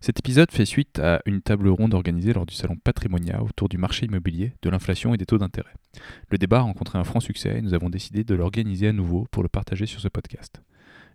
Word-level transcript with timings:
Cet 0.00 0.20
épisode 0.20 0.52
fait 0.52 0.64
suite 0.64 1.00
à 1.00 1.20
une 1.26 1.42
table 1.42 1.68
ronde 1.68 1.92
organisée 1.92 2.32
lors 2.32 2.46
du 2.46 2.54
salon 2.54 2.76
Patrimonia 2.76 3.42
autour 3.42 3.68
du 3.68 3.78
marché 3.78 4.06
immobilier, 4.06 4.52
de 4.62 4.70
l'inflation 4.70 5.12
et 5.12 5.16
des 5.16 5.26
taux 5.26 5.38
d'intérêt. 5.38 5.74
Le 6.30 6.38
débat 6.38 6.58
a 6.58 6.62
rencontré 6.62 6.98
un 6.98 7.04
franc 7.04 7.18
succès 7.18 7.58
et 7.58 7.62
nous 7.62 7.74
avons 7.74 7.90
décidé 7.90 8.22
de 8.22 8.34
l'organiser 8.36 8.88
à 8.88 8.92
nouveau 8.92 9.26
pour 9.32 9.42
le 9.42 9.48
partager 9.48 9.86
sur 9.86 10.00
ce 10.00 10.06
podcast. 10.06 10.62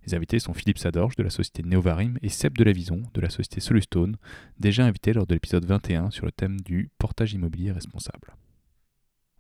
Les 0.06 0.16
invités 0.16 0.40
sont 0.40 0.54
Philippe 0.54 0.80
Sadorge 0.80 1.16
de 1.16 1.23
la 1.23 1.30
société 1.30 1.64
Neovarim 1.64 2.18
et 2.22 2.28
Seb 2.28 2.58
de 2.58 2.64
la 2.66 2.73
Vison 2.73 3.04
de 3.14 3.22
la 3.22 3.30
société 3.30 3.62
Solustone, 3.62 4.18
déjà 4.59 4.84
invités 4.84 5.14
lors 5.14 5.26
de 5.26 5.34
l'épisode 5.34 5.66
21 5.66 6.12
sur 6.12 6.26
le 6.26 6.34
thème 6.34 6.59
du 6.59 6.90
portage 6.98 7.34
immobilier 7.34 7.72
responsable. 7.72 8.36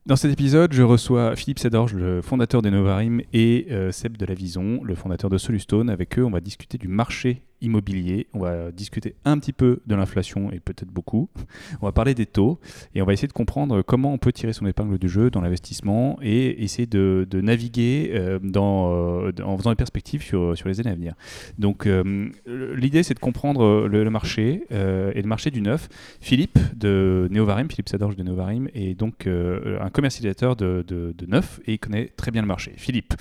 Dans 0.05 0.17
cet 0.17 0.33
épisode, 0.33 0.73
je 0.73 0.83
reçois 0.83 1.33
Philippe 1.37 1.59
Sadorge, 1.59 1.93
le 1.93 2.21
fondateur 2.21 2.61
des 2.61 2.71
Neovarim, 2.71 3.21
et 3.31 3.67
euh, 3.71 3.91
Seb 3.91 4.17
de 4.17 4.25
la 4.25 4.33
Vison, 4.33 4.83
le 4.83 4.95
fondateur 4.95 5.29
de 5.29 5.37
Solustone. 5.37 5.89
Avec 5.89 6.19
eux, 6.19 6.25
on 6.25 6.29
va 6.29 6.41
discuter 6.41 6.77
du 6.77 6.89
marché 6.89 7.43
immobilier. 7.63 8.27
On 8.33 8.39
va 8.39 8.71
discuter 8.71 9.15
un 9.25 9.39
petit 9.39 9.53
peu 9.53 9.79
de 9.87 9.95
l'inflation 9.95 10.51
et 10.51 10.59
peut-être 10.59 10.91
beaucoup. 10.91 11.29
On 11.81 11.85
va 11.85 11.91
parler 11.91 12.13
des 12.13 12.25
taux 12.25 12.59
et 12.95 13.01
on 13.01 13.05
va 13.05 13.13
essayer 13.13 13.27
de 13.27 13.33
comprendre 13.33 13.81
comment 13.81 14.13
on 14.13 14.17
peut 14.17 14.31
tirer 14.31 14.53
son 14.53 14.65
épingle 14.65 14.97
du 14.97 15.09
jeu 15.09 15.29
dans 15.29 15.41
l'investissement 15.41 16.17
et 16.21 16.63
essayer 16.63 16.85
de, 16.85 17.27
naviguer 17.33 18.11
euh, 18.13 18.39
dans, 18.41 18.93
euh, 18.93 19.31
en 19.43 19.57
faisant 19.57 19.71
des 19.71 19.75
perspectives 19.75 20.21
sur, 20.21 20.53
les 20.65 20.79
années 20.79 20.91
à 20.91 20.95
venir. 20.95 21.13
Donc 21.57 21.87
euh, 21.87 22.29
l'idée 22.45 23.03
c'est 23.03 23.13
de 23.13 23.19
comprendre 23.19 23.87
le, 23.87 24.09
marché 24.09 24.63
et 24.69 25.21
le 25.21 25.27
marché 25.27 25.51
du 25.51 25.61
neuf. 25.61 25.89
Philippe 26.21 26.59
de 26.75 27.27
Neovarim, 27.31 27.69
Philippe 27.69 27.89
Sadorge 27.89 28.15
de 28.15 28.23
Neovarim 28.23 28.69
est 28.73 28.93
donc 28.93 29.27
un 29.27 29.89
commercialisateur 29.89 30.55
de 30.55 31.15
neuf 31.27 31.59
et 31.65 31.73
il 31.73 31.79
connaît 31.79 32.11
très 32.15 32.31
bien 32.31 32.41
le 32.41 32.47
marché. 32.47 32.73
Philippe, 32.77 33.13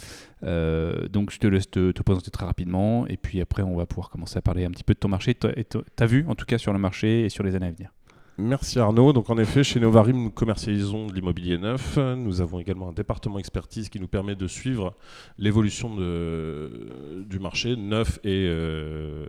euh, 0.44 1.08
donc 1.08 1.30
je 1.30 1.38
te 1.38 1.46
laisse 1.46 1.70
te, 1.70 1.90
présenter 2.02 2.30
très 2.30 2.46
rapidement 2.46 3.06
et 3.06 3.16
puis 3.16 3.40
après 3.40 3.62
on 3.62 3.76
va 3.76 3.86
pouvoir 3.86 4.10
commencer 4.10 4.38
à 4.38 4.42
parler 4.42 4.64
un 4.64 4.70
petit 4.70 4.84
peu 4.84 4.94
de 4.94 4.98
ton 4.98 5.08
marché 5.08 5.36
et 5.56 5.64
ta 5.64 6.06
vue 6.06 6.24
en 6.28 6.34
tout 6.34 6.46
cas 6.46 6.58
sur 6.58 6.72
le 6.72 6.78
marché 6.78 7.24
et 7.24 7.28
sur 7.28 7.44
les 7.44 7.54
années 7.54 7.66
à 7.66 7.70
venir. 7.70 7.90
Merci 8.38 8.78
Arnaud. 8.78 9.12
Donc 9.12 9.28
en 9.28 9.36
effet, 9.36 9.62
chez 9.62 9.78
Novarim, 9.78 10.16
nous 10.16 10.30
commercialisons 10.30 11.06
de 11.06 11.12
l'immobilier 11.12 11.58
neuf. 11.58 11.98
Nous 11.98 12.40
avons 12.40 12.58
également 12.60 12.88
un 12.88 12.92
département 12.92 13.38
expertise 13.38 13.90
qui 13.90 14.00
nous 14.00 14.08
permet 14.08 14.34
de 14.34 14.46
suivre 14.46 14.94
l'évolution 15.36 15.94
du 15.94 17.38
marché 17.38 17.76
neuf 17.76 18.18
et, 18.24 18.46
euh, 18.48 19.26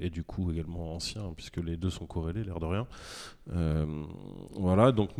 et 0.00 0.08
du 0.08 0.24
coup 0.24 0.50
également 0.50 0.94
ancien, 0.94 1.22
puisque 1.36 1.58
les 1.58 1.76
deux 1.76 1.90
sont 1.90 2.06
corrélés, 2.06 2.42
l'air 2.42 2.58
de 2.58 2.66
rien. 2.66 2.86
Euh, 3.50 4.04
voilà, 4.52 4.92
donc 4.92 5.10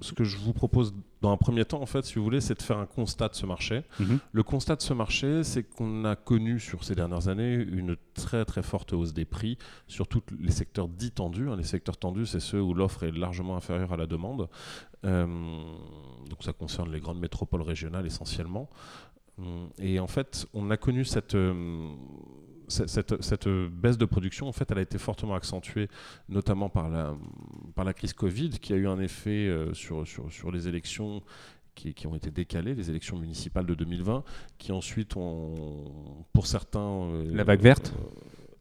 ce 0.00 0.12
que 0.12 0.24
je 0.24 0.38
vous 0.38 0.52
propose 0.52 0.94
dans 1.20 1.30
un 1.30 1.36
premier 1.36 1.64
temps, 1.64 1.80
en 1.80 1.86
fait, 1.86 2.04
si 2.04 2.14
vous 2.14 2.24
voulez, 2.24 2.40
c'est 2.40 2.56
de 2.56 2.62
faire 2.62 2.78
un 2.78 2.86
constat 2.86 3.28
de 3.28 3.34
ce 3.34 3.46
marché. 3.46 3.82
Mhm. 4.00 4.18
Le 4.32 4.42
constat 4.42 4.76
de 4.76 4.82
ce 4.82 4.94
marché, 4.94 5.44
c'est 5.44 5.62
qu'on 5.62 6.04
a 6.04 6.16
connu 6.16 6.58
sur 6.58 6.84
ces 6.84 6.94
dernières 6.94 7.28
années 7.28 7.54
une 7.54 7.96
très 8.14 8.44
très 8.44 8.62
forte 8.62 8.92
hausse 8.92 9.12
des 9.12 9.24
prix 9.24 9.58
sur 9.88 10.08
tous 10.08 10.22
les 10.38 10.52
secteurs 10.52 10.88
dits 10.88 11.10
tendus. 11.10 11.50
Hein. 11.50 11.56
Les 11.56 11.64
secteurs 11.64 11.96
tendus, 11.96 12.26
c'est 12.26 12.40
ceux 12.40 12.60
où 12.60 12.74
l'offre 12.74 13.02
est 13.02 13.12
largement 13.12 13.56
inférieure 13.56 13.92
à 13.92 13.96
la 13.96 14.06
demande. 14.06 14.48
Euh, 15.04 15.26
donc 16.28 16.42
ça 16.42 16.52
concerne 16.52 16.90
les 16.90 17.00
grandes 17.00 17.20
métropoles 17.20 17.62
régionales 17.62 18.06
essentiellement. 18.06 18.70
Et 19.78 20.00
en 20.00 20.06
fait, 20.06 20.46
on 20.54 20.70
a 20.70 20.78
connu 20.78 21.04
cette, 21.04 21.36
euh, 22.80 22.86
cette, 22.86 23.48
baisse 23.48 23.98
de 23.98 24.04
production, 24.04 24.48
en 24.48 24.52
fait, 24.52 24.70
elle 24.70 24.78
a 24.78 24.82
été 24.82 24.98
fortement 24.98 25.34
accentuée, 25.34 25.88
notamment 26.28 26.68
par 26.68 26.88
la, 26.88 27.14
par 27.74 27.84
la 27.84 27.94
crise 27.94 28.12
Covid, 28.12 28.50
qui 28.50 28.72
a 28.72 28.76
eu 28.76 28.86
un 28.86 29.00
effet 29.00 29.48
euh, 29.48 29.72
sur, 29.74 30.06
sur, 30.06 30.32
sur, 30.32 30.50
les 30.50 30.68
élections 30.68 31.22
qui, 31.74 31.94
qui, 31.94 32.06
ont 32.06 32.14
été 32.14 32.30
décalées, 32.30 32.74
les 32.74 32.90
élections 32.90 33.18
municipales 33.18 33.66
de 33.66 33.74
2020, 33.74 34.24
qui 34.58 34.72
ensuite 34.72 35.16
ont, 35.16 35.54
pour 36.32 36.46
certains... 36.46 36.80
Euh, 36.80 37.34
la 37.34 37.44
vague 37.44 37.60
verte? 37.60 37.94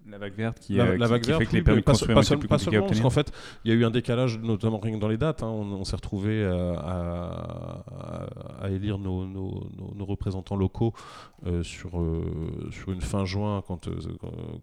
La 0.10 0.18
vague 0.18 0.36
verte 0.36 0.60
qui, 0.60 0.74
la, 0.76 0.98
la 0.98 1.08
vague 1.08 1.26
verte, 1.26 1.40
fait 1.40 1.46
que 1.48 1.56
les 1.56 1.62
permis 1.62 1.82
de 1.82 1.86
construire 1.86 2.16
pas, 2.16 2.22
plus 2.22 2.48
pas 2.48 2.58
seulement, 2.58 2.86
parce 2.88 3.00
qu'en 3.00 3.10
fait, 3.10 3.32
il 3.64 3.72
y 3.72 3.74
a 3.74 3.78
eu 3.78 3.86
un 3.86 3.92
décalage, 3.92 4.40
notamment 4.40 4.80
rien 4.80 4.98
dans 4.98 5.08
les 5.08 5.18
dates. 5.18 5.44
Hein. 5.44 5.48
on, 5.48 5.84
s'est 5.84 5.96
retrouvé 5.96 6.32
euh, 6.32 6.76
à, 6.78 7.84
à, 8.62 8.70
élire 8.70 8.98
nos, 8.98 9.26
nos, 9.26 9.68
nos, 9.96 10.06
représentants 10.06 10.56
locaux 10.56 10.94
euh, 11.46 11.64
sur, 11.64 12.00
euh, 12.00 12.70
sur 12.72 12.92
une 12.92 13.02
fin 13.02 13.26
juin, 13.26 13.64
quand, 13.68 13.90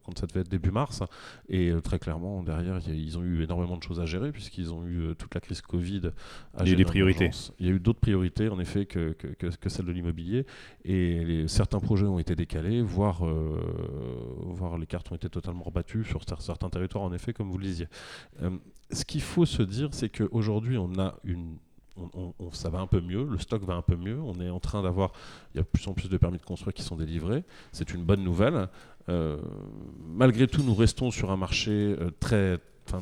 quand 0.05 0.19
ça 0.19 0.27
devait 0.27 0.41
être 0.41 0.49
début 0.49 0.71
mars. 0.71 1.03
Et 1.49 1.73
très 1.83 1.99
clairement, 1.99 2.43
derrière, 2.43 2.79
ils 2.89 3.19
ont 3.19 3.23
eu 3.23 3.43
énormément 3.43 3.77
de 3.77 3.83
choses 3.83 4.01
à 4.01 4.07
gérer, 4.07 4.31
puisqu'ils 4.33 4.73
ont 4.73 4.87
eu 4.87 5.15
toute 5.17 5.35
la 5.35 5.41
crise 5.41 5.61
Covid. 5.61 6.11
À 6.57 6.63
il 6.63 6.69
y 6.69 6.71
a 6.71 6.75
eu 6.75 6.77
des 6.77 6.85
priorités. 6.85 7.31
Il 7.59 7.67
y 7.67 7.69
a 7.69 7.73
eu 7.73 7.81
d'autres 7.81 8.01
priorités, 8.01 8.49
en 8.49 8.61
effet, 8.61 8.87
que, 8.87 9.13
que, 9.13 9.29
que, 9.49 9.69
celle 9.69 9.87
de 9.87 9.93
l'immobilier. 9.93 10.47
Et 10.85 11.45
certains 11.49 11.81
projets 11.81 12.07
ont 12.07 12.19
été 12.19 12.37
décalés, 12.37 12.83
voire, 12.83 13.23
voire 14.41 14.79
les 14.79 14.87
cartes 14.87 15.11
ont 15.11 15.17
été 15.17 15.29
totalement 15.33 15.65
rebattu 15.65 16.05
sur 16.05 16.23
certains 16.41 16.71
territoires, 16.71 17.05
en 17.05 17.13
effet, 17.13 17.33
comme 17.33 17.51
vous 17.51 17.59
le 17.59 17.65
disiez. 17.65 17.89
Euh, 18.43 18.51
ce 18.93 19.05
qu'il 19.05 19.23
faut 19.23 19.47
se 19.47 19.63
dire, 19.63 19.89
c'est 19.93 20.09
qu'aujourd'hui, 20.09 20.79
on 20.79 20.99
a 20.99 21.17
une 21.25 21.57
on, 21.97 22.33
ça 22.53 22.71
va 22.71 22.81
un 22.81 22.87
peu 22.87 23.01
mieux, 23.01 23.25
le 23.25 23.39
stock 23.39 23.63
va 23.65 23.75
un 23.75 23.83
peu 23.83 23.97
mieux, 23.97 24.19
on 24.21 24.41
est 24.41 24.49
en 24.49 24.61
train 24.61 24.83
d'avoir, 24.83 25.13
il 25.53 25.59
y 25.59 25.61
a 25.61 25.63
de 25.63 25.69
plus 25.69 25.87
en 25.89 25.93
plus 25.93 26.09
de 26.09 26.17
permis 26.17 26.39
de 26.39 26.43
construire 26.43 26.73
qui 26.73 26.83
sont 26.83 26.97
délivrés, 26.97 27.45
c'est 27.71 27.93
une 27.93 28.03
bonne 28.03 28.25
nouvelle. 28.25 28.69
Euh, 29.09 29.39
malgré 29.99 30.47
tout, 30.47 30.63
nous 30.63 30.75
restons 30.75 31.11
sur 31.11 31.31
un 31.31 31.37
marché 31.37 31.71
euh, 31.71 32.11
très, 32.19 32.59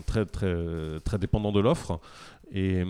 très, 0.07 0.25
très, 0.27 0.57
très 1.05 1.19
dépendant 1.19 1.53
de 1.53 1.61
l'offre. 1.61 2.01
Et, 2.53 2.83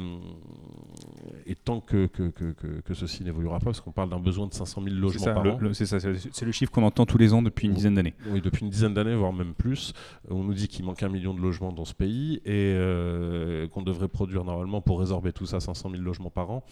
et, 1.46 1.54
tant 1.54 1.80
que, 1.80 2.06
que, 2.06 2.30
que, 2.30 2.52
que 2.80 2.94
ceci 2.94 3.22
n'évoluera 3.24 3.58
pas, 3.58 3.66
parce 3.66 3.80
qu'on 3.80 3.92
parle 3.92 4.08
d'un 4.08 4.18
besoin 4.18 4.46
de 4.46 4.54
500 4.54 4.82
000 4.82 4.96
logements 4.96 5.24
par 5.34 5.46
an. 5.46 5.58
C'est 5.74 5.86
ça, 5.86 5.98
c'est 6.00 6.44
le 6.44 6.52
chiffre 6.52 6.72
qu'on 6.72 6.82
entend 6.82 7.04
tous 7.04 7.18
les 7.18 7.34
ans 7.34 7.42
depuis 7.42 7.66
une 7.66 7.74
dizaine 7.74 7.94
d'années. 7.94 8.14
Oui, 8.28 8.40
depuis 8.40 8.64
une 8.64 8.70
dizaine 8.70 8.94
d'années, 8.94 9.14
voire 9.14 9.32
même 9.32 9.54
plus. 9.54 9.92
On 10.30 10.44
nous 10.44 10.54
dit 10.54 10.68
qu'il 10.68 10.84
manque 10.84 11.02
un 11.02 11.08
million 11.08 11.34
de 11.34 11.40
logements 11.40 11.72
dans 11.72 11.84
ce 11.84 11.94
pays 11.94 12.40
et 12.44 12.74
euh, 12.74 13.68
qu'on 13.68 13.82
devrait 13.82 14.08
produire 14.08 14.44
normalement 14.44 14.80
pour 14.80 15.00
résorber 15.00 15.32
tout 15.32 15.46
ça 15.46 15.60
500 15.60 15.90
000 15.90 16.02
logements 16.02 16.30
par 16.30 16.50
an. 16.50 16.64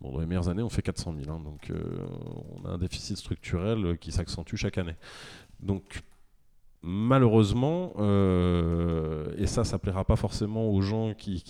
Bon, 0.00 0.12
dans 0.12 0.20
les 0.20 0.26
meilleures 0.26 0.48
années, 0.48 0.62
on 0.62 0.70
fait 0.70 0.82
400 0.82 1.14
000. 1.24 1.34
Hein, 1.34 1.40
donc 1.44 1.70
euh, 1.70 2.06
on 2.56 2.68
a 2.68 2.72
un 2.72 2.78
déficit 2.78 3.16
structurel 3.16 3.98
qui 3.98 4.12
s'accentue 4.12 4.56
chaque 4.56 4.78
année. 4.78 4.96
Donc 5.60 6.02
malheureusement, 6.86 7.94
euh, 7.98 9.32
et 9.38 9.46
ça, 9.46 9.64
ça 9.64 9.78
plaira 9.78 10.04
pas 10.04 10.16
forcément 10.16 10.68
aux 10.68 10.82
gens 10.82 11.14
qui, 11.14 11.42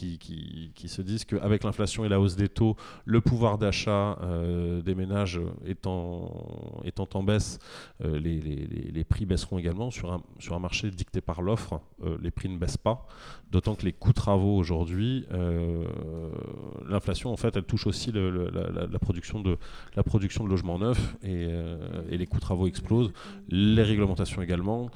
se 0.86 1.02
disent 1.02 1.24
qu'avec 1.24 1.64
l'inflation 1.64 2.04
et 2.04 2.08
la 2.08 2.20
hausse 2.20 2.36
des 2.36 2.48
taux, 2.48 2.76
le 3.04 3.20
pouvoir 3.20 3.58
d'achat 3.58 4.16
euh, 4.22 4.80
des 4.80 4.94
ménages 4.94 5.40
étant, 5.66 6.30
en 7.14 7.22
baisse, 7.24 7.58
euh, 8.04 8.18
les, 8.18 9.04
prix 9.04 9.26
baisseront 9.26 9.58
également. 9.58 9.90
Sur 9.90 10.12
un, 10.12 10.22
sur 10.38 10.54
un 10.54 10.60
marché 10.60 10.90
dicté 10.90 11.20
par 11.20 11.42
l'offre, 11.42 11.80
les 12.22 12.30
prix 12.30 12.48
ne 12.48 12.56
baissent 12.56 12.76
pas, 12.76 13.06
d'autant 13.50 13.74
que 13.74 13.84
les 13.84 13.92
coûts 13.92 14.12
travaux 14.12 14.56
aujourd'hui, 14.56 15.26
l'inflation, 16.94 17.32
en 17.32 17.36
fait, 17.36 17.56
elle 17.56 17.64
touche 17.64 17.86
aussi 17.86 18.10
le, 18.12 18.50
la, 18.90 18.98
production 18.98 19.40
de, 19.40 19.56
la 19.96 20.02
production 20.02 20.44
de 20.44 20.48
logements 20.48 20.78
neufs 20.78 21.16
et, 21.22 21.48
et 22.10 22.16
les 22.16 22.26
coûts 22.26 22.36
de 22.36 22.42
travaux 22.42 22.66
explosent, 22.66 23.12
les 23.48 23.82
réglementations 23.82 24.42
également. 24.42 24.90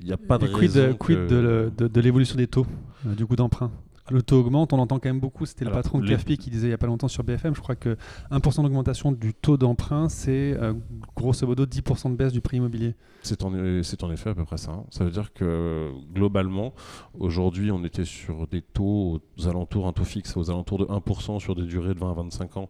Il 0.00 0.06
n'y 0.06 0.12
a 0.12 0.16
pas 0.16 0.38
de 0.38 0.46
quid, 0.46 0.72
de, 0.72 2.00
l'évolution 2.00 2.36
des 2.36 2.46
taux, 2.46 2.66
euh, 3.06 3.14
du 3.14 3.26
coût 3.26 3.36
d'emprunt? 3.36 3.70
Le 4.10 4.22
taux 4.22 4.40
augmente, 4.40 4.72
on 4.72 4.78
entend 4.78 4.98
quand 4.98 5.08
même 5.08 5.20
beaucoup. 5.20 5.46
C'était 5.46 5.64
le 5.64 5.70
patron 5.70 6.00
de 6.00 6.08
CAFP 6.08 6.36
qui 6.36 6.50
disait 6.50 6.66
il 6.66 6.70
n'y 6.70 6.74
a 6.74 6.78
pas 6.78 6.86
longtemps 6.86 7.08
sur 7.08 7.22
BFM, 7.24 7.54
je 7.54 7.60
crois 7.60 7.76
que 7.76 7.96
1% 8.30 8.62
d'augmentation 8.62 9.12
du 9.12 9.32
taux 9.32 9.56
d'emprunt, 9.56 10.08
c'est 10.08 10.56
euh, 10.58 10.74
grosso 11.16 11.46
modo 11.46 11.66
10% 11.66 12.10
de 12.10 12.16
baisse 12.16 12.32
du 12.32 12.40
prix 12.40 12.56
immobilier. 12.56 12.94
C'est 13.22 13.44
en, 13.44 13.52
en, 13.52 14.10
effet 14.10 14.30
à 14.30 14.34
peu 14.34 14.44
près 14.44 14.56
ça. 14.56 14.72
Hein. 14.72 14.84
Ça 14.90 15.04
veut 15.04 15.10
dire 15.10 15.32
que 15.32 15.90
globalement, 16.12 16.74
aujourd'hui, 17.18 17.70
on 17.70 17.84
était 17.84 18.04
sur 18.04 18.48
des 18.48 18.62
taux 18.62 19.22
aux 19.38 19.48
alentours, 19.48 19.86
un 19.86 19.92
taux 19.92 20.04
fixe 20.04 20.36
aux 20.36 20.50
alentours 20.50 20.78
de 20.78 20.84
1% 20.86 21.38
sur 21.38 21.54
des 21.54 21.62
durées 21.62 21.94
de 21.94 22.00
20 22.00 22.10
à 22.10 22.14
25 22.14 22.56
ans 22.56 22.68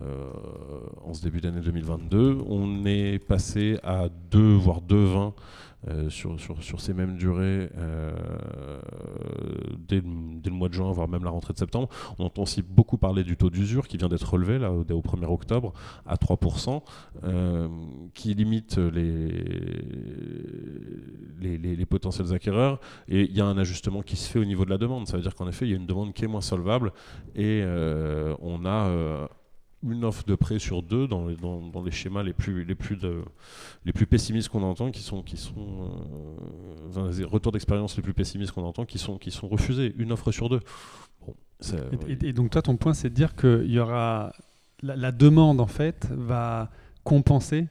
euh, 0.00 0.30
en 1.04 1.12
ce 1.12 1.22
début 1.22 1.42
d'année 1.42 1.60
2022. 1.60 2.38
On 2.48 2.86
est 2.86 3.18
passé 3.18 3.78
à 3.82 4.08
2, 4.30 4.54
voire 4.54 4.80
2,20 4.80 5.34
sur, 6.08 6.38
sur, 6.38 6.62
sur, 6.62 6.80
ces 6.80 6.94
mêmes 6.94 7.16
durées 7.16 7.68
dès, 9.88 10.00
dès, 10.00 10.50
le 10.50 10.56
mois 10.56 10.68
de 10.68 10.74
juin, 10.74 10.92
voire 10.92 11.08
même 11.08 11.24
la 11.24 11.30
rentrée 11.30 11.52
de 11.52 11.58
septembre. 11.58 11.88
On 12.18 12.24
entend 12.24 12.42
aussi 12.42 12.62
beaucoup 12.62 12.98
parler 12.98 13.24
du 13.24 13.36
taux 13.36 13.50
d'usure 13.50 13.88
qui 13.88 13.96
vient 13.96 14.08
d'être 14.08 14.30
relevé 14.30 14.58
là, 14.58 14.70
au, 14.70 14.84
1er 14.84 15.26
octobre 15.26 15.72
à 16.06 16.16
3%, 16.16 16.82
qui 18.14 18.34
limite 18.34 18.78
les, 18.78 19.28
les, 21.40 21.76
les, 21.76 21.86
potentiels 21.86 22.32
acquéreurs. 22.32 22.80
Et 23.08 23.22
il 23.22 23.36
y 23.36 23.40
a 23.40 23.46
un 23.46 23.58
ajustement 23.58 24.02
qui 24.02 24.16
se 24.16 24.30
fait 24.30 24.38
au 24.38 24.44
niveau 24.44 24.64
de 24.64 24.70
la 24.70 24.78
demande. 24.78 25.08
Ça 25.08 25.16
veut 25.16 25.22
dire 25.22 25.34
qu'en 25.34 25.48
effet, 25.48 25.66
il 25.66 25.70
y 25.70 25.74
a 25.74 25.76
une 25.76 25.86
demande 25.86 26.12
qui 26.12 26.24
est 26.24 26.28
moins 26.28 26.40
solvable 26.40 26.92
et 27.34 27.64
on 28.40 28.64
a 28.66 29.28
une 29.82 30.04
offre 30.04 30.24
de 30.24 30.34
prêt 30.34 30.58
sur 30.58 30.82
deux 30.82 31.08
dans 31.08 31.26
les, 31.26 31.36
dans, 31.36 31.82
les 31.84 31.90
schémas 31.90 32.22
les 32.22 32.32
plus, 32.32 32.64
les 32.64 32.74
plus, 32.74 32.96
de, 32.96 33.22
les 33.84 33.92
plus 33.92 34.06
pessimistes 34.06 34.48
qu'on 34.48 34.62
entend, 34.62 34.90
qui 34.90 35.02
sont, 35.02 35.22
qui 35.22 35.36
sont 35.36 35.90
euh, 36.96 37.12
les 37.12 37.24
retours 37.24 37.52
d'expérience 37.52 37.96
les 37.96 38.02
plus 38.02 38.14
pessimistes 38.14 38.52
qu'on 38.52 38.64
entend, 38.64 38.84
qui 38.84 38.98
sont, 38.98 39.18
qui 39.18 39.30
sont 39.30 39.48
refusés, 39.48 39.94
une 39.98 40.12
offre 40.12 40.30
sur 40.30 40.48
deux. 40.48 40.60
et, 42.08 42.32
donc 42.32 42.50
toi, 42.50 42.62
ton 42.62 42.76
point, 42.76 42.94
c'est 42.94 43.10
de 43.10 43.14
dire 43.14 43.34
que 43.34 43.64
y 43.66 43.78
aura 43.78 44.32
la, 44.82 45.12
demande 45.12 45.60
en 45.60 45.66
fait 45.66 46.08
va 46.10 46.70
compenser 47.04 47.68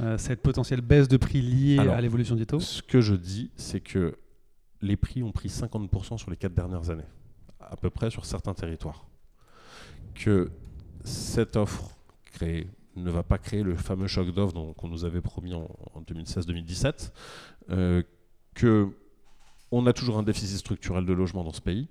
euh, 0.00 0.16
cette 0.18 0.42
potentielle 0.42 0.80
baisse 0.80 1.08
de 1.08 1.16
prix 1.16 1.42
liée 1.42 1.78
à 1.78 2.00
l'évolution 2.00 2.36
des 2.36 2.46
taux. 2.46 2.60
Ce 2.60 2.82
que 2.82 3.00
je 3.00 3.14
dis, 3.14 3.50
c'est 3.56 3.80
que 3.80 4.16
les 4.80 4.96
prix 4.96 5.22
ont 5.22 5.32
pris 5.32 5.48
50% 5.48 6.18
sur 6.18 6.30
les 6.30 6.36
quatre 6.36 6.54
dernières 6.54 6.90
années, 6.90 7.06
à 7.60 7.76
peu 7.76 7.90
près 7.90 8.10
sur 8.10 8.24
certains 8.24 8.54
territoires. 8.54 9.06
Que 10.14 10.50
cette 11.04 11.56
offre 11.56 11.92
ne 12.96 13.10
va 13.10 13.22
pas 13.22 13.38
créer 13.38 13.62
le 13.62 13.74
fameux 13.76 14.06
choc 14.06 14.32
d'offre 14.32 14.54
qu'on 14.76 14.88
nous 14.88 15.04
avait 15.04 15.20
promis 15.20 15.54
en, 15.54 15.68
2016-2017, 16.06 17.12
euh, 17.70 18.02
que 18.54 18.88
a 19.86 19.92
toujours 19.92 20.18
un 20.18 20.22
déficit 20.22 20.58
structurel 20.58 21.06
de 21.06 21.12
logement 21.12 21.44
dans 21.44 21.52
ce 21.52 21.62
pays, 21.62 21.88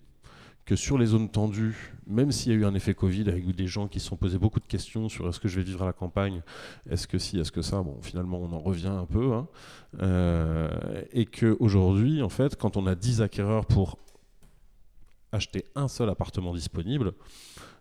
que 0.66 0.76
sur 0.76 1.00
les 1.00 1.08
zones 1.08 1.30
tendues, 1.30 1.96
même 2.06 2.32
s'il 2.32 2.52
y 2.52 2.56
a 2.56 2.60
eu 2.60 2.66
un 2.66 2.76
effet 2.76 2.94
Covid 2.94 3.28
avec 3.28 3.44
des 3.56 3.66
gens 3.66 3.88
qui 3.88 4.00
se 4.00 4.08
sont 4.08 4.18
posés 4.18 4.38
beaucoup 4.38 4.60
de 4.60 4.68
questions 4.68 5.10
sur 5.10 5.28
est-ce 5.28 5.40
que 5.40 5.48
je 5.48 5.56
vais 5.56 5.64
vivre 5.64 5.82
à 5.82 5.88
la 5.88 5.94
campagne, 5.94 6.44
est-ce 6.90 7.08
que 7.08 7.18
si, 7.18 7.40
est-ce 7.40 7.52
que 7.52 7.64
ça, 7.64 7.82
bon, 7.82 7.98
finalement 8.02 8.40
on 8.40 8.54
en 8.54 8.60
revient 8.60 8.88
un 8.88 9.06
peu, 9.06 9.34
hein, 9.34 9.48
euh, 10.02 10.70
et 11.12 11.26
qu'aujourd'hui, 11.26 12.22
en 12.22 12.30
fait, 12.30 12.56
quand 12.56 12.78
on 12.78 12.86
a 12.86 12.94
10 12.94 13.22
acquéreurs 13.24 13.66
pour 13.66 13.98
acheter 15.32 15.66
un 15.76 15.88
seul 15.88 16.10
appartement 16.10 16.54
disponible, 16.54 17.14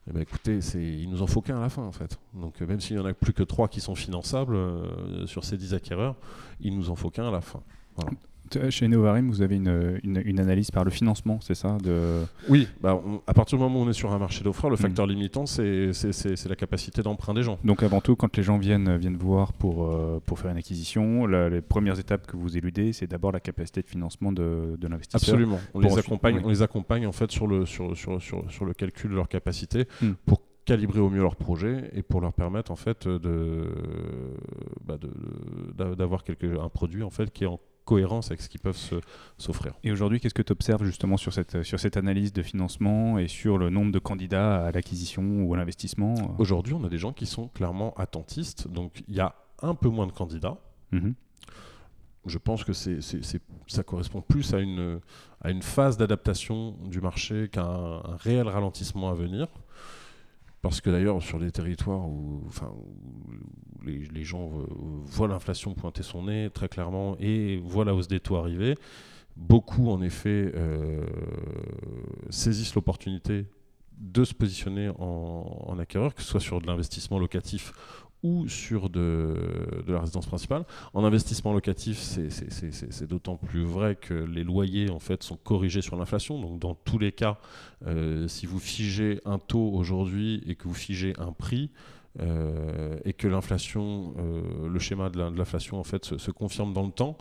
eh 0.08 0.12
ben, 0.12 0.22
écoutez, 0.22 0.58
il 0.74 1.08
nous 1.10 1.22
en 1.22 1.26
faut 1.26 1.40
qu'un 1.40 1.58
à 1.58 1.60
la 1.60 1.68
fin 1.68 1.82
en 1.82 1.92
fait. 1.92 2.18
Donc 2.34 2.60
euh, 2.60 2.66
même 2.66 2.80
s'il 2.80 2.96
n'y 2.96 3.02
en 3.02 3.06
a 3.06 3.12
plus 3.12 3.32
que 3.32 3.42
trois 3.42 3.68
qui 3.68 3.80
sont 3.80 3.94
finançables 3.94 4.54
euh, 4.54 5.26
sur 5.26 5.44
ces 5.44 5.56
10 5.56 5.74
acquéreurs, 5.74 6.16
il 6.60 6.74
nous 6.76 6.90
en 6.90 6.96
faut 6.96 7.10
qu'un 7.10 7.28
à 7.28 7.30
la 7.30 7.40
fin. 7.40 7.62
Chez 8.70 8.88
Neovarim, 8.88 9.28
vous 9.28 9.42
avez 9.42 9.56
une, 9.56 10.00
une, 10.02 10.40
analyse 10.40 10.70
par 10.70 10.84
le 10.84 10.90
financement, 10.90 11.38
c'est 11.40 11.54
ça 11.54 11.78
de... 11.82 12.24
Oui, 12.48 12.68
bah, 12.80 13.00
à 13.26 13.34
partir 13.34 13.58
du 13.58 13.64
moment 13.64 13.80
où 13.80 13.84
on 13.84 13.90
est 13.90 13.94
sur 13.94 14.12
un 14.12 14.18
marché 14.18 14.42
d'offres, 14.42 14.68
le 14.68 14.74
hmm. 14.74 14.78
facteur 14.78 15.06
limitant, 15.06 15.46
c'est 15.46 15.92
la 16.48 16.56
capacité 16.56 17.02
d'emprunt 17.02 17.34
des 17.34 17.42
gens. 17.42 17.58
Donc 17.64 17.82
avant 17.82 18.00
tout, 18.00 18.16
quand 18.16 18.36
les 18.36 18.42
gens 18.42 18.58
viennent, 18.58 18.96
viennent 18.96 19.16
voir 19.16 19.52
pour, 19.52 19.86
euh, 19.86 20.20
pour 20.24 20.38
faire 20.38 20.50
une 20.50 20.56
acquisition, 20.56 21.26
les 21.26 21.60
premières 21.60 21.98
étapes 21.98 22.26
que 22.26 22.36
vous 22.36 22.56
éludez, 22.56 22.92
c'est 22.92 23.06
d'abord 23.06 23.32
la 23.32 23.40
capacité 23.40 23.82
de 23.82 23.88
financement 23.88 24.32
de, 24.32 24.76
de 24.78 24.88
l'investisseur. 24.88 25.34
Absolument. 25.34 25.58
On 25.74 25.80
les, 25.80 25.98
accompagne, 25.98 26.40
on 26.44 26.48
les 26.48 26.62
accompagne 26.62 27.06
en 27.06 27.12
fait 27.12 27.30
sur 27.30 27.46
le, 27.46 27.66
sur, 27.66 27.96
sur, 27.96 28.20
sur, 28.20 28.50
sur 28.50 28.64
le 28.64 28.74
calcul 28.74 29.10
de 29.10 29.16
leur 29.16 29.28
capacité 29.28 29.86
hmm. 30.02 30.12
pour 30.26 30.42
calibrer 30.64 31.00
au 31.00 31.10
mieux 31.10 31.22
leur 31.22 31.36
projet 31.36 31.90
et 31.94 32.02
pour 32.02 32.20
leur 32.20 32.32
permettre 32.32 32.70
en 32.70 32.76
fait 32.76 33.08
de 33.08 33.64
bah, 34.84 34.98
d'avoir 35.96 36.22
un 36.62 36.68
produit 36.68 37.02
en 37.02 37.10
fait 37.10 37.32
qui 37.32 37.44
est 37.44 37.48
en 37.48 37.58
cohérence 37.90 38.28
avec 38.28 38.40
ce 38.40 38.48
qu'ils 38.48 38.60
peuvent 38.60 38.78
s'offrir. 39.36 39.72
Et 39.82 39.90
aujourd'hui, 39.90 40.20
qu'est-ce 40.20 40.34
que 40.34 40.42
tu 40.42 40.52
observes 40.52 40.84
justement 40.84 41.16
sur 41.16 41.32
cette, 41.32 41.64
sur 41.64 41.80
cette 41.80 41.96
analyse 41.96 42.32
de 42.32 42.40
financement 42.40 43.18
et 43.18 43.26
sur 43.26 43.58
le 43.58 43.68
nombre 43.68 43.90
de 43.90 43.98
candidats 43.98 44.64
à 44.64 44.70
l'acquisition 44.70 45.42
ou 45.42 45.54
à 45.54 45.56
l'investissement 45.56 46.36
Aujourd'hui, 46.38 46.72
on 46.72 46.84
a 46.84 46.88
des 46.88 46.98
gens 46.98 47.12
qui 47.12 47.26
sont 47.26 47.48
clairement 47.48 47.92
attentistes, 47.94 48.68
donc 48.68 49.02
il 49.08 49.16
y 49.16 49.20
a 49.20 49.34
un 49.60 49.74
peu 49.74 49.88
moins 49.88 50.06
de 50.06 50.12
candidats. 50.12 50.56
Mhm. 50.92 51.14
Je 52.26 52.38
pense 52.38 52.62
que 52.62 52.72
c'est, 52.72 53.00
ça 53.66 53.82
correspond 53.82 54.20
plus 54.20 54.54
à 54.54 54.60
une, 54.60 55.00
à 55.40 55.50
une 55.50 55.62
phase 55.62 55.96
d'adaptation 55.96 56.76
du 56.84 57.00
marché 57.00 57.48
qu'à 57.50 57.64
un 57.64 58.16
réel 58.18 58.46
ralentissement 58.46 59.10
à 59.10 59.14
venir. 59.14 59.48
Parce 60.62 60.80
que 60.80 60.90
d'ailleurs, 60.90 61.22
sur 61.22 61.38
des 61.38 61.50
territoires 61.50 62.06
où, 62.06 62.42
les, 63.84 64.24
gens 64.24 64.50
voient 65.04 65.28
l'inflation 65.28 65.72
pointer 65.74 66.02
son 66.02 66.24
nez 66.24 66.50
très 66.52 66.68
clairement 66.68 67.16
et 67.18 67.58
voient 67.64 67.84
la 67.86 67.94
hausse 67.94 68.08
des 68.08 68.20
taux 68.20 68.36
arriver, 68.36 68.74
beaucoup 69.36 69.90
en 69.90 70.02
effet 70.02 70.52
euh, 70.54 71.06
saisissent 72.28 72.74
l'opportunité 72.74 73.46
de 73.98 74.24
se 74.24 74.34
positionner 74.34 74.90
en, 74.98 75.64
en, 75.66 75.78
acquéreur, 75.78 76.14
que 76.14 76.22
ce 76.22 76.28
soit 76.28 76.40
sur 76.40 76.60
de 76.60 76.66
l'investissement 76.66 77.18
locatif 77.18 77.72
ou 78.22 78.48
sur 78.48 78.90
de, 78.90 79.34
la 79.86 80.00
résidence 80.00 80.26
principale. 80.26 80.64
En 80.94 81.04
investissement 81.04 81.52
locatif, 81.52 81.98
c'est 81.98 83.06
d'autant 83.06 83.36
plus 83.36 83.64
vrai 83.64 83.96
que 83.96 84.14
les 84.14 84.44
loyers 84.44 84.90
en 84.90 84.98
fait 84.98 85.22
sont 85.22 85.36
corrigés 85.36 85.82
sur 85.82 85.96
l'inflation. 85.96 86.40
Donc 86.40 86.58
dans 86.58 86.74
tous 86.74 86.98
les 86.98 87.12
cas, 87.12 87.38
euh, 87.86 88.28
si 88.28 88.46
vous 88.46 88.60
figez 88.60 89.20
un 89.24 89.38
taux 89.38 89.70
aujourd'hui 89.72 90.42
et 90.46 90.54
que 90.54 90.68
vous 90.68 90.74
figez 90.74 91.14
un 91.18 91.32
prix, 91.32 91.70
euh, 92.18 92.98
et 93.04 93.12
que 93.12 93.28
l'inflation, 93.28 94.14
euh, 94.18 94.68
le 94.68 94.78
schéma 94.80 95.10
de 95.10 95.20
l'inflation 95.20 95.78
en 95.78 95.84
fait 95.84 96.04
se, 96.04 96.30
confirme 96.32 96.72
dans 96.72 96.84
le 96.84 96.90
temps, 96.90 97.16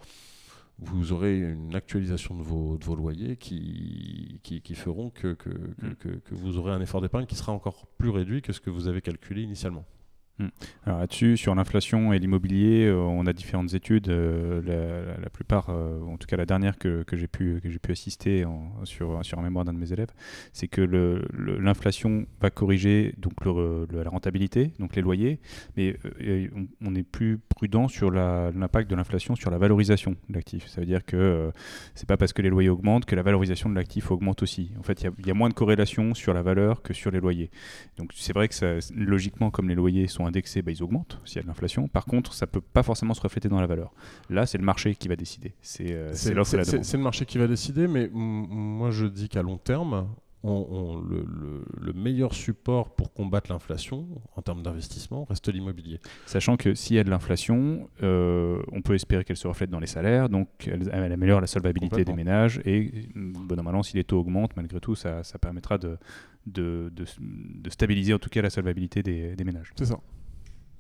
vous 0.80 1.12
aurez 1.12 1.38
une 1.38 1.76
actualisation 1.76 2.36
de 2.36 2.42
vos, 2.42 2.78
de 2.78 2.86
vos 2.86 2.96
loyers 2.96 3.38
qui, 3.38 4.40
qui, 4.42 4.76
feront 4.76 5.12
que, 5.12 5.34
que, 5.34 5.50
que, 6.00 6.10
que 6.10 6.36
vous 6.36 6.58
aurez 6.58 6.72
un 6.72 6.82
effort 6.82 7.02
d'épargne 7.02 7.26
qui 7.26 7.36
sera 7.36 7.52
encore 7.52 7.86
plus 7.98 8.10
réduit 8.10 8.42
que 8.42 8.54
ce 8.54 8.60
que 8.62 8.70
vous 8.70 8.88
avez 8.88 9.02
calculé 9.02 9.44
initialement. 9.44 9.86
Mm. 10.40 10.48
Alors 10.86 11.00
là-dessus, 11.00 11.38
sur 11.38 11.54
l'inflation 11.54 12.14
et 12.14 12.20
l'immobilier, 12.20 12.86
euh, 12.86 12.96
on 12.96 13.26
a 13.28 13.34
différentes 13.34 13.74
études. 13.74 14.10
Euh, 14.10 15.16
la, 15.22 15.30
plupart, 15.30 15.70
euh, 15.70 16.02
en 16.02 16.18
tout 16.18 16.28
cas 16.28 16.38
la 16.38 16.46
dernière 16.46 16.78
que, 16.78 17.04
j'ai 17.12 17.28
pu, 17.28 17.60
pu 17.62 17.92
assister 17.92 18.46
sur, 18.84 19.24
sur 19.24 19.40
un 19.40 19.42
mémoire 19.42 19.66
d'un 19.66 19.74
de 19.74 19.78
mes 19.78 19.92
élèves, 19.92 20.10
c'est 20.54 20.68
que 20.68 20.82
l'inflation 20.82 22.26
va 22.42 22.50
corriger 22.50 23.14
donc 23.18 23.34
la 23.46 24.10
rentabilité, 24.10 24.72
donc 24.80 24.96
les 24.96 25.02
loyers, 25.02 25.40
mais 25.76 25.98
on, 26.82 26.96
est 26.96 27.04
plus 27.04 27.38
prudent 27.38 27.88
sur 27.88 28.12
l'impact 28.12 28.90
de 28.90 28.96
l'inflation 28.96 29.36
sur 29.36 29.52
la 29.52 29.58
valorisation 29.58 30.16
de 30.30 30.36
l'actif. 30.36 30.68
Ça 30.68 30.82
veut 30.82 30.88
dire 30.88 31.06
que 31.06 31.52
c'est 31.96 32.08
pas 32.08 32.18
parce 32.18 32.34
que 32.34 32.42
les 32.42 32.50
loyers 32.50 32.70
augmentent 32.70 33.06
que 33.06 33.16
la 33.16 33.22
valorisation 33.22 33.70
de 33.70 33.76
l'actif 33.76 34.12
augmente 34.12 34.42
aussi. 34.42 34.72
En 34.80 34.84
fait, 34.84 35.02
il 35.02 35.28
y, 35.28 35.32
a 35.32 35.34
moins 35.34 35.50
de 35.50 35.54
corrélation 35.54 36.14
sur 36.14 36.34
la 36.34 36.42
valeur 36.42 36.82
que 36.82 36.94
sur 36.94 37.12
les 37.12 37.20
loyers. 37.20 37.52
Donc 37.98 38.12
c'est 38.16 38.34
vrai 38.34 38.48
que 38.48 38.80
logiquement, 38.96 39.52
comme 39.52 39.70
les 39.70 39.76
loyers 39.76 40.08
sont 40.08 40.26
indexés, 40.30 40.62
bah, 40.62 40.72
ils 40.72 40.82
augmentent 40.82 41.20
s'il 41.26 41.38
y 41.38 41.40
a 41.40 41.44
de 41.44 41.48
l'inflation. 41.48 41.88
Par 41.88 42.06
contre, 42.06 42.34
ça 42.34 42.48
peut 42.48 42.62
pas 42.62 42.84
forcément 42.84 43.14
se 43.14 43.22
refléter 43.22 43.50
dans 43.50 43.60
la 43.60 43.68
valeur. 43.68 43.92
Là, 44.30 44.46
c'est 44.46 44.58
le 44.58 44.64
marché 44.64 44.96
qui 44.96 45.08
va 45.08 45.16
décider. 45.16 45.54
C'est 45.62 45.92
euh, 45.92 46.14
l'offre 46.34 46.54
et 46.54 46.58
la 46.58 46.64
demande. 46.64 46.84
C'est 46.84 46.98
le 46.98 47.04
marché 47.04 47.26
qui 47.26 47.38
va 47.38 47.48
décider, 47.48 47.88
mais 47.88 48.10
moi 48.14 48.92
je 48.92 49.06
dis 49.06 49.30
qu'à 49.30 49.42
long 49.42 49.58
terme, 49.58 50.08
on, 50.44 51.02
le, 51.02 51.94
meilleur 51.94 52.34
support 52.34 52.96
pour 52.96 53.14
combattre 53.14 53.52
l'inflation 53.52 54.08
en 54.36 54.42
termes 54.42 54.64
d'investissement 54.64 55.26
reste 55.26 55.52
l'immobilier. 55.52 56.00
Sachant 56.26 56.56
que 56.56 56.76
s'il 56.76 56.96
y 56.96 57.00
a 57.00 57.04
de 57.04 57.10
l'inflation, 57.10 57.90
euh, 58.04 58.62
on 58.72 58.82
peut 58.82 58.96
espérer 58.96 59.26
qu'elle 59.26 59.38
se 59.38 59.48
reflète 59.48 59.70
dans 59.70 59.80
les 59.80 59.88
salaires, 59.88 60.30
donc 60.30 60.48
elle, 60.68 61.12
améliore 61.12 61.42
la 61.42 61.48
solvabilité 61.48 62.06
des 62.06 62.14
ménages 62.14 62.62
et, 62.66 63.10
bon 63.16 63.58
an, 63.68 63.84
si 63.84 63.98
les 63.98 64.06
taux 64.06 64.20
augmentent, 64.20 64.56
malgré 64.56 64.80
tout, 64.80 64.96
ça, 64.96 65.22
permettra 65.42 65.78
de, 65.78 65.98
de, 66.46 67.06
stabiliser 67.70 68.14
en 68.14 68.20
tout 68.20 68.30
cas 68.30 68.42
la 68.42 68.50
solvabilité 68.50 69.04
des 69.04 69.44
ménages. 69.44 69.72
C'est 69.76 69.86
ça 69.86 70.00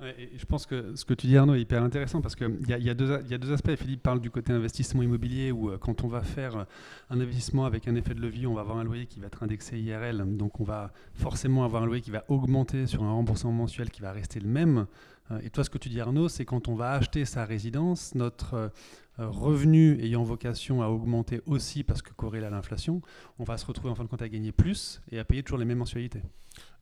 je 0.02 0.46
pense 0.46 0.66
que 0.66 0.96
ce 0.96 1.04
que 1.04 1.14
tu 1.14 1.28
dis 1.28 1.36
Arnaud 1.36 1.56
est 1.56 1.62
hyper 1.62 1.84
intéressant 1.84 2.22
parce 2.22 2.36
qu'il 2.36 2.60
y, 2.68 2.84
y, 2.84 2.90
a 2.90 2.94
deux 2.94 3.52
aspects. 3.52 3.76
Philippe 3.76 4.02
parle 4.02 4.22
du 4.22 4.32
côté 4.32 4.54
investissement 4.54 5.04
immobilier 5.04 5.52
où 5.52 5.70
euh, 5.70 5.78
quand 5.78 6.04
on 6.06 6.08
va 6.08 6.22
faire 6.22 6.66
un 7.10 7.20
investissement 7.20 7.66
avec 7.66 7.88
un 7.88 7.96
effet 7.96 8.14
de 8.14 8.22
levier, 8.22 8.48
on 8.48 8.54
va 8.54 8.62
avoir 8.62 8.78
un 8.78 8.86
loyer 8.86 9.08
qui 9.08 9.20
va 9.20 9.28
être 9.28 9.44
indexé 9.44 9.78
IRL. 9.78 10.38
Donc 10.38 10.62
on 10.62 10.64
va 10.64 10.94
forcément 11.14 11.66
avoir 11.66 11.84
un 11.84 11.86
loyer 11.86 12.02
qui 12.02 12.12
va 12.12 12.24
augmenter 12.30 12.88
sur 12.88 13.04
un 13.04 13.12
remboursement 13.12 13.52
mensuel 13.52 13.90
qui 13.90 14.02
va 14.02 14.14
rester 14.14 14.40
le 14.40 14.48
même. 14.48 14.86
Euh, 15.32 15.40
et 15.44 15.50
toi 15.50 15.66
ce 15.66 15.70
que 15.70 15.78
tu 15.78 15.90
dis 15.90 16.00
Arnaud, 16.00 16.30
c'est 16.30 16.46
quand 16.46 16.70
on 16.70 16.76
va 16.76 16.92
acheter 16.92 17.26
sa 17.26 17.44
résidence, 17.44 18.16
notre 18.16 18.54
euh, 18.54 18.70
revenu 19.18 20.00
ayant 20.02 20.24
vocation 20.24 20.82
à 20.82 20.88
augmenter 20.88 21.42
aussi 21.46 21.84
parce 21.84 22.02
que 22.02 22.14
corrélé 22.14 22.46
à 22.46 22.50
l'inflation, 22.50 23.02
on 23.38 23.44
va 23.44 23.58
se 23.58 23.66
retrouver 23.66 23.90
en 23.90 23.96
fin 23.96 24.06
de 24.06 24.10
compte 24.10 24.22
à 24.22 24.30
gagner 24.30 24.54
plus 24.54 25.02
et 25.12 25.20
à 25.20 25.26
payer 25.26 25.44
toujours 25.44 25.60
les 25.60 25.66
mêmes 25.66 25.80
mensualités. 25.80 26.22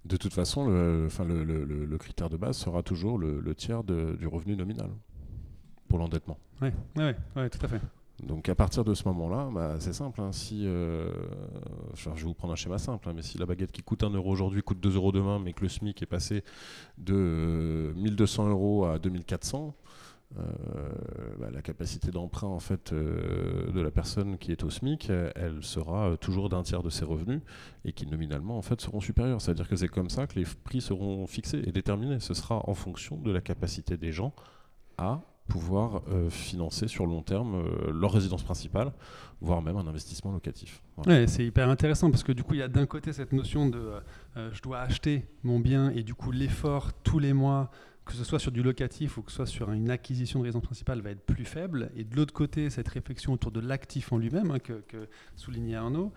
De 0.05 0.15
toute 0.15 0.33
façon, 0.33 0.67
le, 0.67 1.05
enfin, 1.07 1.25
le, 1.25 1.43
le, 1.43 1.97
critère 1.97 2.29
de 2.29 2.37
base 2.37 2.57
sera 2.57 2.81
toujours 2.81 3.17
le, 3.17 3.55
tiers 3.55 3.83
du 3.83 4.27
revenu 4.27 4.55
nominal 4.55 4.89
pour 5.87 5.99
l'endettement. 5.99 6.37
Oui, 6.61 6.69
ouais, 6.95 7.15
ouais, 7.35 7.49
tout 7.49 7.65
à 7.65 7.67
fait. 7.67 7.81
Donc 8.23 8.49
à 8.49 8.55
partir 8.55 8.83
de 8.83 8.95
ce 8.95 9.07
moment-là, 9.09 9.49
bah, 9.53 9.75
c'est 9.79 9.93
simple. 9.93 10.21
Hein, 10.21 10.31
si, 10.31 10.63
euh, 10.65 11.11
je 11.93 12.09
vais 12.09 12.23
vous 12.23 12.33
prendre 12.33 12.53
un 12.53 12.55
schéma 12.55 12.79
simple, 12.79 13.07
hein, 13.07 13.13
mais 13.15 13.21
si 13.21 13.37
la 13.37 13.45
baguette 13.45 13.71
qui 13.71 13.83
coûte 13.83 14.03
1 14.03 14.09
euro 14.09 14.31
aujourd'hui 14.31 14.63
coûte 14.63 14.79
2 14.79 14.95
euros 14.95 15.11
demain, 15.11 15.39
mais 15.39 15.53
que 15.53 15.61
le 15.61 15.69
SMIC 15.69 16.01
est 16.01 16.07
passé 16.07 16.43
de 16.97 17.93
1200 17.95 18.49
euros 18.49 18.85
à 18.85 18.97
2400, 18.97 19.75
bah, 20.35 21.49
la 21.51 21.61
capacité 21.61 22.11
d'emprunt 22.11 22.47
en 22.47 22.59
fait 22.59 22.93
de 22.93 23.81
la 23.81 23.91
personne 23.91 24.37
qui 24.37 24.51
est 24.51 24.63
au 24.63 24.69
SMIC, 24.69 25.09
elle 25.09 25.63
sera 25.63 26.17
toujours 26.17 26.49
d'un 26.49 26.63
tiers 26.63 26.83
de 26.83 26.89
ses 26.89 27.05
revenus 27.05 27.41
et 27.85 27.93
qui 27.93 28.05
nominalement 28.05 28.57
en 28.57 28.61
fait 28.61 28.81
seront 28.81 28.99
supérieurs. 28.99 29.41
C'est-à-dire 29.41 29.67
que 29.67 29.75
c'est 29.75 29.87
comme 29.87 30.09
ça 30.09 30.27
que 30.27 30.37
les 30.37 30.45
prix 30.63 30.81
seront 30.81 31.25
fixés 31.27 31.63
et 31.65 31.71
déterminés. 31.71 32.19
Ce 32.19 32.33
sera 32.33 32.67
en 32.69 32.73
fonction 32.73 33.17
de 33.17 33.31
la 33.31 33.41
capacité 33.41 33.97
des 33.97 34.11
gens 34.11 34.33
à 34.97 35.21
pouvoir 35.47 36.01
euh, 36.09 36.29
financer 36.29 36.87
sur 36.87 37.05
long 37.05 37.21
terme 37.21 37.55
euh, 37.55 37.91
leur 37.91 38.11
résidence 38.11 38.43
principale, 38.43 38.91
voire 39.41 39.61
même 39.61 39.77
un 39.77 39.87
investissement 39.87 40.31
locatif. 40.31 40.81
c'est 41.27 41.45
hyper 41.45 41.69
intéressant 41.69 42.11
parce 42.11 42.23
que 42.23 42.31
du 42.31 42.43
coup, 42.43 42.53
il 42.53 42.59
y 42.59 42.63
a 42.63 42.67
d'un 42.67 42.85
côté 42.85 43.13
cette 43.13 43.33
notion 43.33 43.69
de 43.69 43.93
euh, 44.35 44.49
je 44.51 44.61
dois 44.61 44.79
acheter 44.79 45.25
mon 45.43 45.59
bien 45.59 45.89
et 45.91 46.03
du 46.03 46.13
coup, 46.13 46.31
l'effort 46.31 46.93
tous 47.03 47.19
les 47.19 47.33
mois, 47.33 47.71
que 48.07 48.13
ce 48.13 48.23
soit 48.23 48.39
sur 48.39 48.51
du 48.51 48.63
locatif 48.63 49.17
ou 49.17 49.21
que 49.21 49.31
ce 49.31 49.37
soit 49.37 49.45
sur 49.45 49.71
une 49.71 49.89
acquisition 49.89 50.39
de 50.39 50.45
résidence 50.45 50.63
principale, 50.63 51.01
va 51.01 51.11
être 51.11 51.25
plus 51.25 51.45
faible. 51.45 51.91
Et 51.95 52.03
de 52.03 52.15
l'autre 52.15 52.33
côté, 52.33 52.69
cette 52.69 52.87
réflexion 52.87 53.33
autour 53.33 53.51
de 53.51 53.59
l'actif 53.59 54.11
en 54.11 54.17
lui-même, 54.17 54.51
hein, 54.51 54.59
que, 54.59 54.81
que, 54.87 55.07
soulignait 55.35 55.75
Arnaud. 55.75 56.11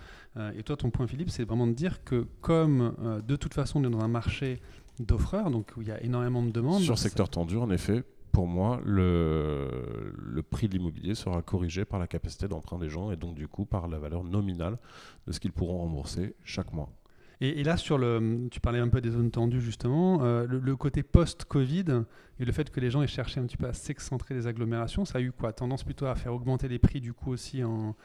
et 0.56 0.62
toi, 0.62 0.76
ton 0.76 0.90
point, 0.90 1.06
Philippe, 1.06 1.30
c'est 1.30 1.44
vraiment 1.44 1.66
de 1.66 1.72
dire 1.72 2.02
que 2.04 2.26
comme 2.40 2.94
de 3.26 3.36
toute 3.36 3.54
façon, 3.54 3.80
on 3.80 3.88
est 3.88 3.90
dans 3.90 4.00
un 4.00 4.08
marché 4.08 4.60
d'offreurs, 4.98 5.50
donc 5.50 5.72
où 5.76 5.82
il 5.82 5.88
y 5.88 5.92
a 5.92 6.02
énormément 6.02 6.42
de 6.42 6.50
demandes. 6.50 6.82
Sur 6.82 6.98
secteur 6.98 7.28
tendu, 7.28 7.56
en 7.56 7.70
effet, 7.70 8.04
pour 8.32 8.46
moi, 8.46 8.80
le, 8.84 10.14
le 10.16 10.42
prix 10.42 10.68
de 10.68 10.74
l'immobilier 10.74 11.14
sera 11.14 11.42
corrigé 11.42 11.84
par 11.84 11.98
la 11.98 12.06
capacité 12.06 12.48
d'emprunt 12.48 12.78
des 12.78 12.88
gens 12.88 13.10
et 13.10 13.16
donc 13.16 13.34
du 13.34 13.48
coup 13.48 13.64
par 13.64 13.88
la 13.88 13.98
valeur 13.98 14.24
nominale 14.24 14.78
de 15.26 15.32
ce 15.32 15.40
qu'ils 15.40 15.52
pourront 15.52 15.78
rembourser 15.78 16.34
chaque 16.44 16.72
mois. 16.72 16.90
Et, 17.42 17.64
là, 17.64 17.78
sur 17.78 17.96
le, 17.96 18.48
tu 18.50 18.60
parlais 18.60 18.80
un 18.80 18.88
peu 18.88 19.00
des 19.00 19.10
zones 19.10 19.30
tendues 19.30 19.62
justement, 19.62 20.22
euh, 20.22 20.46
le, 20.46 20.76
côté 20.76 21.02
post-Covid 21.02 22.04
et 22.38 22.44
le 22.44 22.52
fait 22.52 22.70
que 22.70 22.80
les 22.80 22.90
gens 22.90 23.02
aient 23.02 23.06
cherché 23.06 23.40
un 23.40 23.44
petit 23.44 23.56
peu 23.56 23.66
à 23.66 23.72
s'excentrer 23.72 24.34
des 24.34 24.46
agglomérations, 24.46 25.06
ça 25.06 25.18
a 25.18 25.20
eu 25.22 25.32
quoi? 25.32 25.52
Tendance 25.54 25.82
plutôt 25.82 26.06
à 26.06 26.14
faire 26.14 26.34
augmenter 26.34 26.68
les 26.68 26.78
prix 26.78 27.00
du 27.00 27.14
coup 27.14 27.30
aussi 27.30 27.64
en, 27.64 27.96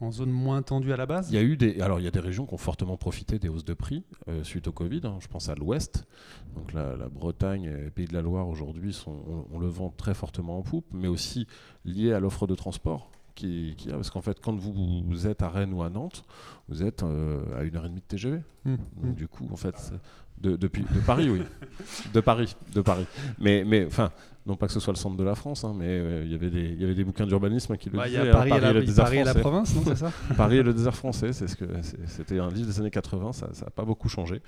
en 0.00 0.12
zone 0.12 0.30
moins 0.30 0.62
tendue 0.62 0.92
à 0.92 0.96
la 0.96 1.06
base? 1.06 1.30
Il 1.30 1.34
y 1.34 1.38
a 1.38 1.42
eu 1.42 1.56
des, 1.56 1.80
alors 1.80 2.00
il 2.00 2.04
y 2.04 2.08
a 2.08 2.10
des 2.10 2.20
régions 2.20 2.46
qui 2.46 2.54
ont 2.54 2.58
fortement 2.58 2.96
profité 2.96 3.38
des 3.38 3.48
hausses 3.48 3.64
de 3.64 3.74
prix 3.74 4.04
euh, 4.28 4.44
suite 4.44 4.68
au 4.68 4.72
Covid. 4.72 5.00
Hein. 5.04 5.18
je 5.20 5.26
pense 5.28 5.48
à 5.48 5.54
l'Ouest, 5.54 6.06
donc 6.54 6.72
la, 6.72 7.08
Bretagne 7.08 7.64
et 7.64 7.90
Pays 7.90 8.06
de 8.06 8.14
la 8.14 8.22
Loire 8.22 8.48
aujourd'hui 8.48 8.92
sont, 8.92 9.46
on, 9.52 9.58
le 9.58 9.68
vend 9.68 9.90
très 9.90 10.14
fortement 10.14 10.58
en 10.58 10.62
poupe, 10.62 10.86
mais 10.92 11.08
aussi 11.08 11.46
lié 11.84 12.12
à 12.12 12.20
l'offre 12.20 12.46
de 12.46 12.54
transport. 12.54 13.10
Qui, 13.36 13.74
qui 13.76 13.90
a, 13.90 13.92
parce 13.92 14.08
qu'en 14.08 14.22
fait, 14.22 14.40
quand 14.42 14.56
vous, 14.56 15.02
vous, 15.06 15.26
êtes 15.26 15.42
à 15.42 15.50
Rennes 15.50 15.74
ou 15.74 15.82
à 15.82 15.90
Nantes, 15.90 16.24
vous 16.70 16.82
êtes 16.82 17.02
euh, 17.02 17.44
à 17.54 17.64
une 17.64 17.76
heure 17.76 17.84
et 17.84 17.88
demie 17.90 18.00
de 18.00 18.06
TGV. 18.06 18.40
Mmh, 18.64 18.76
donc, 19.02 19.14
du 19.14 19.28
coup, 19.28 19.46
en 19.52 19.56
fait, 19.56 19.92
de, 20.38 20.56
depuis, 20.56 20.82
de 20.82 21.00
Paris, 21.00 21.28
oui. 21.28 21.42
De 22.14 22.20
Paris, 22.20 22.56
de 22.74 22.80
Paris. 22.80 23.06
Mais, 23.38 23.62
mais 23.66 23.84
enfin, 23.84 24.10
non 24.46 24.56
pas 24.56 24.68
que 24.68 24.72
ce 24.72 24.80
soit 24.80 24.92
le 24.94 24.98
centre 24.98 25.16
de 25.16 25.24
la 25.24 25.34
France, 25.34 25.64
hein, 25.64 25.74
mais 25.76 25.86
euh, 25.86 26.22
il 26.24 26.32
y 26.32 26.34
avait 26.34 26.48
des, 26.48 26.74
y 26.74 26.84
avait 26.84 26.94
des 26.94 27.04
bouquins 27.04 27.26
d'urbanisme 27.26 27.76
qui 27.76 27.90
le 27.90 27.98
disaient. 27.98 28.22
Il 28.22 28.26
y 28.26 28.28
a 28.28 28.32
Paris, 28.32 28.52
et, 28.56 28.60
la, 28.60 28.72
le 28.72 28.84
désert 28.84 29.04
Paris 29.04 29.18
et 29.18 29.24
la 29.24 29.34
province, 29.34 29.74
non, 29.74 29.82
c'est 29.84 29.96
ça 29.96 30.12
Paris 30.36 30.56
et 30.56 30.62
le 30.62 30.72
désert 30.72 30.96
français, 30.96 31.34
c'est 31.34 31.48
ce 31.48 31.56
que 31.56 31.64
c'était 32.06 32.38
un 32.38 32.48
livre 32.48 32.68
des 32.68 32.80
années 32.80 32.90
80, 32.90 33.32
ça 33.32 33.48
n'a 33.48 33.70
pas 33.70 33.84
beaucoup 33.84 34.08
changé. 34.08 34.40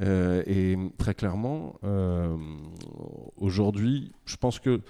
Euh, 0.00 0.42
et 0.46 0.78
très 0.96 1.14
clairement, 1.14 1.74
aujourd'hui, 3.36 4.12
je 4.24 4.36
pense 4.36 4.60
que 4.60 4.80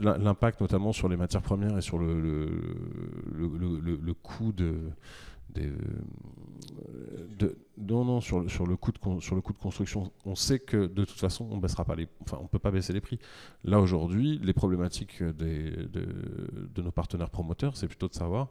l'impact 0.00 0.60
notamment 0.60 0.92
sur 0.92 1.08
les 1.08 1.16
matières 1.16 1.42
premières 1.42 1.76
et 1.78 1.80
sur 1.80 1.98
le, 1.98 2.20
le, 2.20 2.50
le, 3.34 3.96
le 3.96 4.14
coût 4.14 4.52
de 4.52 4.74
de, 5.54 5.72
non, 7.78 8.04
non, 8.04 8.20
sur, 8.20 8.50
sur, 8.50 8.66
le 8.66 8.76
coût 8.76 8.92
de, 8.92 9.20
sur 9.20 9.34
le 9.34 9.40
coût 9.40 9.52
de 9.52 9.58
construction, 9.58 10.10
on 10.26 10.34
sait 10.34 10.58
que 10.58 10.86
de 10.86 11.04
toute 11.04 11.18
façon, 11.18 11.48
on 11.50 11.56
baissera 11.56 11.84
pas 11.84 11.94
les, 11.94 12.08
enfin, 12.22 12.38
on 12.42 12.46
peut 12.46 12.58
pas 12.58 12.70
baisser 12.70 12.92
les 12.92 13.00
prix. 13.00 13.18
Là 13.64 13.80
aujourd'hui, 13.80 14.38
les 14.42 14.52
problématiques 14.52 15.22
des, 15.22 15.70
de, 15.70 16.06
de, 16.74 16.82
nos 16.82 16.90
partenaires 16.90 17.30
promoteurs, 17.30 17.76
c'est 17.76 17.86
plutôt 17.86 18.08
de 18.08 18.14
savoir 18.14 18.48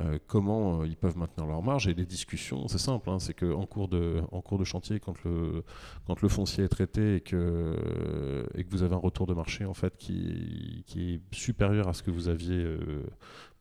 euh, 0.00 0.18
comment 0.26 0.82
euh, 0.82 0.86
ils 0.86 0.96
peuvent 0.96 1.16
maintenir 1.16 1.46
leur 1.46 1.62
marge. 1.62 1.88
Et 1.88 1.94
les 1.94 2.06
discussions, 2.06 2.68
c'est 2.68 2.78
simple, 2.78 3.08
hein, 3.08 3.18
c'est 3.18 3.34
qu'en 3.34 3.64
cours 3.64 3.88
de, 3.88 4.20
en 4.30 4.42
cours 4.42 4.58
de 4.58 4.64
chantier, 4.64 5.00
quand 5.00 5.22
le, 5.24 5.64
quand 6.06 6.20
le 6.20 6.28
foncier 6.28 6.64
est 6.64 6.68
traité 6.68 7.16
et 7.16 7.20
que, 7.20 8.46
et 8.54 8.64
que 8.64 8.70
vous 8.70 8.82
avez 8.82 8.94
un 8.94 8.98
retour 8.98 9.26
de 9.26 9.34
marché 9.34 9.64
en 9.64 9.74
fait 9.74 9.96
qui, 9.96 10.84
qui 10.86 11.14
est 11.14 11.34
supérieur 11.34 11.88
à 11.88 11.94
ce 11.94 12.02
que 12.02 12.10
vous 12.10 12.28
aviez 12.28 12.62
euh, 12.62 13.06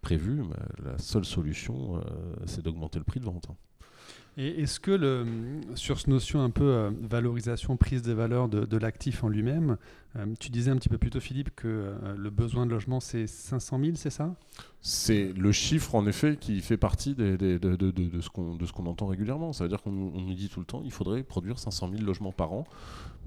prévu, 0.05 0.43
la 0.83 1.00
seule 1.00 1.25
solution, 1.25 2.00
c'est 2.45 2.63
d'augmenter 2.63 3.00
le 3.00 3.05
prix 3.05 3.19
de 3.19 3.25
vente. 3.25 3.47
Hein. 3.50 3.55
Et 4.38 4.62
est-ce 4.62 4.79
que 4.79 4.91
le, 4.91 5.25
sur 5.75 5.97
cette 5.97 6.09
notion 6.09 6.41
un 6.41 6.50
peu 6.50 6.65
euh, 6.65 6.91
valorisation, 7.01 7.75
prise 7.77 8.01
des 8.03 8.13
valeurs 8.13 8.50
de 8.50 8.77
l'actif 8.77 9.24
en 9.24 9.29
lui-même, 9.29 9.77
euh, 10.17 10.25
tu 10.39 10.50
disais 10.50 10.72
un 10.72 10.77
petit 10.77 10.89
peu 10.89 10.98
plus 10.98 11.10
tôt, 11.10 11.19
Philippe, 11.19 11.50
que 11.55 11.67
euh, 11.67 12.15
le 12.15 12.29
besoin 12.29 12.65
de 12.65 12.72
logement, 12.72 13.00
c'est 13.00 13.27
500 13.27 13.79
000, 13.79 13.91
c'est 13.95 14.10
ça? 14.10 14.36
C'est 14.81 15.34
le 15.34 15.51
chiffre, 15.51 15.95
en 15.95 16.05
effet, 16.05 16.38
qui 16.39 16.62
fait 16.62 16.77
partie 16.77 17.15
de, 17.15 17.36
de, 17.36 18.22
ce 18.22 18.29
qu'on 18.29 18.86
entend 18.86 19.07
régulièrement. 19.07 19.51
Ça 19.51 19.63
veut 19.63 19.69
dire 19.69 19.81
qu'on 19.81 19.91
nous 19.91 20.34
dit 20.36 20.48
tout 20.48 20.60
le 20.60 20.65
temps 20.65 20.81
il 20.86 20.91
faudrait 20.91 21.24
produire 21.24 21.57
500 21.57 21.89
000 21.91 22.03
logements 22.03 22.31
par 22.31 22.53
an. 22.53 22.65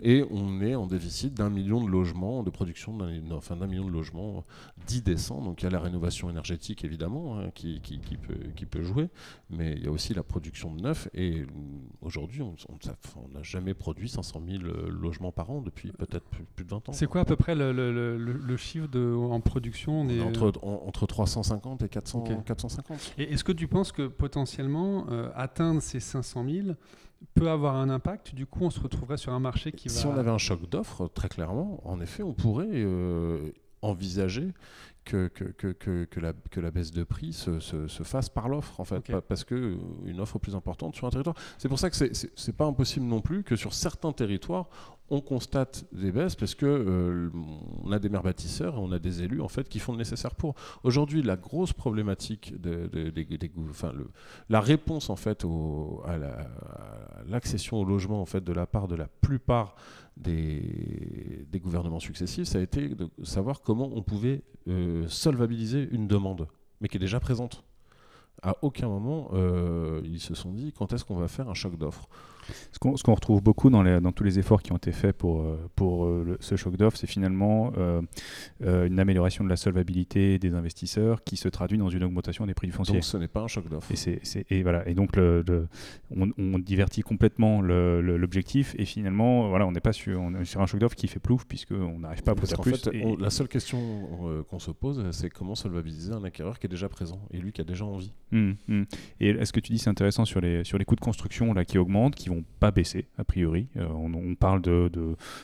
Et 0.01 0.25
on 0.31 0.61
est 0.61 0.77
en 0.77 0.87
déficit 0.87 1.35
d'un 1.35 1.51
million 1.51 1.83
de 1.85 1.91
logements, 1.91 2.45
de 2.45 2.51
production 2.51 2.97
d'un 2.97 3.33
enfin, 3.33 3.57
million 3.67 3.85
de 3.85 3.91
logements 3.91 4.45
dits 4.87 5.03
décents. 5.03 5.43
Donc 5.43 5.61
il 5.61 5.65
y 5.65 5.67
a 5.67 5.71
la 5.71 5.81
rénovation 5.81 6.31
énergétique, 6.31 6.85
évidemment, 6.85 7.41
hein, 7.41 7.51
qui, 7.53 7.81
qui, 7.81 7.99
peut, 7.99 8.39
qui 8.55 8.65
peut 8.65 8.85
jouer. 8.85 9.09
Mais 9.51 9.73
il 9.73 9.85
y 9.85 9.89
a 9.89 9.91
aussi 9.91 10.15
la 10.15 10.23
production 10.23 10.73
de 10.73 10.81
neuf. 10.81 11.09
Et 11.13 11.45
aujourd'hui, 12.01 12.43
on 12.43 12.55
n'a 13.35 13.43
jamais 13.43 13.75
produit 13.75 14.09
500 14.09 14.41
000 14.49 14.63
logements 14.89 15.33
par 15.33 15.51
an 15.51 15.61
depuis 15.61 15.91
peut-être 15.91 16.25
plus 16.55 16.65
de 16.65 16.71
20 16.71 16.78
c'est 16.93 17.07
quoi 17.07 17.23
à 17.23 17.25
peu 17.25 17.37
près 17.37 17.55
le, 17.55 17.73
le, 17.73 18.17
le, 18.17 18.57
chiffre 18.57 18.89
de, 18.89 19.15
en 19.15 19.41
production 19.41 20.01
on 20.01 20.09
est 20.09 20.21
entre, 20.21 20.53
entre 20.63 21.07
350 21.07 21.83
et 21.83 21.89
400, 21.89 22.25
450. 22.45 23.15
Et 23.19 23.33
est-ce 23.33 23.45
que 23.45 23.53
tu 23.53 23.69
penses 23.69 23.93
que 23.93 24.07
potentiellement 24.07 25.07
euh, 25.11 25.31
atteindre 25.35 25.81
ces 25.81 26.01
500 26.01 26.45
000 26.45 26.69
peut 27.35 27.49
avoir 27.49 27.77
un 27.77 27.91
impact? 27.91 28.35
Du 28.35 28.47
coup, 28.47 28.65
on 28.65 28.71
se 28.71 28.81
retrouverait 28.81 29.17
sur 29.17 29.33
un 29.33 29.41
marché 29.41 29.73
qui 29.73 29.89
va... 29.89 29.95
Si 29.95 30.07
on 30.07 30.17
avait 30.17 30.31
un 30.31 30.39
choc 30.39 30.69
d'offres, 30.69 31.09
très 31.09 31.29
clairement, 31.29 31.81
en 31.85 32.01
effet, 32.01 32.23
on 32.23 32.35
pourrait 32.35 32.67
euh, 32.71 33.53
envisager 33.83 34.53
que, 35.09 35.29
que, 35.29 35.73
que, 35.73 36.05
que, 36.05 36.21
la, 36.21 36.33
que 36.51 36.61
la 36.61 36.71
baisse 36.71 36.91
de 36.91 37.03
prix 37.03 37.33
se, 37.33 37.61
se, 37.61 38.03
fasse 38.03 38.29
par 38.29 38.49
l'offre, 38.49 38.79
en 38.79 38.85
fait, 38.85 39.11
parce 39.27 39.43
que 39.45 39.55
euh, 39.55 40.21
offre 40.21 40.39
plus 40.39 40.55
importante 40.55 40.95
sur 40.95 41.07
un 41.07 41.11
territoire. 41.11 41.37
C'est 41.57 41.69
pour 41.69 41.79
ça 41.79 41.89
que 41.89 41.97
c'est 41.97 42.57
pas 42.57 42.67
impossible 42.67 43.07
non 43.07 43.21
plus 43.21 43.43
que 43.43 43.57
sur 43.57 43.73
certains 43.73 44.13
territoires, 44.13 44.69
on 45.11 45.23
constate 45.23 45.87
des 45.93 46.13
baisses 46.13 46.35
parce 46.35 46.55
que 46.55 46.67
euh, 46.67 47.31
on 47.83 47.93
a 47.93 47.99
des 47.99 48.11
maires 48.11 48.23
bâtisseurs 48.23 48.75
on 48.79 48.93
a 48.93 48.99
des 48.99 49.23
élus 49.23 49.41
en 49.41 49.49
fait 49.49 49.67
qui 49.67 49.79
font 49.79 49.93
le 49.93 49.99
nécessaire 49.99 50.35
pour. 50.35 50.55
Aujourd'hui, 50.83 51.23
la 51.23 51.37
grosse 51.37 51.73
problématique 51.73 52.61
de, 52.61 52.91
enfin, 53.71 53.93
le, 53.97 54.11
la 54.51 54.61
réponse 54.61 55.09
en 55.09 55.17
fait 55.17 55.45
au, 55.45 56.03
à 56.07 56.19
l'accession 57.27 57.79
au 57.79 57.85
logement 57.85 58.21
en 58.21 58.27
fait 58.27 58.45
de 58.45 58.53
la 58.53 58.67
part 58.67 58.87
de 58.87 58.97
la 58.97 59.09
plupart 59.09 59.75
des, 60.19 61.47
gouvernements 61.61 62.01
successifs, 62.01 62.47
ça 62.47 62.59
a 62.59 62.63
été 62.63 62.89
de 62.89 63.11
savoir 63.25 63.61
comment 63.61 63.91
on 63.93 64.03
pouvait 64.03 64.43
euh, 64.69 65.09
solvabiliser 65.09 65.89
une 65.91 66.07
demande, 66.07 66.47
mais 66.81 66.89
qui 66.89 66.97
est 66.97 67.01
déjà 67.01 67.19
présente. 67.21 67.65
À 68.43 68.57
aucun 68.63 68.89
moment, 68.89 69.31
euh, 69.33 70.01
ils 70.05 70.21
se 70.21 70.35
sont 70.35 70.53
dit 70.53 70.73
quand 70.77 70.93
est-ce 70.93 71.05
qu'on 71.05 71.17
va 71.17 71.29
faire 71.29 71.49
un 71.49 71.55
choc 71.55 71.77
d'offres. 71.77 72.09
Ce 72.73 72.79
qu'on 72.79 73.15
retrouve 73.15 73.43
beaucoup 73.43 73.71
dans, 73.71 73.83
les, 73.83 74.01
dans, 74.01 74.13
tous 74.13 74.25
les 74.25 74.39
efforts 74.39 74.63
qui 74.63 74.73
ont 74.73 74.77
été 74.77 74.93
faits 74.93 75.17
pour, 75.17 75.43
euh, 75.43 75.59
pour 75.75 76.05
euh, 76.05 76.37
ce 76.41 76.57
choc 76.57 76.77
d'offres, 76.77 76.97
c'est 76.97 77.07
finalement 77.07 77.73
euh, 77.77 78.01
une 78.61 79.01
amélioration 79.01 79.45
de 79.45 79.49
la 79.49 79.57
solvabilité 79.57 80.39
des 80.39 80.55
investisseurs 80.55 81.23
qui 81.25 81.37
se 81.37 81.49
traduit 81.49 81.79
dans 81.79 81.89
une 81.89 82.05
augmentation 82.05 82.47
des 82.47 82.55
prix 82.55 82.67
du 82.67 82.73
foncier. 82.73 82.95
Donc 82.95 83.05
ce 83.05 83.17
n'est 83.17 83.29
pas 83.29 83.43
un 83.43 83.49
choc 83.49 83.69
d'offres. 83.69 83.93
Et, 83.93 84.45
et, 84.51 84.63
voilà. 84.63 84.89
et 84.89 84.95
donc 84.95 85.17
le, 85.17 85.69
on, 86.11 86.59
divertit 86.59 87.03
complètement 87.03 87.61
l'objectif 87.61 88.75
et 88.79 88.85
finalement 88.85 89.49
voilà, 89.49 89.67
on 89.67 89.73
n'est 89.73 89.81
pas 89.81 89.93
sur, 89.93 90.21
on 90.21 90.35
est 90.35 90.45
sur 90.45 90.61
un 90.61 90.67
choc 90.67 90.81
d'offres 90.81 90.97
qui 90.97 91.09
fait 91.09 91.21
plouf 91.21 91.45
puisqu'on 91.47 92.01
n'arrive 92.01 92.23
pas 92.23 92.33
à 92.33 92.35
produire 92.35 92.61
plus. 92.61 92.77
Fait, 92.77 93.17
la 93.19 93.31
seule 93.31 93.49
question 93.49 94.45
qu'on 94.49 94.59
se 94.59 94.71
pose, 94.71 95.05
c'est 95.13 95.31
comment 95.31 95.55
solvabiliser 95.55 96.13
un 96.13 96.25
acquéreur 96.25 96.59
qui 96.59 96.67
est 96.67 96.71
déjà 96.71 96.89
présent 96.89 97.21
et 97.31 97.39
lui 97.39 97.53
qui 97.53 97.61
a 97.61 97.65
déjà 97.65 97.85
envie. 97.85 98.13
Hum, 98.31 98.57
hum. 98.69 98.85
Et 99.21 99.31
est-ce 99.31 99.53
que 99.53 99.61
tu 99.61 99.73
dis 99.73 99.79
c'est 99.79 99.89
intéressant 99.89 100.25
sur 100.27 100.41
les, 100.41 100.63
sur 100.65 100.77
les 100.77 100.85
coûts 100.85 100.97
de 100.97 101.01
construction 101.01 101.55
là, 101.55 101.65
qui 101.65 101.79
augmentent, 101.79 102.15
qui 102.15 102.29
vont 102.29 102.45
pas 102.61 102.71
baisser, 102.71 103.07
a 103.17 103.25
priori? 103.25 103.69
Euh, 103.77 103.87
on, 103.89 104.35
parle 104.35 104.61
de, 104.61 104.91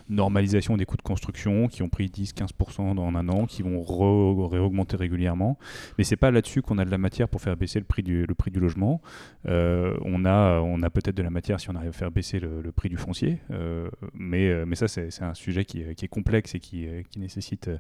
normalisation 0.09 0.77
des 0.77 0.85
coûts 0.85 0.97
de 0.97 1.03
construction 1.03 1.69
qui 1.69 1.83
ont 1.83 1.89
pris 1.89 2.07
10-15% 2.07 2.95
dans 2.95 3.07
un 3.07 3.29
an, 3.29 3.47
qui 3.47 3.63
vont 3.63 3.83
réaugmenter 3.83 4.97
régulièrement. 4.97 5.59
Mais 5.97 6.05
c'est 6.05 6.17
pas 6.17 6.31
là-dessus 6.31 6.63
qu'on 6.63 6.79
a 6.79 6.85
de 6.85 6.91
la 6.91 6.99
matière 6.99 7.29
pour 7.29 7.41
faire 7.41 7.57
baisser 7.57 7.79
le 7.79 7.85
prix 7.85 8.03
du, 8.03 8.27
le 8.27 8.35
prix 8.35 8.51
du 8.51 8.61
logement. 8.61 9.01
Euh, 9.49 9.97
on 10.03 10.25
a, 10.25 10.61
on 10.61 10.83
a 10.83 10.91
peut-être 10.91 11.17
de 11.17 11.23
la 11.23 11.31
matière 11.31 11.61
si 11.61 11.71
on 11.71 11.75
arrive 11.75 11.91
à 11.91 11.93
faire 11.93 12.11
baisser 12.11 12.39
le, 12.39 12.73
prix 12.73 12.89
du 12.89 12.97
foncier. 12.97 13.39
Euh, 13.51 13.89
mais, 14.13 14.67
mais 14.67 14.77
ça, 14.77 14.89
c'est 14.89 15.23
un 15.23 15.35
sujet 15.35 15.65
qui, 15.65 15.83
qui, 15.95 16.05
est 16.05 16.09
complexe 16.09 16.55
et 16.55 16.61
qui, 16.61 16.87
qui 17.11 17.19
nécessite 17.19 17.71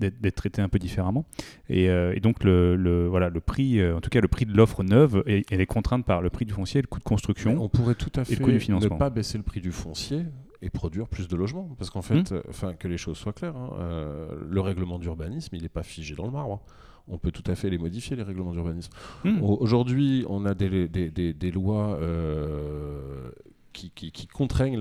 d'être 0.00 0.34
traité 0.34 0.62
un 0.62 0.68
peu 0.68 0.78
différemment. 0.78 1.26
Et, 1.68 1.88
donc, 2.20 2.42
le, 2.42 2.76
le, 2.76 3.06
voilà, 3.06 3.28
le 3.28 3.40
prix, 3.40 3.84
en 3.86 4.00
tout 4.00 4.10
cas, 4.10 4.20
le 4.20 4.28
prix 4.28 4.45
de 4.46 4.56
l'offre 4.56 4.82
neuve, 4.82 5.22
elle 5.26 5.60
est 5.60 5.66
contrainte 5.66 6.04
par 6.04 6.22
le 6.22 6.30
prix 6.30 6.44
du 6.44 6.52
foncier, 6.52 6.80
le 6.80 6.86
coût 6.86 6.98
de 6.98 7.04
construction. 7.04 7.50
on 7.60 7.68
pourrait 7.68 7.94
tout 7.94 8.12
à 8.16 8.24
fait 8.24 8.34
ne 8.76 8.80
pas 8.98 9.10
baisser 9.10 9.36
le 9.38 9.44
prix 9.44 9.60
du 9.60 9.72
foncier 9.72 10.24
et 10.62 10.70
produire 10.70 11.06
plus 11.08 11.28
de 11.28 11.36
logements. 11.36 11.68
Parce 11.78 11.90
qu'en 11.90 12.02
fait, 12.02 12.32
enfin 12.48 12.72
que 12.74 12.88
les 12.88 12.96
choses 12.96 13.18
soient 13.18 13.32
claires, 13.34 13.56
hein, 13.56 13.70
euh, 13.78 14.28
le 14.48 14.60
règlement 14.60 14.98
d'urbanisme, 14.98 15.54
il 15.54 15.62
n'est 15.62 15.68
pas 15.68 15.82
figé 15.82 16.14
dans 16.14 16.24
le 16.26 16.32
marbre. 16.32 16.62
On 17.08 17.18
peut 17.18 17.30
tout 17.30 17.44
à 17.46 17.54
fait 17.54 17.70
les 17.70 17.78
modifier, 17.78 18.16
les 18.16 18.22
règlements 18.24 18.52
d'urbanisme. 18.52 18.90
Hmm. 19.24 19.40
Au- 19.42 19.58
Aujourd'hui, 19.60 20.24
on 20.28 20.44
a 20.44 20.54
des, 20.54 20.88
des- 20.88 21.10
des- 21.10 21.34
des 21.34 21.50
lois 21.52 21.98
euh, 22.00 23.30
qui, 23.76 23.90
qui- 23.90 24.10
qui 24.10 24.26
contraignent 24.26 24.78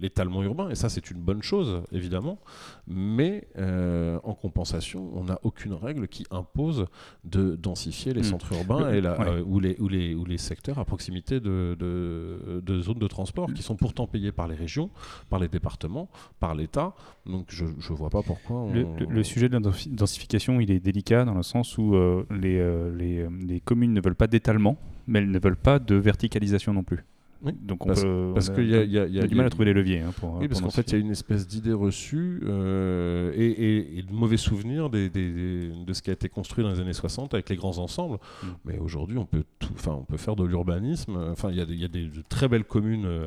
l'étalement 0.00 0.42
urbain, 0.42 0.70
et 0.70 0.74
ça 0.74 0.88
c'est 0.88 1.10
une 1.10 1.20
bonne 1.20 1.42
chose, 1.42 1.82
évidemment, 1.92 2.38
mais 2.86 3.48
euh, 3.58 4.18
en 4.24 4.34
compensation, 4.34 5.10
on 5.14 5.24
n'a 5.24 5.38
aucune 5.42 5.74
règle 5.74 6.08
qui 6.08 6.24
impose 6.30 6.86
de 7.24 7.56
densifier 7.56 8.12
les 8.14 8.20
Hmm. 8.22 8.24
centres 8.32 8.52
urbains 8.52 8.90
Le- 8.90 8.96
et 8.96 9.00
la- 9.00 9.18
ouais. 9.18 9.28
euh, 9.28 9.42
ou, 9.44 9.58
les, 9.60 9.76
ou, 9.80 9.88
les, 9.88 10.14
ou 10.14 10.24
les 10.24 10.38
secteurs 10.38 10.78
à 10.78 10.84
proximité 10.84 11.40
de, 11.40 11.76
de- 11.78 12.60
de 12.64 12.80
zones 12.80 12.98
de 12.98 13.08
transport 13.08 13.52
qui 13.52 13.62
sont 13.62 13.76
pourtant 13.76 14.06
payées 14.06 14.32
par 14.32 14.46
les 14.48 14.54
régions, 14.54 14.90
par 15.28 15.38
les 15.40 15.48
départements, 15.48 16.08
par 16.40 16.54
l'État, 16.54 16.94
donc 17.26 17.46
je 17.48 17.64
ne 17.64 17.96
vois 17.96 18.10
pas 18.10 18.22
pourquoi 18.22 18.56
on... 18.56 18.72
Le, 18.72 18.82
le- 19.00 19.06
le 19.08 19.22
sujet 19.24 19.48
de 19.48 19.54
la 19.54 19.60
densi- 19.60 19.90
densification, 19.94 20.60
il 20.60 20.70
est 20.70 20.80
délicat 20.80 21.24
dans 21.24 21.34
le 21.34 21.42
sens 21.42 21.76
où 21.78 21.94
euh, 21.94 22.24
les, 22.30 22.58
les, 22.96 23.26
les 23.46 23.60
communes 23.60 23.92
ne 23.92 24.00
veulent 24.00 24.14
pas 24.14 24.26
d'étalement, 24.28 24.78
mais 25.06 25.18
elles 25.18 25.30
ne 25.30 25.38
veulent 25.38 25.56
pas 25.56 25.78
de 25.78 25.94
verticalisation 25.96 26.72
non 26.72 26.84
plus. 26.84 27.04
Oui, 27.44 27.52
Donc 27.60 27.84
on 27.84 27.88
parce- 27.88 28.02
peut, 28.02 28.30
parce 28.34 28.50
qu'il 28.50 28.68
y 28.68 28.74
a- 28.76 28.84
il 28.84 28.90
y 28.92 28.98
a- 28.98 29.06
il 29.06 29.14
y 29.14 29.18
a- 29.18 29.22
on 29.22 29.24
a 29.24 29.28
du 29.28 29.34
mal 29.34 29.46
à 29.46 29.50
trouver 29.50 29.64
les 29.66 29.72
leviers. 29.72 30.00
hein, 30.00 30.12
pour, 30.16 30.34
Oui, 30.38 30.46
parce 30.48 30.60
qu'en 30.60 30.70
fait, 30.70 30.82
il 30.90 30.92
y 30.92 30.96
a 30.96 30.98
une 31.00 31.10
espèce 31.10 31.46
d'idée 31.46 31.72
reçue 31.72 32.40
euh, 32.44 33.32
et, 33.34 33.46
et- 33.46 33.98
et 33.98 34.02
de 34.02 34.12
mauvais 34.12 34.36
souvenirs 34.36 34.90
des- 34.90 35.10
des- 35.10 35.32
des- 35.32 35.84
de 35.84 35.92
ce 35.92 36.02
qui 36.02 36.10
a 36.10 36.12
été 36.12 36.28
construit 36.28 36.62
dans 36.62 36.70
les 36.70 36.78
années 36.80 36.92
60 36.92 37.34
avec 37.34 37.48
les 37.48 37.56
grands 37.56 37.78
ensembles. 37.78 38.18
Mm. 38.42 38.46
Mais 38.64 38.78
aujourd'hui, 38.78 39.18
on 39.18 39.26
peut 39.26 39.44
tout, 39.58 39.72
on 39.88 40.04
peut 40.04 40.16
faire 40.16 40.36
de 40.36 40.44
l'urbanisme. 40.44 41.16
Enfin, 41.30 41.50
il 41.50 41.56
y 41.56 41.60
a, 41.60 41.66
des- 41.66 41.74
il 41.74 41.80
y 41.80 41.84
a 41.84 41.88
des 41.88 42.06
de 42.06 42.22
très 42.28 42.48
belles 42.48 42.64
communes 42.64 43.06
euh, 43.06 43.26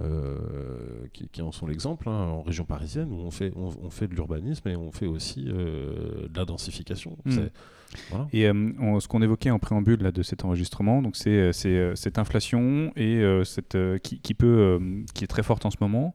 euh, 0.00 0.38
qui, 1.12 1.28
qui 1.28 1.42
en 1.42 1.52
sont 1.52 1.66
l'exemple 1.66 2.08
hein, 2.08 2.12
en 2.28 2.42
région 2.42 2.64
parisienne 2.64 3.12
où 3.12 3.16
on 3.16 3.30
fait, 3.30 3.52
on, 3.56 3.70
on 3.84 3.90
fait 3.90 4.06
de 4.08 4.14
l'urbanisme 4.14 4.68
et 4.68 4.76
on 4.76 4.92
fait 4.92 5.06
aussi 5.06 5.44
euh, 5.48 6.28
de 6.28 6.38
la 6.38 6.44
densification. 6.44 7.16
Mm. 7.24 7.30
C'est- 7.30 7.52
voilà. 8.10 8.26
Et 8.32 8.46
euh, 8.48 8.72
on- 8.80 9.00
ce 9.00 9.08
qu'on 9.08 9.22
évoquait 9.22 9.50
en 9.50 9.58
préambule 9.58 10.02
là, 10.02 10.12
de 10.12 10.22
cet 10.22 10.44
enregistrement, 10.44 11.02
donc 11.02 11.16
c'est 11.16 11.30
euh, 11.30 11.52
euh, 11.66 11.94
cette 11.94 12.18
inflation 12.18 12.92
et 12.96 13.16
euh, 13.18 13.44
cette, 13.44 13.76
qui, 14.02 14.20
qui 14.20 14.34
peut, 14.34 14.80
qui 15.14 15.24
est 15.24 15.28
très 15.28 15.42
forte 15.42 15.64
en 15.66 15.70
ce 15.70 15.76
moment 15.80 16.14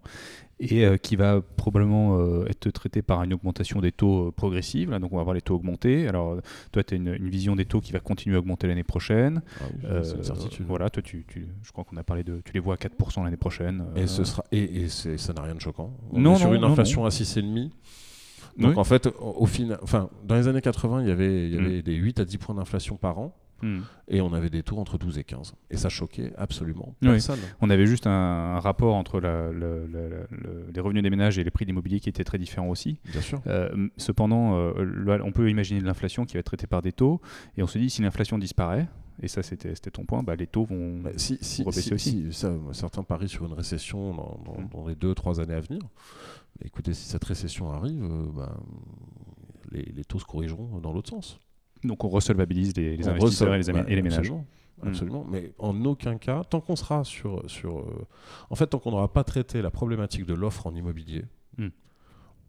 et 0.62 0.86
euh, 0.86 0.96
qui 0.96 1.18
va 1.18 1.42
probablement 1.42 2.18
euh, 2.18 2.46
être 2.48 2.70
traitée 2.70 3.02
par 3.02 3.22
une 3.24 3.34
augmentation 3.34 3.82
des 3.82 3.92
taux 3.92 4.28
euh, 4.28 4.32
progressive. 4.32 4.90
là. 4.90 5.00
donc 5.00 5.12
on 5.12 5.18
va 5.18 5.24
voir 5.24 5.34
les 5.36 5.42
taux 5.42 5.56
augmenter. 5.56 6.08
Alors 6.08 6.38
toi, 6.72 6.82
tu 6.82 6.94
as 6.94 6.98
une, 6.98 7.14
une 7.14 7.28
vision 7.30 7.58
des 7.58 7.66
taux 7.66 7.82
qui 7.82 7.92
va 7.92 8.00
continuer 8.00 8.38
à 8.38 8.40
augmenter 8.40 8.66
l'année 8.68 8.84
prochaine. 8.86 9.42
Ah 9.60 9.64
oui, 9.74 10.00
c'est 10.04 10.16
une 10.16 10.24
certitude. 10.24 10.66
Voilà, 10.66 10.90
toi, 10.90 11.04
tu, 11.04 11.26
tu- 11.28 11.48
je 11.62 11.72
crois 11.74 11.84
qu'on 11.84 11.98
a 11.98 12.04
parlé 12.04 12.24
de, 12.24 12.40
tu 12.46 12.54
les 12.54 12.62
vois 12.62 12.76
à 12.76 12.78
4% 12.78 13.26
l'année 13.26 13.36
prochaine. 13.36 13.84
Et, 13.98 14.08
ce 14.08 14.24
sera, 14.24 14.46
et, 14.54 14.64
et 14.84 14.88
c'est- 14.88 15.18
ça 15.18 15.34
n'a 15.34 15.42
rien 15.42 15.56
de 15.56 15.60
choquant. 15.60 15.94
On 16.14 16.22
Non, 16.22 16.36
est 16.36 16.40
sur 16.40 16.48
non, 16.48 16.56
une 16.56 16.62
non, 16.62 16.72
inflation 16.72 17.04
à 17.06 17.10
6,5. 17.10 17.70
Donc 18.58 18.72
oui. 18.72 18.78
en 18.78 18.84
fait, 18.84 19.08
au, 19.08 19.36
au 19.38 19.46
final, 19.46 19.78
enfin, 19.84 20.10
dans 20.24 20.36
les 20.36 20.48
années 20.48 20.62
80, 20.62 21.02
il 21.02 21.08
y 21.08 21.12
avait, 21.12 21.48
il 21.48 21.54
y 21.54 21.58
Mm. 21.58 21.66
avait 21.66 21.82
des 21.82 21.96
8 21.96 22.20
à 22.20 22.26
10 22.26 22.38
points 22.38 22.56
d'inflation 22.56 22.96
par 22.98 23.20
an. 23.20 23.36
Hmm. 23.62 23.80
Et 24.10 24.20
on 24.20 24.34
avait 24.34 24.50
des 24.50 24.64
taux 24.64 24.78
entre 24.78 24.98
12 24.98 25.18
et 25.18 25.24
15. 25.24 25.56
Et 25.72 25.78
ça 25.78 25.88
choquait 25.88 26.34
absolument 26.38 26.94
Oui. 27.02 27.08
personne. 27.12 27.40
On 27.62 27.70
avait 27.70 27.86
juste 27.86 28.06
un, 28.06 28.12
un 28.12 28.60
rapport 28.60 28.96
entre 28.96 29.22
la- 29.22 29.50
le- 29.50 29.88
le- 29.88 30.28
le- 30.30 30.66
les 30.74 30.82
revenus 30.82 31.02
des 31.04 31.10
ménages 31.10 31.40
et 31.40 31.44
les 31.46 31.52
prix 31.52 31.64
de 31.64 31.70
l'immobilier 31.70 32.02
qui 32.02 32.10
était 32.10 32.26
très 32.26 32.38
différent 32.38 32.68
aussi. 32.68 33.00
Bien 33.10 33.22
sûr. 33.22 33.42
Euh, 33.48 33.88
cependant, 33.96 34.58
euh, 34.60 35.20
on 35.24 35.32
peut 35.32 35.50
imaginer 35.50 35.80
de 35.80 35.86
l'inflation 35.86 36.26
qui 36.26 36.34
va 36.34 36.42
être 36.42 36.48
traitée 36.48 36.68
par 36.68 36.82
des 36.82 36.92
taux, 36.92 37.22
et 37.58 37.64
on 37.64 37.68
se 37.68 37.78
dit 37.80 37.90
si 37.90 38.02
l'inflation 38.02 38.38
disparaît, 38.38 38.88
et 39.22 39.28
ça 39.28 39.42
c'était 39.44 39.74
ton 39.92 40.06
point, 40.06 40.24
bah, 40.24 40.36
les 40.36 40.48
taux 40.48 40.66
vont. 40.66 41.00
Bah, 41.02 41.12
si, 41.18 41.38
si, 41.42 41.64
rebaisser 41.64 41.98
si- 41.98 42.28
aussi. 42.28 42.34
ça, 42.34 42.54
certains 42.74 43.04
parient 43.04 43.28
sur 43.28 43.46
une 43.46 43.54
récession 43.54 44.14
dans, 44.14 44.40
dans- 44.46 44.62
Mm. 44.62 44.70
dans 44.72 44.88
les 44.88 44.96
2-3 44.96 45.40
années 45.40 45.54
à 45.54 45.62
venir. 45.62 45.82
Mais 46.60 46.68
écoutez, 46.68 46.94
si 46.94 47.06
cette 47.08 47.24
récession 47.24 47.72
arrive, 47.72 48.04
euh, 48.04 48.26
bah, 48.36 48.58
les, 49.72 49.84
les 49.84 50.04
taux 50.06 50.20
se 50.20 50.26
corrigeront 50.26 50.80
dans 50.80 50.94
l'autre 50.94 51.10
sens. 51.10 51.40
Donc 51.84 52.04
on 52.04 52.10
resolvabilise 52.10 52.76
les, 52.78 52.98
les 52.98 53.08
On 53.08 53.12
investisseurs 53.12 53.54
et 53.54 53.60
les, 53.62 53.72
bah, 53.74 53.84
et 53.88 53.96
les 53.96 54.02
ménages. 54.02 54.20
Absolument. 54.20 54.46
Mm. 54.84 54.88
absolument. 54.90 55.26
Mais 55.30 55.54
en 55.60 55.86
aucun 55.86 56.18
cas, 56.18 56.44
tant 56.44 56.60
qu'on 56.62 56.76
sera 56.76 57.04
sur. 57.04 57.50
sur 57.50 57.80
euh, 57.80 58.06
en 58.50 58.56
fait, 58.56 58.68
tant 58.68 58.80
qu'on 58.80 58.92
n'aura 58.92 59.12
pas 59.12 59.24
traité 59.24 59.62
la 59.62 59.72
problématique 59.72 60.26
de 60.26 60.34
l'offre 60.34 60.68
en 60.68 60.76
immobilier, 60.76 61.26
Mm. 61.58 61.68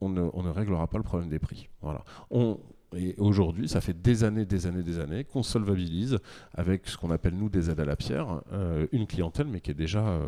on, 0.01 0.09
ne, 0.09 0.29
on 0.33 0.43
ne 0.43 0.51
réglera 0.51 0.89
pas 0.89 0.99
le 0.99 1.05
problème 1.05 1.29
des 1.29 1.39
prix. 1.39 1.69
Voilà. 1.81 2.05
On, 2.31 2.59
et 2.97 3.15
aujourd'hui, 3.19 3.69
ça 3.69 3.81
fait 3.81 3.93
des 4.01 4.25
années, 4.25 4.45
des 4.47 4.67
années, 4.67 4.83
des 4.83 4.99
années 4.99 5.25
qu'on 5.25 5.43
solvabilise 5.43 6.19
avec 6.55 6.89
ce 6.89 6.97
qu'on 6.97 7.11
appelle, 7.11 7.35
nous, 7.35 7.49
des 7.49 7.71
aides 7.71 7.81
à 7.81 7.85
la 7.85 7.97
pierre, 7.97 8.43
euh, 8.53 8.87
une 8.93 9.07
clientèle, 9.07 9.47
mais 9.47 9.61
qui 9.61 9.71
est 9.71 9.75
déjà. 9.75 10.07
euh, 10.07 10.27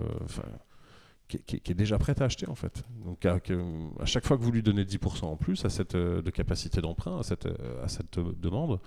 qui, 1.29 1.37
est- 1.57 1.75
déjà 1.75 1.99
prête 1.99 2.23
à 2.23 2.25
acheter 2.25 2.49
en 2.49 2.55
fait. 2.55 2.83
Donc 3.05 3.27
à, 3.27 3.39
que- 3.39 4.01
à 4.01 4.07
chaque 4.07 4.25
fois 4.27 4.39
que 4.39 4.43
vous 4.43 4.51
lui 4.51 4.63
donnez 4.63 4.85
10% 4.85 5.25
en 5.27 5.37
plus 5.37 5.63
à 5.67 5.69
cette, 5.69 5.95
euh, 5.95 6.23
de 6.23 6.31
capacité 6.31 6.81
d'emprunt, 6.81 7.19
à 7.19 7.23
cette, 7.23 7.47
à 7.83 7.89
cette 7.89 8.19
demande, 8.19 8.81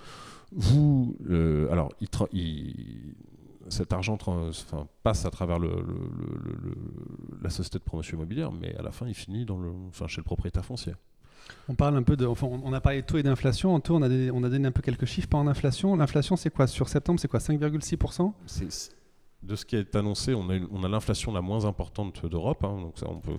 vous, 0.52 1.16
alors, 1.72 1.94
il 2.00 2.10
cet 3.70 3.94
argent 3.94 4.18
passe 5.04 5.26
à 5.26 5.30
travers 5.30 5.60
le, 5.60 5.70
la 7.44 7.50
société 7.52 7.78
de 7.78 7.84
promotion 7.84 8.18
immobilière, 8.18 8.52
mais 8.52 8.76
à 8.76 8.82
la 8.82 8.92
fin, 8.92 9.08
il 9.08 9.14
finit 9.14 9.46
chez 10.08 10.18
le 10.18 10.24
propriétaire 10.24 10.66
foncier. 10.66 10.94
On 11.70 11.76
parle 11.76 11.96
un 11.98 12.04
peu 12.04 12.18
de. 12.18 12.26
Enfin, 12.26 12.48
on 12.48 12.74
a 12.74 12.82
parlé 12.82 13.02
de 13.02 13.06
taux 13.08 13.18
et 13.18 13.24
d'inflation. 13.24 13.74
En 13.74 13.80
taux, 13.80 13.96
on 13.96 14.02
a, 14.02 14.10
des- 14.10 14.32
on 14.32 14.44
a 14.44 14.50
donné 14.50 14.68
un 14.68 14.72
peu 14.72 14.82
quelques 14.82 15.06
chiffres. 15.06 15.30
Pas 15.30 15.38
en 15.38 15.48
inflation. 15.48 15.96
L'inflation, 15.96 16.36
c'est 16.36 16.50
quoi? 16.50 16.68
Sur 16.68 16.90
septembre, 16.90 17.20
c'est 17.20 17.28
quoi? 17.28 17.40
5,6% 17.40 18.34
C'est- 18.46 18.72
c'est- 18.72 18.92
de 19.44 19.56
ce 19.56 19.66
qui 19.66 19.76
est 19.76 19.96
annoncé, 19.96 20.34
on 20.36 20.50
a, 20.50 20.56
une- 20.56 20.68
on 20.72 20.84
a 20.84 20.88
l'inflation 20.90 21.32
la 21.32 21.42
moins 21.42 21.66
importante 21.66 22.26
d'Europe, 22.26 22.64
hein, 22.64 22.78
donc 22.80 23.00
ça, 23.00 23.08
on 23.10 23.20
peut, 23.20 23.38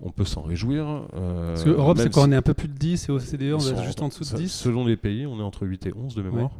on 0.00 0.10
peut 0.10 0.24
s'en 0.24 0.40
réjouir. 0.42 0.86
euh, 1.14 1.48
Parce 1.48 1.64
que 1.64 1.70
Europe, 1.70 1.98
c'est 1.98 2.10
quoi? 2.12 2.22
Si- 2.22 2.28
On 2.28 2.32
est 2.32 2.36
un 2.36 2.42
peu 2.42 2.54
plus 2.54 2.68
de 2.68 2.72
10 2.74 3.08
et 3.08 3.12
au 3.12 3.18
CDE, 3.18 3.52
on 3.54 3.58
est 3.58 3.84
juste 3.84 4.00
en 4.00 4.08
dessous 4.08 4.20
de 4.20 4.28
ça- 4.28 4.36
10. 4.38 4.50
Selon 4.52 4.84
les 4.86 4.96
pays, 4.96 5.26
on 5.26 5.38
est 5.38 5.42
entre 5.42 5.66
8 5.66 5.84
et 5.86 5.92
11 5.94 6.14
de 6.14 6.22
mémoire. 6.22 6.52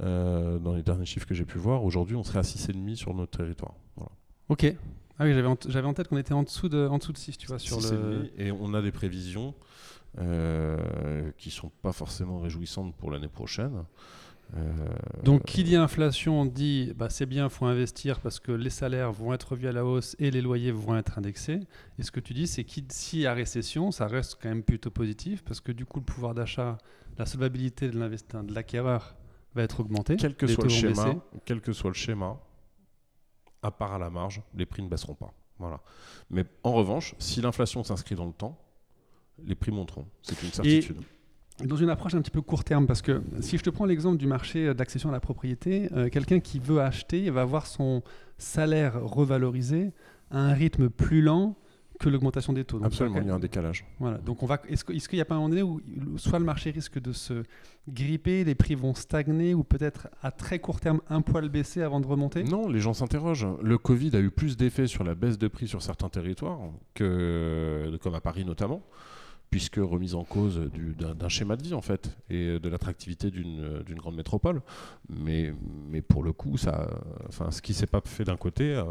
Euh, 0.00 0.58
dans 0.58 0.74
les 0.74 0.82
derniers 0.82 1.06
chiffres 1.06 1.26
que 1.26 1.34
j'ai 1.34 1.44
pu 1.46 1.58
voir, 1.58 1.84
aujourd'hui, 1.84 2.16
on 2.16 2.22
serait 2.24 2.38
à 2.40 2.42
6,5 2.42 2.96
sur 2.96 3.14
notre 3.14 3.36
territoire. 3.38 3.74
Voilà. 3.96 4.10
Ok. 4.50 4.74
Ah 5.18 5.24
oui, 5.24 5.32
j'avais 5.32 5.48
en, 5.88 5.94
tête 5.94 6.06
qu'on 6.08 6.16
était 6.18 6.34
en 6.34 6.42
dessous, 6.44 6.68
de, 6.68 6.86
en 6.86 6.98
dessous 6.98 7.12
de 7.12 7.18
6, 7.18 7.36
tu 7.38 7.48
vois, 7.48 7.58
sur 7.58 7.76
le. 7.78 7.82
6,5, 7.82 8.30
Et 8.38 8.52
on 8.52 8.72
a 8.74 8.82
des 8.82 8.92
prévisions 8.92 9.54
euh, 10.20 11.30
qui 11.36 11.50
sont 11.50 11.70
pas 11.82 11.92
forcément 11.92 12.40
réjouissantes 12.40 12.94
pour 12.96 13.10
l'année 13.10 13.28
prochaine. 13.28 13.84
Euh, 14.56 14.88
Donc, 15.24 15.44
qui 15.44 15.62
dit 15.62 15.76
inflation 15.76 16.46
dit 16.46 16.92
bah, 16.96 17.10
c'est 17.10 17.26
bien, 17.26 17.44
il 17.44 17.50
faut 17.50 17.66
investir 17.66 18.20
parce 18.20 18.40
que 18.40 18.50
les 18.50 18.70
salaires 18.70 19.12
vont 19.12 19.32
être 19.34 19.52
revus 19.52 19.68
à 19.68 19.72
la 19.72 19.84
hausse 19.84 20.16
et 20.18 20.30
les 20.30 20.40
loyers 20.40 20.72
vont 20.72 20.96
être 20.96 21.18
indexés. 21.18 21.60
Et 21.98 22.02
ce 22.02 22.10
que 22.10 22.20
tu 22.20 22.32
dis, 22.32 22.46
c'est 22.46 22.64
que 22.64 22.70
s'il 22.88 23.20
y 23.20 23.26
a 23.26 23.34
récession, 23.34 23.90
ça 23.90 24.06
reste 24.06 24.38
quand 24.40 24.48
même 24.48 24.62
plutôt 24.62 24.90
positif 24.90 25.44
parce 25.44 25.60
que 25.60 25.72
du 25.72 25.84
coup, 25.84 26.00
le 26.00 26.04
pouvoir 26.04 26.34
d'achat, 26.34 26.78
la 27.18 27.26
solvabilité 27.26 27.88
de 27.88 27.98
l'investisseur, 27.98 28.42
de 28.42 28.54
l'acquéreur 28.54 29.16
va 29.54 29.62
être 29.62 29.80
augmentée. 29.80 30.16
quel 30.16 30.34
que 30.34 30.46
soit 30.46 30.64
le 30.64 30.70
schéma, 30.70 31.14
quel 31.44 31.60
que 31.60 31.72
soit 31.72 31.90
le 31.90 31.94
schéma, 31.94 32.38
à 33.62 33.70
part 33.70 33.92
à 33.92 33.98
la 33.98 34.10
marge, 34.10 34.42
les 34.54 34.66
prix 34.66 34.82
ne 34.82 34.88
baisseront 34.88 35.14
pas. 35.14 35.32
Voilà. 35.58 35.80
Mais 36.30 36.44
en 36.62 36.72
revanche, 36.72 37.14
si 37.18 37.40
l'inflation 37.40 37.82
s'inscrit 37.82 38.14
dans 38.14 38.26
le 38.26 38.32
temps, 38.32 38.58
les 39.46 39.54
prix 39.54 39.70
monteront. 39.70 40.06
C'est 40.22 40.42
une 40.42 40.50
certitude. 40.50 40.96
Dans 41.64 41.76
une 41.76 41.90
approche 41.90 42.14
un 42.14 42.20
petit 42.20 42.30
peu 42.30 42.40
court 42.40 42.62
terme, 42.62 42.86
parce 42.86 43.02
que 43.02 43.20
si 43.40 43.58
je 43.58 43.64
te 43.64 43.70
prends 43.70 43.84
l'exemple 43.84 44.16
du 44.16 44.28
marché 44.28 44.72
d'accession 44.74 45.08
à 45.08 45.12
la 45.12 45.18
propriété, 45.18 45.88
euh, 45.92 46.08
quelqu'un 46.08 46.38
qui 46.38 46.60
veut 46.60 46.80
acheter 46.80 47.30
va 47.30 47.44
voir 47.44 47.66
son 47.66 48.02
salaire 48.36 49.02
revalorisé 49.02 49.92
à 50.30 50.38
un 50.38 50.52
rythme 50.52 50.88
plus 50.88 51.20
lent 51.20 51.56
que 51.98 52.08
l'augmentation 52.08 52.52
des 52.52 52.64
taux. 52.64 52.78
Donc, 52.78 52.86
Absolument, 52.86 53.20
il 53.20 53.26
y 53.26 53.30
a 53.30 53.34
un 53.34 53.40
décalage. 53.40 53.84
Voilà. 53.98 54.18
Donc 54.18 54.42
on 54.42 54.46
va. 54.46 54.60
Est-ce 54.68 54.84
qu'il 54.84 55.16
n'y 55.16 55.20
a 55.20 55.24
pas 55.24 55.34
un 55.34 55.38
moment 55.38 55.48
donné 55.48 55.62
où 55.62 55.80
soit 56.16 56.38
le 56.38 56.44
marché 56.44 56.70
risque 56.70 57.00
de 57.00 57.12
se 57.12 57.42
gripper, 57.88 58.44
les 58.44 58.54
prix 58.54 58.74
vont 58.74 58.94
stagner, 58.94 59.54
ou 59.54 59.64
peut-être 59.64 60.08
à 60.22 60.30
très 60.30 60.58
court 60.58 60.80
terme 60.80 61.00
un 61.08 61.22
poil 61.22 61.48
baisser 61.48 61.82
avant 61.82 62.00
de 62.00 62.06
remonter? 62.06 62.44
Non, 62.44 62.68
les 62.68 62.80
gens 62.80 62.94
s'interrogent. 62.94 63.48
Le 63.62 63.78
Covid 63.78 64.14
a 64.14 64.20
eu 64.20 64.30
plus 64.30 64.56
d'effet 64.56 64.86
sur 64.86 65.04
la 65.04 65.14
baisse 65.14 65.38
de 65.38 65.48
prix 65.48 65.66
sur 65.66 65.82
certains 65.82 66.08
territoires, 66.08 66.60
que, 66.94 67.98
comme 68.00 68.14
à 68.14 68.20
Paris 68.20 68.44
notamment, 68.44 68.82
puisque 69.50 69.76
remise 69.76 70.14
en 70.14 70.24
cause 70.24 70.58
du- 70.72 70.94
d'un 70.94 71.28
schéma 71.28 71.56
de 71.56 71.62
vie 71.62 71.74
en 71.74 71.80
fait, 71.80 72.16
et 72.28 72.58
de 72.58 72.68
l'attractivité 72.68 73.30
d'une 73.30 73.82
grande 73.96 74.16
métropole. 74.16 74.60
Mais, 75.08 75.54
mais 75.90 76.02
pour 76.02 76.22
le 76.22 76.32
coup, 76.32 76.56
ça, 76.58 76.88
enfin, 77.28 77.50
ce 77.50 77.62
qui 77.62 77.72
s'est 77.74 77.86
pas 77.86 78.02
fait 78.04 78.24
d'un 78.24 78.36
côté, 78.36 78.74
euh, 78.74 78.84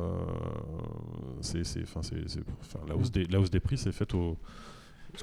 c'est- 1.42 1.62
enfin, 1.84 2.02
la, 2.88 2.96
hausse 2.96 3.12
des, 3.12 3.26
la 3.26 3.40
hausse 3.40 3.52
des 3.52 3.60
prix 3.60 3.78
s'est 3.78 3.92
faite 3.92 4.14
au, 4.14 4.38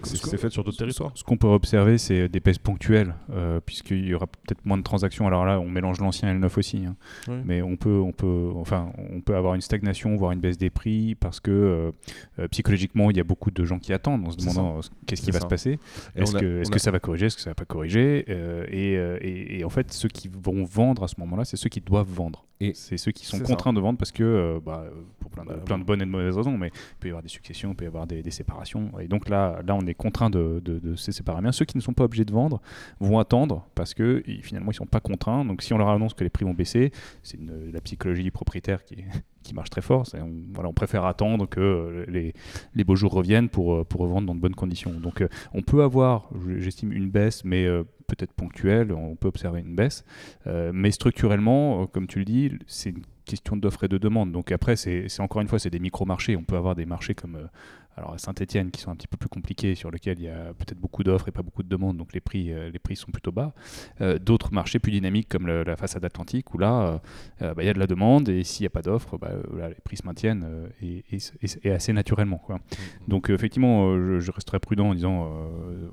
c'est 0.02 0.16
c'est 0.16 0.36
fait 0.38 0.50
sur 0.50 0.64
d'autres 0.64 0.78
territoires. 0.78 1.12
Ce 1.14 1.22
qu'on 1.22 1.36
peut 1.36 1.46
observer, 1.46 1.98
c'est 1.98 2.28
des 2.28 2.40
baisses 2.40 2.58
ponctuelles, 2.58 3.14
euh, 3.30 3.60
puisqu'il 3.64 4.04
y 4.06 4.14
aura 4.14 4.26
peut-être 4.26 4.64
moins 4.64 4.78
de 4.78 4.82
transactions. 4.82 5.26
Alors 5.26 5.44
là, 5.44 5.60
on 5.60 5.68
mélange 5.68 6.00
l'ancien 6.00 6.30
et 6.30 6.32
le 6.32 6.38
neuf 6.40 6.58
aussi. 6.58 6.84
hein. 6.84 6.96
Mais 7.44 7.62
on 7.62 7.76
peut, 7.76 7.98
on, 8.00 8.12
peut, 8.12 8.50
enfin, 8.56 8.90
on 9.12 9.20
peut 9.20 9.36
avoir 9.36 9.54
une 9.54 9.60
stagnation, 9.60 10.16
voire 10.16 10.32
une 10.32 10.40
baisse 10.40 10.58
des 10.58 10.70
prix, 10.70 11.14
parce 11.14 11.38
que 11.40 11.50
euh, 11.50 11.90
euh, 12.38 12.48
psychologiquement, 12.48 13.10
il 13.10 13.16
y 13.16 13.20
a 13.20 13.24
beaucoup 13.24 13.50
de 13.50 13.64
gens 13.64 13.78
qui 13.78 13.92
attendent 13.92 14.26
en 14.26 14.30
se 14.30 14.36
demandant 14.36 14.80
qu'est-ce 15.06 15.22
qui 15.22 15.30
va 15.30 15.38
ça. 15.38 15.44
se 15.44 15.48
passer. 15.48 15.78
Est-ce 16.16 16.36
a- 16.36 16.40
que, 16.40 16.60
est-ce 16.60 16.68
on 16.70 16.72
que 16.72 16.76
a- 16.76 16.78
ça 16.80 16.90
va 16.90 16.98
corriger 17.00 17.26
Est-ce 17.26 17.36
que 17.36 17.42
ça 17.42 17.50
va 17.50 17.54
pas 17.54 17.64
corriger 17.64 18.24
Euh, 18.28 18.64
et, 18.70 18.94
et- 19.28 19.58
et 19.60 19.64
en 19.64 19.70
fait, 19.70 19.92
ceux 19.92 20.08
qui 20.08 20.28
vont 20.28 20.64
vendre 20.64 21.02
à 21.04 21.08
ce 21.08 21.14
moment-là, 21.18 21.44
c'est 21.44 21.56
ceux 21.56 21.68
qui 21.68 21.80
doivent 21.80 22.10
vendre. 22.10 22.44
Et 22.60 22.72
c'est 22.74 22.96
ceux 22.96 23.10
qui 23.10 23.26
sont 23.26 23.38
ça. 23.38 23.44
contraints 23.44 23.72
de 23.72 23.80
vendre 23.80 23.98
parce 23.98 24.12
que, 24.12 24.22
euh, 24.22 24.60
bah, 24.64 24.84
pour 25.18 25.30
plein 25.30 25.44
de, 25.44 25.54
plein 25.54 25.78
de 25.78 25.84
bonnes 25.84 26.00
et 26.00 26.04
de 26.04 26.10
mauvaises 26.10 26.36
raisons, 26.36 26.56
mais 26.56 26.68
il 26.68 26.96
peut 27.00 27.08
y 27.08 27.10
avoir 27.10 27.22
des 27.22 27.28
successions, 27.28 27.70
il 27.70 27.74
peut 27.74 27.84
y 27.84 27.88
avoir 27.88 28.06
des, 28.06 28.30
séparations. 28.30 28.92
Et 29.00 29.08
donc 29.08 29.28
là, 29.28 29.60
là, 29.66 29.74
on 29.74 29.84
est 29.86 29.94
contraint 29.94 30.30
de, 30.30 30.60
de, 30.64 30.94
se 30.94 31.12
séparer. 31.12 31.42
Bien, 31.42 31.52
ceux 31.52 31.64
qui 31.64 31.76
ne 31.76 31.82
sont 31.82 31.92
pas 31.92 32.04
obligés 32.04 32.24
de 32.24 32.32
vendre 32.32 32.60
vont 33.00 33.18
attendre 33.18 33.66
parce 33.74 33.92
que 33.92 34.22
finalement, 34.42 34.70
ils 34.70 34.74
ne 34.74 34.78
sont 34.78 34.86
pas 34.86 35.00
contraints. 35.00 35.44
Donc 35.44 35.62
si 35.62 35.72
on 35.72 35.78
leur 35.78 35.88
annonce 35.88 36.14
que 36.14 36.24
les 36.24 36.30
prix 36.30 36.44
vont 36.44 36.54
baisser, 36.54 36.92
c'est 37.22 37.38
la 37.40 37.80
psychologie 37.80 38.22
du 38.22 38.30
propriétaire 38.30 38.84
qui, 38.84 39.04
qui 39.44 39.54
marche 39.54 39.70
très 39.70 39.82
fort. 39.82 40.04
On, 40.14 40.32
voilà, 40.52 40.68
on 40.68 40.72
préfère 40.72 41.04
attendre 41.04 41.46
que 41.46 42.04
les, 42.08 42.34
les, 42.74 42.84
beaux 42.84 42.96
jours 42.96 43.12
reviennent 43.12 43.48
pour, 43.48 43.86
pour 43.86 44.00
revendre 44.00 44.26
dans 44.26 44.34
de 44.34 44.40
bonnes 44.40 44.54
conditions. 44.54 44.92
Donc 44.92 45.20
euh, 45.20 45.28
on 45.52 45.62
peut 45.62 45.82
avoir, 45.82 46.28
j'estime, 46.58 46.92
une 46.92 47.10
baisse, 47.10 47.44
mais 47.44 47.66
euh, 47.66 47.84
peut-être 48.06 48.32
ponctuelle, 48.32 48.92
on 48.92 49.16
peut 49.16 49.28
observer 49.28 49.60
une 49.60 49.74
baisse. 49.74 50.04
Euh, 50.46 50.70
mais 50.74 50.90
structurellement, 50.90 51.86
comme 51.86 52.06
tu 52.06 52.18
le 52.18 52.24
dis, 52.24 52.52
c'est 52.66 52.90
une 52.90 53.02
question 53.24 53.56
d'offre 53.56 53.84
et 53.84 53.88
de 53.88 53.98
demande. 53.98 54.32
Donc 54.32 54.52
après, 54.52 54.76
c'est 54.76 55.08
encore 55.20 55.42
une 55.42 55.48
fois, 55.48 55.58
c'est 55.58 55.70
des 55.70 55.80
micro-marchés. 55.80 56.36
On 56.36 56.44
peut 56.44 56.56
avoir 56.56 56.74
des 56.74 56.86
marchés 56.86 57.14
comme 57.14 57.48
alors 57.96 58.14
à 58.14 58.18
Saint-Etienne 58.18 58.70
qui 58.70 58.80
sont 58.80 58.90
un 58.90 58.96
petit 58.96 59.06
peu 59.06 59.16
plus 59.16 59.28
compliqués, 59.28 59.74
sur 59.74 59.90
lesquels 59.90 60.18
il 60.18 60.24
y 60.24 60.28
a 60.28 60.52
peut-être 60.54 60.78
beaucoup 60.78 61.04
d'offres 61.04 61.28
et 61.28 61.30
pas 61.30 61.42
beaucoup 61.42 61.62
de 61.62 61.68
demandes, 61.68 61.96
donc 61.96 62.12
les 62.12 62.20
prix, 62.20 62.52
euh, 62.52 62.70
les 62.70 62.78
prix 62.78 62.96
sont 62.96 63.12
plutôt 63.12 63.32
bas. 63.32 63.52
Euh, 64.00 64.18
d'autres 64.18 64.52
marchés 64.52 64.78
plus 64.78 64.92
dynamiques 64.92 65.28
comme 65.28 65.46
la 65.46 65.76
façade 65.76 66.04
atlantique 66.04 66.54
où 66.54 66.58
là, 66.58 67.00
euh, 67.42 67.54
bah, 67.54 67.62
il 67.62 67.66
y 67.66 67.68
a 67.68 67.72
de 67.72 67.78
la 67.78 67.86
demande 67.86 68.28
et 68.28 68.42
s'il 68.44 68.64
n'y 68.64 68.66
a 68.66 68.70
pas 68.70 68.82
d'offres, 68.82 69.16
bah, 69.18 69.30
les 69.68 69.74
prix 69.84 69.96
se 69.96 70.06
maintiennent 70.06 70.46
et, 70.82 71.70
assez 71.70 71.92
naturellement. 71.92 72.38
Quoi. 72.38 72.56
Mmh. 72.56 72.60
Donc 73.08 73.30
effectivement, 73.30 73.96
je, 74.20 74.30
resterai 74.32 74.58
prudent 74.58 74.88
en 74.88 74.94
disant, 74.94 75.30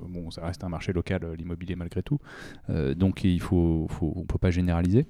bon, 0.08 0.30
ça 0.30 0.44
reste 0.44 0.64
un 0.64 0.68
marché 0.68 0.92
local, 0.92 1.34
l'immobilier 1.38 1.76
malgré 1.76 2.02
tout, 2.02 2.18
donc 2.96 3.24
il 3.24 3.40
faut, 3.40 3.86
faut, 3.88 4.12
on 4.16 4.20
ne 4.20 4.26
peut 4.26 4.38
pas 4.38 4.50
généraliser. 4.50 5.06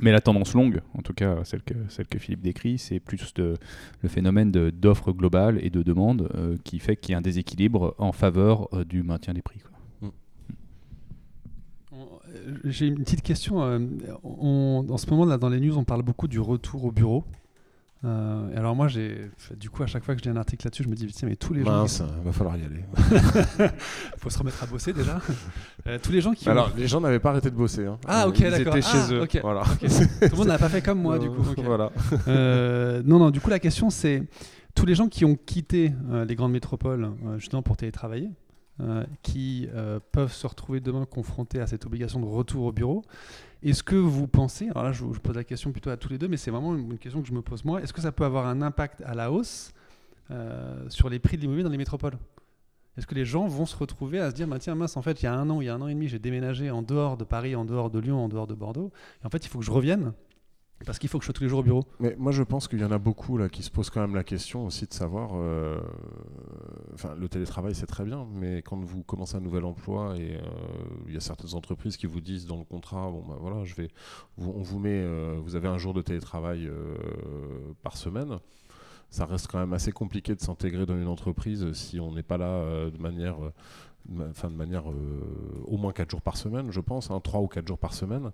Mais 0.00 0.12
la 0.12 0.20
tendance 0.20 0.52
longue, 0.52 0.82
en 0.94 1.00
tout 1.00 1.14
cas 1.14 1.42
celle 1.44 1.62
que, 1.62 1.74
celle 1.88 2.06
que 2.06 2.18
Philippe 2.18 2.42
décrit, 2.42 2.78
c'est 2.78 3.00
plus 3.00 3.32
de, 3.34 3.54
le 4.02 4.08
phénomène 4.08 4.50
d'offre 4.50 5.12
globale 5.12 5.58
et 5.62 5.70
de 5.70 5.82
demande 5.82 6.30
euh, 6.34 6.56
qui 6.64 6.80
fait 6.80 6.96
qu'il 6.96 7.12
y 7.12 7.14
a 7.14 7.18
un 7.18 7.22
déséquilibre 7.22 7.94
en 7.98 8.12
faveur 8.12 8.68
euh, 8.74 8.84
du 8.84 9.02
maintien 9.02 9.32
des 9.32 9.42
prix. 9.42 9.60
Mm. 10.02 10.08
J'ai 12.64 12.88
une 12.88 12.96
petite 12.96 13.22
question. 13.22 13.62
Euh, 13.62 13.78
en 14.22 14.96
ce 14.98 15.08
moment, 15.08 15.24
là, 15.24 15.38
dans 15.38 15.48
les 15.48 15.60
news, 15.60 15.78
on 15.78 15.84
parle 15.84 16.02
beaucoup 16.02 16.28
du 16.28 16.40
retour 16.40 16.84
au 16.84 16.92
bureau. 16.92 17.24
Euh, 18.06 18.56
alors 18.56 18.76
moi, 18.76 18.88
j'ai 18.88 19.30
du 19.56 19.68
coup 19.68 19.82
à 19.82 19.86
chaque 19.86 20.04
fois 20.04 20.14
que 20.14 20.20
je 20.20 20.28
lis 20.28 20.30
un 20.30 20.38
article 20.38 20.66
là-dessus, 20.66 20.84
je 20.84 20.88
me 20.88 20.94
dis 20.94 21.06
tiens 21.08 21.28
mais 21.28 21.36
tous 21.36 21.52
les 21.52 21.64
gens, 21.64 21.84
qui... 21.86 22.02
va 22.24 22.32
falloir 22.32 22.56
y 22.56 22.64
aller. 22.64 22.84
faut 24.18 24.30
se 24.30 24.38
remettre 24.38 24.62
à 24.62 24.66
bosser 24.66 24.92
déjà. 24.92 25.20
Euh, 25.86 25.98
tous 26.00 26.12
les 26.12 26.20
gens 26.20 26.32
qui. 26.32 26.48
Alors 26.48 26.70
les 26.76 26.86
gens 26.86 27.00
n'avaient 27.00 27.18
pas 27.18 27.30
arrêté 27.30 27.50
de 27.50 27.56
bosser. 27.56 27.86
Hein. 27.86 27.98
Ah 28.06 28.28
ok 28.28 28.40
d'accord. 28.40 28.58
Ils 28.58 28.78
étaient 28.78 28.82
chez 28.82 28.98
ah, 28.98 29.12
eux. 29.12 29.26
Voilà. 29.42 29.62
Tout 29.62 29.86
le 30.32 30.36
monde 30.36 30.48
n'a 30.48 30.58
pas 30.58 30.68
fait 30.68 30.82
comme 30.82 31.00
moi 31.00 31.18
du 31.18 31.28
coup. 31.28 31.42
Voilà. 31.66 31.90
Euh, 32.28 33.02
non 33.04 33.18
non 33.18 33.30
du 33.30 33.40
coup 33.40 33.50
la 33.50 33.58
question 33.58 33.90
c'est 33.90 34.22
tous 34.74 34.86
les 34.86 34.94
gens 34.94 35.08
qui 35.08 35.24
ont 35.24 35.34
quitté 35.34 35.92
les 36.26 36.36
grandes 36.36 36.52
métropoles 36.52 37.10
justement 37.38 37.62
pour 37.62 37.76
télétravailler. 37.76 38.30
qui 39.22 39.68
peuvent 40.12 40.32
se 40.32 40.46
retrouver 40.46 40.80
demain 40.80 41.06
confrontés 41.06 41.60
à 41.60 41.66
cette 41.66 41.86
obligation 41.86 42.20
de 42.20 42.26
retour 42.26 42.66
au 42.66 42.72
bureau. 42.72 43.02
Est-ce 43.66 43.82
que 43.82 43.96
vous 43.96 44.28
pensez, 44.28 44.68
alors 44.68 44.84
là 44.84 44.92
je, 44.92 45.04
pose 45.04 45.34
la 45.34 45.42
question 45.42 45.72
plutôt 45.72 45.90
à 45.90 45.96
tous 45.96 46.08
les 46.08 46.18
deux, 46.18 46.28
mais 46.28 46.36
c'est 46.36 46.52
vraiment 46.52 46.76
une, 46.76 46.98
question 46.98 47.20
que 47.20 47.26
je 47.26 47.32
me 47.32 47.42
pose 47.42 47.64
moi, 47.64 47.82
est-ce 47.82 47.92
que 47.92 48.00
ça 48.00 48.12
peut 48.12 48.24
avoir 48.24 48.46
un 48.46 48.62
impact 48.62 49.02
à 49.04 49.14
la 49.14 49.32
hausse 49.32 49.72
euh, 50.30 50.88
sur 50.88 51.08
les 51.08 51.18
prix 51.18 51.36
de 51.36 51.42
l'immobilier 51.42 51.64
dans 51.64 51.70
les 51.70 51.76
métropoles? 51.76 52.16
Est-ce 52.96 53.08
que 53.08 53.16
les 53.16 53.24
gens 53.24 53.48
vont 53.48 53.66
se 53.66 53.76
retrouver 53.76 54.20
à 54.20 54.30
se 54.30 54.36
dire, 54.36 54.46
bah, 54.46 54.60
tiens 54.60 54.76
mince, 54.76 54.96
en 54.96 55.02
fait 55.02 55.20
il 55.20 55.24
y 55.24 55.26
a 55.26 55.34
un 55.34 55.50
an, 55.50 55.60
il 55.60 55.66
y 55.66 55.68
a 55.68 55.74
un 55.74 55.82
an 55.82 55.88
et 55.88 55.94
demi, 55.94 56.06
j'ai 56.06 56.20
déménagé 56.20 56.70
en 56.70 56.82
dehors 56.82 57.16
de 57.16 57.24
Paris, 57.24 57.56
en 57.56 57.64
dehors 57.64 57.90
de 57.90 57.98
Lyon, 57.98 58.24
en 58.24 58.28
dehors 58.28 58.46
de 58.46 58.54
Bordeaux, 58.54 58.92
et 59.22 59.26
en 59.26 59.30
fait 59.30 59.44
il 59.44 59.48
faut 59.48 59.58
que 59.58 59.64
je 59.64 59.72
revienne? 59.72 60.12
Parce 60.84 60.98
qu'il 60.98 61.08
faut 61.08 61.18
que 61.18 61.24
je 61.24 61.26
sois 61.26 61.34
tous 61.34 61.42
les 61.42 61.48
jours 61.48 61.60
au 61.60 61.62
bureau. 61.62 61.84
Mais 62.00 62.14
moi, 62.18 62.32
je 62.32 62.42
pense 62.42 62.68
qu'il 62.68 62.80
y 62.80 62.84
en 62.84 62.90
a 62.90 62.98
beaucoup 62.98 63.38
là 63.38 63.48
qui 63.48 63.62
se 63.62 63.70
posent 63.70 63.88
quand 63.88 64.00
même 64.00 64.14
la 64.14 64.24
question 64.24 64.66
aussi 64.66 64.86
de 64.86 64.92
savoir. 64.92 65.30
Euh, 65.34 65.80
enfin, 66.92 67.14
le 67.18 67.28
télétravail, 67.28 67.74
c'est 67.74 67.86
très 67.86 68.04
bien, 68.04 68.26
mais 68.34 68.58
quand 68.58 68.78
vous 68.78 69.02
commencez 69.02 69.36
un 69.36 69.40
nouvel 69.40 69.64
emploi 69.64 70.16
et 70.18 70.34
euh, 70.34 70.40
il 71.08 71.14
y 71.14 71.16
a 71.16 71.20
certaines 71.20 71.54
entreprises 71.54 71.96
qui 71.96 72.06
vous 72.06 72.20
disent 72.20 72.46
dans 72.46 72.58
le 72.58 72.64
contrat, 72.64 73.10
bon 73.10 73.24
ben 73.26 73.36
voilà, 73.40 73.64
je 73.64 73.74
vais, 73.74 73.88
on 74.36 74.62
vous 74.62 74.78
met, 74.78 75.00
euh, 75.02 75.40
vous 75.42 75.56
avez 75.56 75.68
un 75.68 75.78
jour 75.78 75.94
de 75.94 76.02
télétravail 76.02 76.70
par 77.82 77.96
semaine. 77.96 78.38
Ça 79.08 79.24
reste 79.24 79.46
quand 79.46 79.58
même 79.58 79.72
assez 79.72 79.92
compliqué 79.92 80.34
de 80.34 80.40
s'intégrer 80.40 80.84
dans 80.84 80.96
une 80.96 81.06
entreprise 81.06 81.72
si 81.72 82.00
on 82.00 82.12
n'est 82.12 82.24
pas 82.24 82.36
là 82.36 82.90
de 82.90 82.98
manière 82.98 83.36
enfin 84.30 84.50
de 84.50 84.56
manière 84.56 84.90
euh, 84.90 85.64
au 85.66 85.76
moins 85.76 85.92
4 85.92 86.10
jours 86.10 86.22
par 86.22 86.36
semaine, 86.36 86.70
je 86.70 86.80
pense, 86.80 87.10
hein, 87.10 87.20
3 87.20 87.40
ou 87.40 87.48
4 87.48 87.66
jours 87.66 87.78
par 87.78 87.94
semaine, 87.94 88.30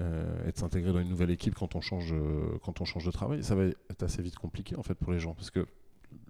euh, 0.00 0.48
et 0.48 0.52
de 0.52 0.56
s'intégrer 0.56 0.92
dans 0.92 1.00
une 1.00 1.08
nouvelle 1.08 1.30
équipe 1.30 1.54
quand 1.54 1.74
on, 1.74 1.80
change, 1.80 2.12
euh, 2.12 2.58
quand 2.62 2.80
on 2.80 2.84
change 2.84 3.04
de 3.04 3.10
travail, 3.10 3.42
ça 3.42 3.54
va 3.54 3.64
être 3.64 4.02
assez 4.02 4.22
vite 4.22 4.36
compliqué 4.36 4.76
en 4.76 4.82
fait 4.82 4.94
pour 4.94 5.12
les 5.12 5.20
gens, 5.20 5.34
parce 5.34 5.50
que 5.50 5.66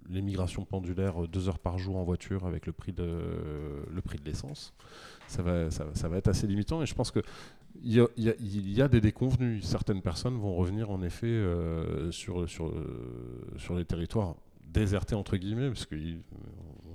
l'émigration 0.09 0.65
pendulaire 0.65 1.27
2 1.27 1.49
heures 1.49 1.59
par 1.59 1.77
jour 1.77 1.97
en 1.97 2.03
voiture 2.03 2.45
avec 2.45 2.65
le 2.65 2.73
prix 2.73 2.93
de, 2.93 3.85
le 3.89 4.01
prix 4.01 4.17
de 4.17 4.25
l'essence, 4.25 4.73
ça 5.27 5.43
va, 5.43 5.69
ça, 5.69 6.07
va 6.07 6.17
être 6.17 6.27
assez 6.27 6.47
limitant, 6.47 6.81
et 6.81 6.85
je 6.85 6.95
pense 6.95 7.11
que 7.11 7.21
il 7.81 7.93
y, 8.17 8.81
a, 8.81 8.87
des 8.89 8.99
déconvenus. 8.99 9.63
Certaines 9.63 10.01
personnes 10.01 10.37
vont 10.37 10.55
revenir 10.55 10.89
en 10.89 11.01
effet 11.01 11.41
sur, 12.09 12.49
sur, 12.49 12.73
sur 13.57 13.75
les 13.75 13.85
territoires 13.85 14.35
désertés 14.65 15.15
entre 15.15 15.37
guillemets, 15.37 15.69
parce 15.69 15.85
qu'il 15.85 16.21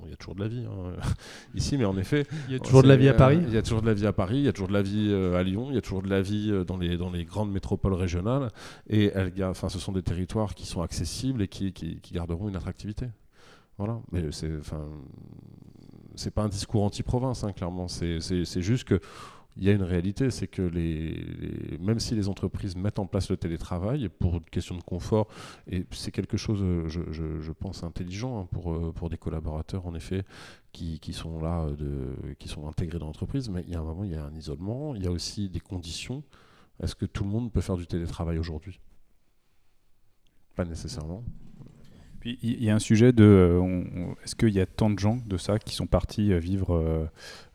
il 0.05 0.11
y 0.11 0.12
a 0.12 0.17
toujours 0.17 0.35
de 0.35 0.43
la 0.43 0.49
vie 0.49 0.64
hein, 0.67 0.93
ici, 1.55 1.77
mais 1.77 1.85
en 1.85 1.97
effet. 1.97 2.27
Il 2.49 2.53
y 2.53 2.57
a 2.57 2.59
toujours 2.59 2.83
de 2.83 2.88
la 2.88 2.97
vie 2.97 3.09
à 3.09 3.14
Paris 3.14 3.40
Il 3.47 3.53
y 3.53 3.57
a 3.57 3.62
toujours 3.62 3.83
de 3.83 3.87
la 3.87 3.95
vie 3.95 4.07
à 4.07 4.12
Paris, 4.12 4.38
il 4.38 4.45
y 4.45 4.49
a 4.49 4.53
toujours 4.53 4.69
de 4.69 4.73
la 4.73 4.83
vie 4.83 5.09
euh, 5.11 5.38
à 5.38 5.43
Lyon, 5.43 5.67
il 5.71 5.75
y 5.75 5.79
a 5.79 5.81
toujours 5.81 6.03
de 6.03 6.09
la 6.09 6.23
vie 6.23 6.51
euh, 6.51 6.64
dans 6.64 6.77
les, 6.77 6.97
dans 6.97 7.11
les 7.11 7.25
grandes 7.25 7.53
métropoles 7.53 7.95
régionales. 7.95 8.51
Et 8.88 9.12
elle, 9.14 9.33
enfin, 9.45 9.69
ce 9.69 9.79
sont 9.79 9.93
des 9.93 10.03
territoires 10.03 10.55
qui 10.55 10.67
sont 10.67 10.83
accessibles 10.83 11.43
et 11.43 11.49
qui, 11.49 11.73
qui, 11.73 12.01
garderont 12.12 12.49
une 12.49 12.57
attractivité. 12.57 13.07
Voilà. 13.79 13.99
Mais 14.12 14.31
c'est, 14.31 14.51
enfin, 14.59 14.85
c'est 16.14 16.33
pas 16.33 16.43
un 16.43 16.49
discours 16.49 16.85
anti-province, 16.85 17.45
hein, 17.45 17.53
clairement. 17.53 17.88
C'est, 17.88 18.21
c'est 18.21 18.62
juste 18.62 18.85
que 18.85 19.01
il 19.57 19.64
y 19.64 19.71
a 19.71 19.73
une 19.73 19.83
réalité, 19.83 20.31
c'est 20.31 20.49
que 20.49 20.62
les, 20.62 21.79
même 21.81 22.01
si 22.01 22.14
les 22.14 22.29
entreprises 22.29 22.77
mettent 22.77 22.99
en 22.99 23.07
place 23.07 23.31
le 23.31 23.37
télétravail 23.37 24.09
pour 24.09 24.35
une 24.35 24.45
question 24.45 24.77
de 24.77 24.83
confort, 24.83 25.29
et 25.71 25.87
c'est 25.93 26.11
quelque 26.11 26.37
chose, 26.37 26.61
euh, 26.62 26.88
je, 26.88 27.53
pense, 27.53 27.85
intelligent 27.85 28.40
hein, 28.40 28.49
pour, 28.51 28.73
euh, 28.73 28.93
pour 28.93 29.11
des 29.11 29.17
collaborateurs, 29.17 29.87
en 29.87 29.95
effet, 29.95 30.25
qui, 30.73 30.99
qui 30.99 31.12
sont 31.12 31.40
là, 31.40 31.71
de, 31.71 32.17
qui 32.38 32.49
sont 32.49 32.67
intégrés 32.67 32.99
dans 32.99 33.07
l'entreprise, 33.07 33.49
mais 33.49 33.62
il 33.67 33.73
y 33.73 33.77
a 33.77 33.81
un 33.81 33.85
moment, 33.85 34.05
il 34.05 34.11
y 34.11 34.17
a 34.17 34.25
un 34.25 34.35
isolement, 34.35 34.95
il 34.97 35.05
y 35.05 35.07
a 35.07 35.11
aussi 35.11 35.49
des 35.49 35.61
conditions. 35.61 36.25
Est-ce 36.83 36.97
que 36.97 37.07
tout 37.07 37.23
le 37.23 37.31
monde 37.31 37.53
peut 37.53 37.61
faire 37.61 37.77
du 37.77 37.87
télétravail 37.87 38.38
aujourd'hui? 38.38 38.81
Pas 40.57 40.64
nécessairement 40.64 41.23
il 42.25 42.65
y 42.65 42.71
a 42.71 42.75
un 42.75 42.79
sujet 42.79 43.13
de 43.13 43.25
euh, 43.25 44.15
est-ce 44.25 44.35
qu'il 44.35 44.51
y 44.51 44.61
a 44.61 44.67
tant 44.67 44.89
de 44.89 44.99
gens 44.99 45.19
de 45.27 45.37
ça 45.37 45.59
qui 45.59 45.75
sont 45.75 45.87
partis 45.87 46.33
euh, 46.33 46.39
vivre 46.39 47.09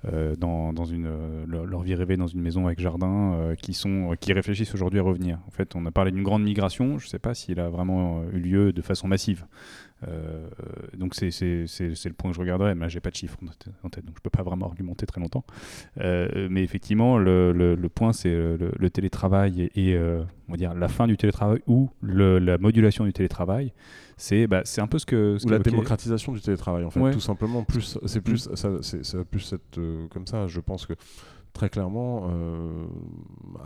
euh, 0.05 0.35
dans, 0.35 0.73
dans, 0.73 0.85
une 0.85 1.09
leur, 1.47 1.81
vie 1.81 1.95
rêvée 1.95 2.17
dans 2.17 2.27
une 2.27 2.41
maison 2.41 2.67
avec 2.67 2.79
jardin 2.79 3.53
qui 3.61 3.73
sont 3.73 4.15
qui 4.19 4.31
réfléchissent 4.31 4.73
aujourd'hui 4.73 4.99
à 4.99 5.03
revenir? 5.03 5.39
En 5.47 5.51
fait, 5.51 5.75
on 5.75 5.85
a 5.85 5.91
parlé 5.91 6.11
d'une 6.11 6.23
grande 6.23 6.43
migration. 6.43 6.99
Je 6.99 7.05
ne 7.05 7.09
sais 7.09 7.19
pas 7.19 7.33
s'il 7.33 7.59
a 7.59 7.69
vraiment 7.69 8.23
eu 8.31 8.39
lieu 8.39 8.71
de 8.71 8.81
façon 8.81 9.07
massive. 9.07 9.45
Euh, 10.07 10.47
donc 10.97 11.13
c'est 11.15 11.29
le 11.29 12.13
point 12.13 12.31
que 12.31 12.35
je 12.35 12.41
regarderai, 12.41 12.75
mais 12.75 12.81
là 12.81 12.87
j'ai 12.87 12.99
pas 12.99 13.09
de 13.09 13.15
chiffres 13.15 13.37
en 13.83 13.89
tête, 13.89 14.05
donc 14.05 14.15
je 14.17 14.21
peux 14.21 14.29
pas 14.29 14.43
vraiment 14.43 14.67
argumenter 14.67 15.05
très 15.05 15.19
longtemps. 15.19 15.43
Euh, 15.99 16.47
mais 16.49 16.63
effectivement, 16.63 17.17
le, 17.17 17.51
le, 17.51 17.89
point 17.89 18.13
c'est 18.13 18.33
le, 18.33 18.89
télétravail 18.89 19.69
et, 19.75 19.95
euh, 19.95 20.23
on 20.47 20.51
va 20.51 20.57
dire 20.57 20.73
la 20.73 20.87
fin 20.87 21.07
du 21.07 21.17
télétravail 21.17 21.59
ou 21.67 21.89
la 22.01 22.57
modulation 22.57 23.05
du 23.05 23.13
télétravail. 23.13 23.73
C'est 24.17 24.47
bah, 24.47 24.63
un 24.77 24.87
peu 24.87 24.99
ce 24.99 25.05
que. 25.05 25.37
ou 25.45 25.49
la 25.49 25.59
démocratisation 25.59 26.33
du 26.33 26.41
télétravail 26.41 26.83
en 26.83 26.89
fait, 26.89 27.11
tout 27.11 27.19
simplement. 27.19 27.63
Plus 27.63 27.97
c'est 28.05 28.21
plus 28.21 28.49
mm. 28.49 28.55
ça, 28.55 28.69
c'est 28.81 29.23
plus 29.25 29.53
être 29.53 29.79
comme 30.09 30.27
ça. 30.27 30.47
Je 30.47 30.59
pense 30.59 30.85
que 30.85 30.93
très 31.53 31.69
clairement, 31.69 32.29
euh, 32.31 32.85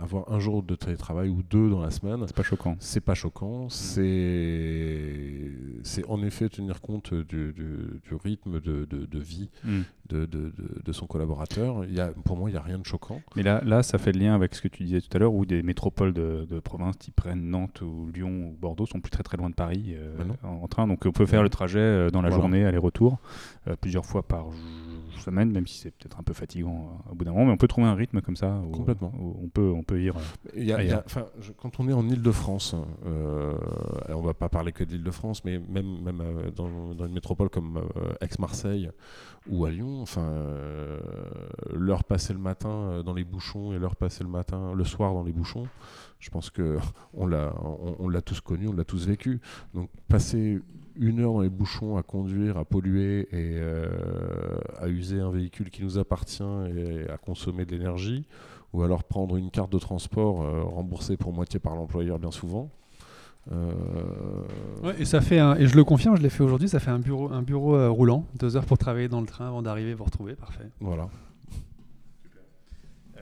avoir 0.00 0.30
un 0.32 0.38
jour 0.38 0.62
de 0.62 0.74
télétravail 0.74 1.28
ou 1.28 1.42
deux 1.42 1.70
dans 1.70 1.80
la 1.80 1.90
semaine, 1.90 2.22
c'est 2.26 2.36
pas 2.36 2.42
choquant. 2.42 2.76
C'est 2.78 3.00
pas 3.00 3.14
choquant. 3.14 3.66
Mm. 3.66 3.70
C'est, 3.70 5.50
c'est 5.82 6.08
en 6.08 6.22
effet 6.22 6.48
tenir 6.48 6.80
compte 6.80 7.14
du, 7.14 7.52
du, 7.52 8.14
rythme 8.14 8.60
de, 8.60 8.84
de, 8.84 9.18
vie 9.18 9.50
mm. 9.64 9.80
de, 10.08 10.26
de, 10.26 10.92
son 10.92 11.06
collaborateur. 11.06 11.84
Il 11.84 11.94
y 11.94 12.00
a, 12.00 12.08
pour 12.08 12.36
moi, 12.36 12.50
il 12.50 12.52
n'y 12.52 12.58
a 12.58 12.62
rien 12.62 12.78
de 12.78 12.86
choquant. 12.86 13.20
Mais 13.36 13.42
là, 13.42 13.62
là, 13.64 13.82
ça 13.82 13.98
fait 13.98 14.12
le 14.12 14.20
lien 14.20 14.34
avec 14.34 14.54
ce 14.54 14.62
que 14.62 14.68
tu 14.68 14.84
disais 14.84 15.00
tout 15.00 15.14
à 15.16 15.18
l'heure, 15.18 15.34
où 15.34 15.44
des 15.44 15.62
métropoles 15.62 16.12
de, 16.12 16.60
province, 16.60 16.98
type 16.98 17.20
Rennes, 17.20 17.50
Nantes 17.50 17.82
ou 17.82 18.10
Lyon 18.12 18.48
ou 18.48 18.56
Bordeaux, 18.60 18.86
sont 18.86 19.00
plus 19.00 19.10
très 19.10 19.22
très 19.22 19.36
loin 19.36 19.50
de 19.50 19.54
Paris 19.54 19.94
euh, 19.94 20.16
en, 20.42 20.66
train. 20.68 20.86
Donc 20.86 21.04
on 21.06 21.12
peut 21.12 21.26
faire 21.26 21.42
le 21.42 21.48
trajet 21.48 21.78
euh, 21.78 22.10
dans 22.10 22.22
la 22.22 22.30
journée, 22.30 22.64
aller-retour, 22.64 23.18
plusieurs 23.80 24.06
fois 24.06 24.22
par 24.22 24.46
semaine, 25.24 25.50
même 25.50 25.66
si 25.66 25.78
c'est 25.78 25.90
peut-être 25.90 26.20
un 26.20 26.22
peu 26.22 26.32
fatigant 26.32 27.02
au 27.10 27.14
bout 27.14 27.24
d'un 27.24 27.32
moment, 27.32 27.46
mais 27.46 27.52
on 27.52 27.56
peut 27.56 27.68
trouver 27.68 27.86
un 27.86 27.94
rythme 27.94 28.20
comme 28.20 28.36
ça. 28.36 28.60
Complètement. 28.72 29.12
on 29.18 29.48
peut, 29.48 29.72
on 29.74 29.82
peut. 29.82 30.00
Il 30.00 30.64
y 30.64 30.72
a, 30.72 31.04
quand 31.58 31.80
on 31.80 31.88
est 31.88 31.92
en 31.92 32.08
Ile-de-France, 32.08 32.76
euh, 33.06 33.54
on 34.08 34.22
va 34.22 34.34
pas 34.34 34.48
parler 34.48 34.72
que 34.72 34.84
d'Ile-de-France, 34.84 35.44
mais 35.44 35.58
même, 35.58 36.02
même 36.02 36.20
euh, 36.20 36.50
dans, 36.50 37.06
une 37.06 37.12
métropole 37.12 37.48
comme 37.48 37.78
euh, 37.78 38.14
Aix-Marseille 38.20 38.90
ou 39.48 39.64
à 39.64 39.70
Lyon, 39.70 40.00
enfin, 40.02 40.22
euh, 40.22 41.00
l'heure 41.72 42.04
passée 42.04 42.32
le 42.32 42.38
matin 42.38 43.02
dans 43.04 43.14
les 43.14 43.24
bouchons 43.24 43.72
et 43.72 43.78
l'heure 43.78 43.96
passée 43.96 44.24
le 44.24 44.30
matin, 44.30 44.72
le 44.74 44.84
soir 44.84 45.12
dans 45.12 45.22
les 45.22 45.32
bouchons, 45.32 45.66
Je 46.18 46.30
pense 46.30 46.50
que 46.50 46.78
on 47.14 47.26
l'a, 47.26 47.54
on, 47.98 48.08
l'a 48.08 48.22
tous 48.22 48.40
connu, 48.40 48.68
on 48.68 48.72
l'a 48.72 48.84
tous 48.84 49.06
vécu. 49.06 49.40
Donc 49.74 49.90
passer 50.08 50.60
une 50.96 51.20
heure 51.20 51.32
dans 51.32 51.40
les 51.40 51.48
bouchons 51.48 51.96
à 51.96 52.02
conduire, 52.02 52.56
à 52.56 52.64
polluer 52.64 53.28
et 53.32 53.56
euh, 53.56 53.88
à 54.78 54.88
user 54.88 55.20
un 55.20 55.30
véhicule 55.30 55.70
qui 55.70 55.82
nous 55.82 55.98
appartient 55.98 56.42
et 56.42 57.10
à 57.10 57.16
consommer 57.16 57.64
de 57.64 57.72
l'énergie, 57.72 58.26
ou 58.72 58.82
alors 58.82 59.04
prendre 59.04 59.36
une 59.36 59.50
carte 59.50 59.72
de 59.72 59.78
transport 59.78 60.42
euh, 60.42 60.62
remboursée 60.62 61.16
pour 61.16 61.32
moitié 61.32 61.58
par 61.58 61.74
l'employeur 61.74 62.18
bien 62.18 62.30
souvent. 62.30 62.70
Euh, 63.52 63.72
et 64.98 65.04
ça 65.04 65.20
fait 65.20 65.36
et 65.36 65.66
je 65.66 65.76
le 65.76 65.84
confirme, 65.84 66.16
je 66.16 66.22
l'ai 66.22 66.30
fait 66.30 66.42
aujourd'hui, 66.42 66.68
ça 66.68 66.80
fait 66.80 66.90
un 66.90 66.98
bureau, 66.98 67.30
un 67.30 67.42
bureau 67.42 67.92
roulant, 67.92 68.24
deux 68.38 68.56
heures 68.56 68.64
pour 68.64 68.78
travailler 68.78 69.08
dans 69.08 69.20
le 69.20 69.26
train 69.26 69.48
avant 69.48 69.60
d'arriver 69.60 69.92
vous 69.92 70.04
retrouver, 70.04 70.34
parfait. 70.34 70.70
Voilà. 70.80 71.08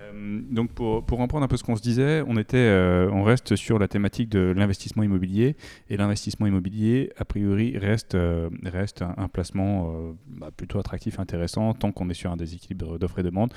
Euh, 0.03 0.41
donc 0.51 0.73
pour, 0.73 1.05
pour 1.05 1.19
reprendre 1.19 1.45
un 1.45 1.49
peu 1.49 1.57
ce 1.57 1.65
qu'on 1.65 1.77
se 1.77 1.83
disait, 1.83 2.23
on, 2.27 2.37
était, 2.37 2.57
euh, 2.57 3.11
on 3.12 3.23
reste 3.23 3.57
sur 3.57 3.79
la 3.79 3.88
thématique 3.88 4.29
de 4.29 4.53
l'investissement 4.57 5.03
immobilier. 5.03 5.57
Et 5.88 5.97
l'investissement 5.97 6.47
immobilier, 6.47 7.12
a 7.17 7.25
priori, 7.25 7.77
reste, 7.79 8.15
euh, 8.15 8.51
reste 8.65 9.03
un, 9.03 9.29
placement 9.29 9.95
bah, 10.27 10.51
plutôt 10.57 10.79
attractif, 10.79 11.19
intéressant, 11.19 11.73
tant 11.75 11.93
qu'on 11.93 12.09
est 12.11 12.15
sur 12.15 12.31
un 12.31 12.37
déséquilibre 12.37 12.99
d'offres 12.99 13.19
et 13.19 13.23
demande 13.23 13.53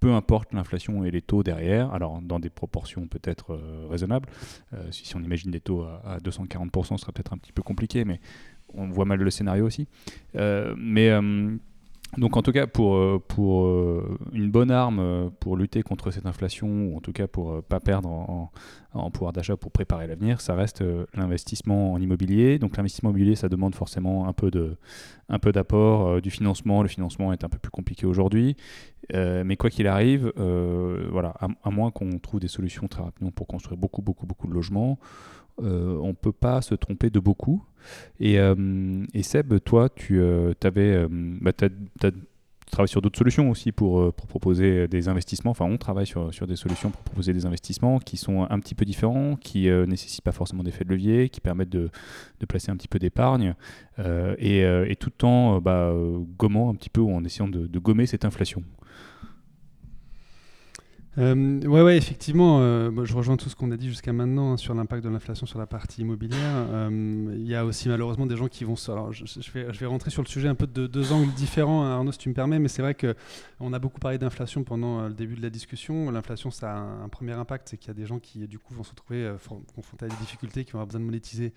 peu 0.00 0.12
importe 0.14 0.52
l'inflation 0.52 1.04
et 1.04 1.12
les 1.12 1.22
taux 1.22 1.44
derrière, 1.44 1.94
alors 1.94 2.20
dans 2.20 2.40
des 2.40 2.50
proportions 2.50 3.06
peut-être 3.06 3.56
raisonnables. 3.88 4.28
si, 4.90 5.06
si, 5.06 5.14
on 5.14 5.20
imagine 5.20 5.52
des 5.52 5.60
taux 5.60 5.82
à, 5.82 6.14
à 6.14 6.18
240%, 6.18 6.96
ce 6.96 6.96
sera 6.96 7.12
peut-être 7.12 7.32
un 7.32 7.38
petit 7.38 7.52
peu 7.52 7.62
compliqué, 7.62 8.04
mais 8.04 8.18
on 8.74 8.88
voit 8.88 9.04
mal 9.04 9.20
le 9.20 9.30
scénario 9.30 9.64
aussi. 9.64 9.86
mais 10.34 11.12
donc 12.18 12.36
en 12.36 12.42
tout 12.42 12.52
cas 12.52 12.66
pour, 12.66 12.96
euh, 12.96 13.22
pour 13.26 13.64
euh, 13.64 14.18
une 14.34 14.50
bonne 14.50 14.70
arme 14.70 14.98
euh, 14.98 15.30
pour 15.40 15.56
lutter 15.56 15.82
contre 15.82 16.10
cette 16.10 16.26
inflation 16.26 16.68
ou 16.68 16.96
en 16.96 17.00
tout 17.00 17.12
cas 17.12 17.26
pour 17.26 17.54
ne 17.54 17.60
pas 17.62 17.80
perdre 17.80 18.10
en, 18.10 18.50
pouvoir 19.10 19.32
d'achat 19.32 19.56
pour 19.56 19.72
préparer 19.72 20.06
l'avenir, 20.06 20.42
ça 20.42 20.54
reste 20.54 20.84
l'investissement 21.14 21.94
en 21.94 22.00
immobilier. 22.00 22.58
Donc 22.58 22.76
l'investissement 22.76 23.08
immobilier 23.08 23.36
ça 23.36 23.48
demande 23.48 23.74
forcément 23.74 24.28
un 24.28 24.34
peu 24.34 24.50
de 24.50 24.76
un 25.30 25.38
peu 25.38 25.50
d'apport 25.50 26.20
du 26.20 26.30
financement. 26.30 26.82
Le 26.82 26.88
financement 26.88 27.32
est 27.32 27.42
un 27.42 27.48
peu 27.48 27.56
plus 27.56 27.70
compliqué 27.70 28.04
aujourd'hui, 28.04 28.54
mais 29.10 29.56
quoi 29.56 29.70
qu'il 29.70 29.86
arrive, 29.86 30.30
voilà, 30.36 31.34
à 31.40 31.70
moins 31.70 31.90
qu'on 31.90 32.18
trouve 32.18 32.40
des 32.40 32.48
solutions 32.48 32.86
très 32.86 33.02
rapidement 33.02 33.30
pour 33.30 33.46
construire 33.46 33.78
beaucoup 33.78 34.02
beaucoup 34.02 34.26
beaucoup 34.26 34.46
de 34.46 34.52
logements. 34.52 34.98
Euh, 35.60 35.98
on 36.00 36.08
ne 36.08 36.12
peut 36.12 36.32
pas 36.32 36.62
se 36.62 36.74
tromper 36.74 37.10
de 37.10 37.20
beaucoup. 37.20 37.64
Et, 38.20 38.38
euh, 38.38 39.04
Seb, 39.22 39.58
toi, 39.60 39.88
tu 39.88 40.20
euh, 40.20 40.54
avais, 40.64 41.06
bah, 41.08 41.52
travailles 42.70 42.88
sur 42.88 43.02
d'autres 43.02 43.18
solutions 43.18 43.50
aussi 43.50 43.70
pour, 43.70 44.12
proposer 44.14 44.88
des 44.88 45.08
investissements. 45.08 45.50
Enfin, 45.50 45.66
on 45.66 45.76
travaille 45.76 46.06
sur, 46.06 46.46
des 46.46 46.56
solutions 46.56 46.90
pour 46.90 47.02
proposer 47.02 47.32
des 47.32 47.44
investissements 47.44 47.98
qui 47.98 48.16
sont 48.16 48.46
un 48.48 48.58
petit 48.60 48.74
peu 48.74 48.84
différents, 48.84 49.36
qui 49.36 49.66
ne 49.66 49.84
nécessitent 49.84 50.24
pas 50.24 50.32
forcément 50.32 50.62
d'effet 50.62 50.84
de 50.84 50.90
levier, 50.90 51.28
qui 51.28 51.40
permettent 51.40 51.70
de, 51.70 51.90
placer 52.48 52.70
un 52.70 52.76
petit 52.76 52.88
peu 52.88 52.98
d'épargne, 52.98 53.54
et, 53.98 54.96
tout 54.98 55.10
temps 55.10 55.60
bah, 55.60 55.92
gommant 56.38 56.70
un 56.70 56.74
petit 56.74 56.90
peu 56.90 57.00
ou 57.00 57.12
en 57.12 57.24
essayant 57.24 57.48
de 57.48 57.78
gommer 57.78 58.06
cette 58.06 58.24
inflation. 58.24 58.62
Euh, 61.18 61.60
ouais, 61.66 61.82
ouais, 61.82 61.98
effectivement, 61.98 62.60
euh, 62.60 63.04
je 63.04 63.14
rejoins 63.14 63.36
tout 63.36 63.50
ce 63.50 63.56
qu'on 63.56 63.70
a 63.70 63.76
dit 63.76 63.88
jusqu'à 63.88 64.14
maintenant 64.14 64.52
hein, 64.52 64.56
sur 64.56 64.72
l'impact 64.72 65.04
de 65.04 65.10
l'inflation 65.10 65.44
sur 65.44 65.58
la 65.58 65.66
partie 65.66 66.00
immobilière. 66.00 66.66
Euh, 66.70 67.34
il 67.36 67.46
y 67.46 67.54
a 67.54 67.66
aussi 67.66 67.90
malheureusement 67.90 68.24
des 68.24 68.36
gens 68.36 68.48
qui 68.48 68.64
vont. 68.64 68.76
Alors, 68.88 69.12
je, 69.12 69.24
vais, 69.52 69.72
je 69.72 69.78
vais 69.78 69.86
rentrer 69.86 70.10
sur 70.10 70.22
le 70.22 70.28
sujet 70.28 70.48
un 70.48 70.54
peu 70.54 70.66
de 70.66 70.86
deux 70.86 71.12
angles 71.12 71.32
différents, 71.34 71.84
hein, 71.84 71.90
Arnaud, 71.90 72.12
si 72.12 72.18
tu 72.18 72.30
me 72.30 72.34
permets, 72.34 72.58
mais 72.58 72.68
c'est 72.68 72.80
vrai 72.80 72.94
qu'on 72.94 73.72
a 73.74 73.78
beaucoup 73.78 74.00
parlé 74.00 74.16
d'inflation 74.16 74.64
pendant 74.64 75.00
euh, 75.00 75.08
le 75.08 75.14
début 75.14 75.34
de 75.34 75.42
la 75.42 75.50
discussion. 75.50 76.10
L'inflation, 76.10 76.50
ça 76.50 76.72
a 76.72 76.78
un, 76.78 77.08
premier 77.10 77.32
impact, 77.32 77.68
c'est 77.68 77.76
qu'il 77.76 77.88
y 77.88 77.90
a 77.90 77.94
des 77.94 78.06
gens 78.06 78.18
qui, 78.18 78.48
du 78.48 78.58
coup, 78.58 78.72
vont 78.72 78.84
se 78.84 78.90
retrouver 78.90 79.30
confrontés 79.74 80.06
à 80.06 80.08
des 80.08 80.16
difficultés, 80.16 80.64
qui 80.64 80.72
vont 80.72 80.78
avoir 80.78 80.86
besoin 80.86 81.00
de 81.00 81.04
monétiser, 81.04 81.52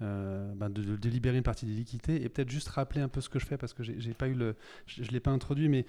ben, 0.00 0.68
de, 0.68 1.08
libérer 1.08 1.38
une 1.38 1.42
partie 1.42 1.64
des 1.64 1.72
liquidités. 1.72 2.22
Et 2.22 2.28
peut-être 2.28 2.50
juste 2.50 2.68
rappeler 2.68 3.00
un 3.00 3.08
peu 3.08 3.22
ce 3.22 3.30
que 3.30 3.38
je 3.38 3.46
fais, 3.46 3.56
parce 3.56 3.72
que 3.72 3.82
je 3.82 3.92
ne 3.92 5.08
l'ai 5.10 5.20
pas 5.20 5.30
introduit, 5.30 5.70
mais 5.70 5.86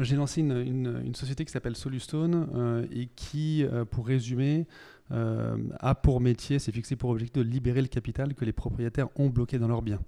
j'ai 0.00 0.16
lancé 0.16 0.40
une, 0.40 1.14
société 1.14 1.44
qui 1.44 1.52
s'appelle 1.52 1.76
Solustone 1.76 2.48
euh, 2.54 2.86
et 2.90 3.06
qui, 3.14 3.64
euh, 3.64 3.84
pour 3.84 4.06
résumer, 4.06 4.66
euh, 5.10 5.56
a 5.80 5.94
pour 5.94 6.20
métier, 6.20 6.58
c'est 6.58 6.72
fixé 6.72 6.96
pour 6.96 7.10
objectif 7.10 7.42
de 7.42 7.48
libérer 7.48 7.80
le 7.80 7.88
capital 7.88 8.34
que 8.34 8.44
les 8.44 8.52
propriétaires 8.52 9.08
ont 9.16 9.28
bloqué 9.28 9.58
dans 9.58 9.68
leurs 9.68 9.82
biens. 9.82 10.00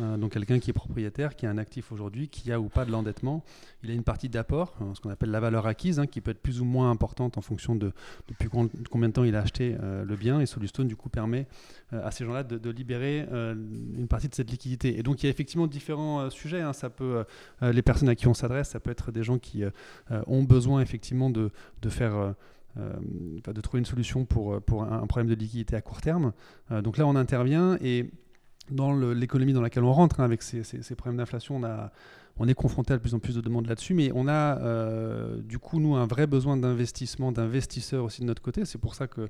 Euh, 0.00 0.16
donc 0.16 0.32
quelqu'un 0.32 0.58
qui 0.58 0.70
est 0.70 0.74
propriétaire, 0.74 1.36
qui 1.36 1.46
a 1.46 1.50
un 1.50 1.58
actif 1.58 1.92
aujourd'hui, 1.92 2.28
qui 2.28 2.50
a 2.52 2.60
ou 2.60 2.68
pas 2.68 2.84
de 2.84 2.90
l'endettement, 2.90 3.44
il 3.82 3.90
a 3.90 3.94
une 3.94 4.04
partie 4.04 4.28
d'apport, 4.28 4.74
euh, 4.80 4.94
ce 4.94 5.00
qu'on 5.00 5.10
appelle 5.10 5.30
la 5.30 5.40
valeur 5.40 5.66
acquise, 5.66 5.98
hein, 5.98 6.06
qui 6.06 6.20
peut 6.20 6.30
être 6.30 6.40
plus 6.40 6.60
ou 6.60 6.64
moins 6.64 6.90
importante 6.90 7.36
en 7.36 7.42
fonction 7.42 7.74
de 7.74 7.92
depuis 8.28 8.48
combien 8.48 9.08
de 9.08 9.12
temps 9.12 9.24
il 9.24 9.36
a 9.36 9.40
acheté 9.40 9.76
le 9.80 10.16
bien. 10.16 10.40
Et 10.40 10.46
Solustone, 10.46 10.88
du 10.88 10.96
coup, 10.96 11.08
permet 11.08 11.46
à 11.90 12.10
ces 12.10 12.24
gens-là 12.24 12.42
de, 12.42 12.70
libérer 12.70 13.26
une 13.30 14.06
partie 14.08 14.28
de 14.28 14.34
cette 14.34 14.50
liquidité. 14.50 14.98
Et 14.98 15.02
donc 15.02 15.22
il 15.22 15.26
y 15.26 15.28
a 15.28 15.30
effectivement 15.30 15.66
différents 15.66 16.30
sujets. 16.30 16.62
Hein. 16.62 16.72
ça 16.72 16.88
peut, 16.88 17.24
les 17.60 17.82
personnes 17.82 18.08
à 18.08 18.14
qui 18.14 18.26
on 18.28 18.34
s'adresse, 18.34 18.70
ça 18.70 18.80
peut 18.80 18.90
être 18.90 19.12
des 19.12 19.22
gens 19.22 19.38
qui 19.38 19.62
ont 20.26 20.42
besoin 20.42 20.80
effectivement 20.80 21.30
de, 21.30 21.50
de 21.82 21.88
faire... 21.88 22.34
de 22.76 23.60
trouver 23.60 23.80
une 23.80 23.86
solution 23.86 24.24
pour, 24.24 24.60
pour 24.62 24.82
un, 24.84 25.06
problème 25.06 25.28
de 25.28 25.34
liquidité 25.34 25.76
à 25.76 25.80
court 25.80 26.00
terme. 26.00 26.32
donc 26.70 26.96
là, 26.96 27.06
on 27.06 27.16
intervient 27.16 27.76
et 27.80 28.10
dans 28.70 28.92
l'économie 28.94 29.52
dans 29.52 29.60
laquelle 29.60 29.84
on 29.84 29.92
rentre, 29.92 30.20
hein, 30.20 30.24
avec 30.24 30.42
ces, 30.42 30.62
ces 30.62 30.94
problèmes 30.94 31.18
d'inflation, 31.18 31.56
on 31.56 31.64
a, 31.64 31.92
on 32.38 32.48
est 32.48 32.54
confronté 32.54 32.94
à 32.94 32.96
de 32.96 33.02
plus 33.02 33.14
en 33.14 33.18
plus 33.18 33.34
de 33.34 33.40
demandes 33.40 33.66
là-dessus, 33.66 33.94
mais 33.94 34.10
on 34.14 34.26
a 34.26 34.58
euh, 34.58 35.40
du 35.42 35.58
coup, 35.58 35.80
nous, 35.80 35.94
un 35.96 36.06
vrai 36.06 36.26
besoin 36.26 36.56
d'investissement, 36.56 37.32
d'investisseurs 37.32 38.04
aussi 38.04 38.22
de 38.22 38.26
notre 38.26 38.42
côté. 38.42 38.64
C'est 38.64 38.78
pour 38.78 38.94
ça 38.94 39.06
que 39.06 39.22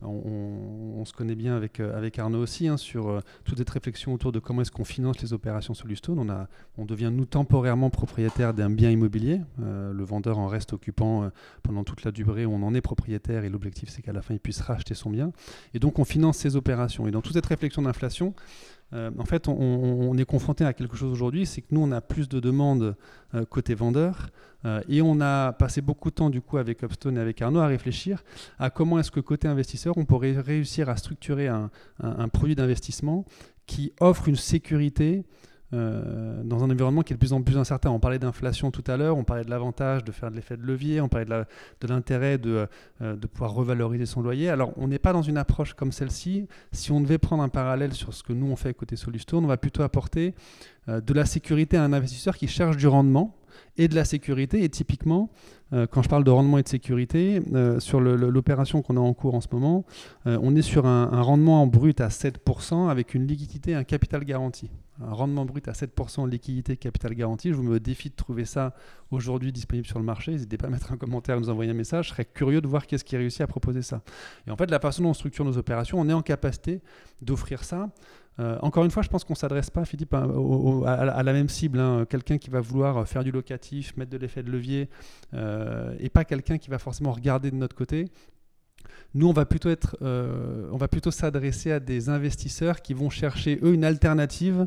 bah, 0.00 0.08
on, 0.08 1.04
se 1.04 1.12
connaît 1.12 1.34
bien 1.34 1.56
avec, 1.56 1.80
euh, 1.80 1.96
avec 1.96 2.18
Arnaud 2.18 2.40
aussi 2.40 2.68
hein, 2.68 2.76
sur 2.76 3.08
euh, 3.08 3.20
toute 3.44 3.58
cette 3.58 3.70
réflexion 3.70 4.12
autour 4.12 4.32
de 4.32 4.38
comment 4.38 4.62
est-ce 4.62 4.70
qu'on 4.70 4.84
finance 4.84 5.20
les 5.22 5.32
opérations 5.32 5.74
sur 5.74 5.88
Lustone. 5.88 6.18
On, 6.18 6.46
on 6.76 6.84
devient, 6.84 7.10
nous, 7.12 7.24
temporairement 7.24 7.90
propriétaire 7.90 8.52
d'un 8.52 8.70
bien 8.70 8.90
immobilier. 8.90 9.40
le 9.58 10.04
vendeur 10.04 10.38
en 10.38 10.46
reste 10.46 10.72
occupant 10.72 11.30
pendant 11.62 11.84
toute 11.84 12.04
la 12.04 12.12
durée 12.12 12.46
où 12.46 12.52
on 12.52 12.62
en 12.62 12.74
est 12.74 12.80
propriétaire 12.80 13.44
et 13.44 13.48
l'objectif, 13.48 13.88
c'est 13.88 14.02
qu'à 14.02 14.12
la 14.12 14.22
fin, 14.22 14.34
il 14.34 14.40
puisse 14.40 14.60
racheter 14.60 14.94
son 14.94 15.10
bien. 15.10 15.32
Et 15.74 15.78
donc, 15.78 15.98
on 15.98 16.04
finance 16.04 16.38
ces 16.38 16.56
opérations. 16.56 17.06
Et 17.06 17.10
dans 17.10 17.22
toute 17.22 17.34
cette 17.34 17.46
réflexion 17.46 17.82
d'inflation, 17.82 18.34
euh, 18.92 19.10
en 19.18 19.24
fait, 19.24 19.48
on, 19.48 20.16
est 20.18 20.24
confronté 20.24 20.64
à 20.64 20.72
quelque 20.72 20.96
chose 20.96 21.12
aujourd'hui, 21.12 21.46
c'est 21.46 21.60
que 21.60 21.68
nous, 21.70 21.82
on 21.82 21.92
a 21.92 22.00
plus 22.00 22.28
de 22.28 22.40
demandes 22.40 22.96
euh, 23.34 23.44
côté 23.44 23.74
vendeur, 23.74 24.30
euh, 24.64 24.80
et 24.88 25.00
on 25.00 25.20
a 25.20 25.52
passé 25.52 25.80
beaucoup 25.80 26.10
de 26.10 26.16
temps, 26.16 26.30
du 26.30 26.40
coup, 26.40 26.58
avec 26.58 26.82
Upstone 26.82 27.16
et 27.16 27.20
avec 27.20 27.40
Arnaud, 27.40 27.60
à 27.60 27.66
réfléchir 27.66 28.22
à 28.58 28.70
comment 28.70 28.98
est-ce 28.98 29.10
que 29.10 29.20
côté 29.20 29.48
investisseur, 29.48 29.96
on 29.96 30.04
pourrait 30.04 30.38
réussir 30.38 30.88
à 30.88 30.96
structurer 30.96 31.48
un 31.48 32.28
produit 32.32 32.54
d'investissement 32.54 33.24
qui 33.66 33.92
offre 34.00 34.28
une 34.28 34.36
sécurité 34.36 35.24
euh, 35.72 36.42
dans 36.42 36.64
un 36.64 36.70
environnement 36.70 37.02
qui 37.02 37.12
est 37.12 37.16
de 37.16 37.20
plus 37.20 37.32
en 37.32 37.42
plus 37.42 37.56
incertain. 37.56 37.90
On 37.90 38.00
parlait 38.00 38.18
d'inflation 38.18 38.72
tout 38.72 38.82
à 38.88 38.96
l'heure, 38.96 39.16
on 39.16 39.22
parlait 39.22 39.44
de 39.44 39.50
l'avantage 39.50 40.02
de 40.02 40.10
faire 40.10 40.28
de 40.28 40.34
l'effet 40.34 40.56
de 40.56 40.64
levier, 40.64 41.00
on 41.00 41.08
parlait 41.08 41.26
de 41.26 41.86
l'intérêt 41.86 42.38
de, 42.38 42.66
euh, 43.02 43.14
de, 43.14 43.26
pouvoir 43.28 43.54
revaloriser 43.54 44.04
son 44.04 44.20
loyer. 44.20 44.48
Alors 44.48 44.72
on 44.76 44.88
n'est 44.88 44.98
pas 44.98 45.12
dans 45.12 45.22
une 45.22 45.36
approche 45.36 45.74
comme 45.74 45.92
celle-ci. 45.92 46.48
Si 46.72 46.90
on 46.90 47.00
devait 47.00 47.18
prendre 47.18 47.44
un 47.44 47.48
parallèle 47.48 47.92
sur 47.92 48.12
ce 48.14 48.24
que 48.24 48.32
nous 48.32 48.46
on 48.46 48.56
fait 48.56 48.74
côté 48.74 48.96
Solustone, 48.96 49.44
on 49.44 49.48
va 49.48 49.58
plutôt 49.58 49.84
apporter 49.84 50.34
euh, 50.88 51.00
de 51.00 51.12
la 51.14 51.24
sécurité 51.24 51.76
à 51.76 51.84
un 51.84 51.92
investisseur 51.92 52.36
qui 52.36 52.48
cherche 52.48 52.76
du 52.76 52.88
rendement 52.88 53.36
et 53.76 53.86
de 53.86 53.94
la 53.94 54.04
sécurité. 54.04 54.64
Et 54.64 54.68
typiquement, 54.68 55.30
quand 55.90 56.02
je 56.02 56.08
parle 56.08 56.24
de 56.24 56.30
rendement 56.30 56.58
et 56.58 56.62
de 56.62 56.68
sécurité, 56.68 57.40
sur 57.78 58.00
l'opération 58.00 58.82
qu'on 58.82 58.96
a 58.96 59.00
en 59.00 59.12
cours 59.12 59.34
en 59.34 59.40
ce 59.40 59.48
moment, 59.52 59.84
on 60.24 60.56
est 60.56 60.62
sur 60.62 60.86
un, 60.86 61.10
un 61.12 61.22
rendement 61.22 61.62
en 61.62 61.66
brut 61.66 62.00
à 62.00 62.08
7% 62.08 62.88
avec 62.88 63.14
une 63.14 63.26
liquidité, 63.26 63.74
un 63.74 63.84
capital 63.84 64.24
garanti 64.24 64.70
un 65.02 65.12
rendement 65.12 65.44
brut 65.44 65.66
à 65.68 65.72
7% 65.72 66.28
liquidité 66.28 66.76
capital 66.76 67.14
garanti. 67.14 67.50
Je 67.50 67.54
vous 67.54 67.62
me 67.62 67.80
défie 67.80 68.10
de 68.10 68.14
trouver 68.14 68.44
ça 68.44 68.74
aujourd'hui 69.10 69.52
disponible 69.52 69.86
sur 69.86 69.98
le 69.98 70.04
marché. 70.04 70.32
N'hésitez 70.32 70.56
pas 70.56 70.66
à 70.66 70.70
mettre 70.70 70.92
un 70.92 70.96
commentaire 70.96 71.36
ou 71.36 71.40
nous 71.40 71.50
envoyer 71.50 71.70
un 71.70 71.74
message. 71.74 72.06
Je 72.06 72.10
serais 72.10 72.24
curieux 72.24 72.60
de 72.60 72.68
voir 72.68 72.86
qu'est-ce 72.86 73.04
qui 73.04 73.16
réussit 73.16 73.40
à 73.40 73.46
proposer 73.46 73.82
ça. 73.82 74.02
Et 74.46 74.50
en 74.50 74.56
fait, 74.56 74.70
la 74.70 74.78
façon 74.78 75.02
dont 75.02 75.10
on 75.10 75.14
structure 75.14 75.44
nos 75.44 75.56
opérations, 75.58 75.98
on 76.00 76.08
est 76.08 76.12
en 76.12 76.22
capacité 76.22 76.80
d'offrir 77.22 77.64
ça. 77.64 77.90
Euh, 78.38 78.58
encore 78.62 78.84
une 78.84 78.90
fois, 78.90 79.02
je 79.02 79.08
pense 79.08 79.24
qu'on 79.24 79.34
ne 79.34 79.38
s'adresse 79.38 79.70
pas, 79.70 79.84
Philippe, 79.84 80.14
à, 80.14 81.22
la 81.22 81.32
même 81.32 81.48
cible. 81.48 81.78
Hein. 81.78 82.06
Quelqu'un 82.08 82.38
qui 82.38 82.50
va 82.50 82.60
vouloir 82.60 83.06
faire 83.06 83.24
du 83.24 83.32
locatif, 83.32 83.96
mettre 83.96 84.10
de 84.10 84.16
l'effet 84.16 84.42
de 84.42 84.50
levier, 84.50 84.88
euh, 85.34 85.94
et 85.98 86.08
pas 86.08 86.24
quelqu'un 86.24 86.58
qui 86.58 86.70
va 86.70 86.78
forcément 86.78 87.12
regarder 87.12 87.50
de 87.50 87.56
notre 87.56 87.76
côté 87.76 88.06
nous, 89.14 89.28
on 89.28 89.32
va 89.32 89.44
plutôt 89.44 89.70
être, 89.70 89.96
euh, 90.02 90.68
on 90.72 90.76
va 90.76 90.88
plutôt 90.88 91.10
s'adresser 91.10 91.72
à 91.72 91.80
des 91.80 92.08
investisseurs 92.08 92.80
qui 92.80 92.94
vont 92.94 93.10
chercher 93.10 93.58
eux 93.62 93.72
une 93.72 93.84
alternative. 93.84 94.66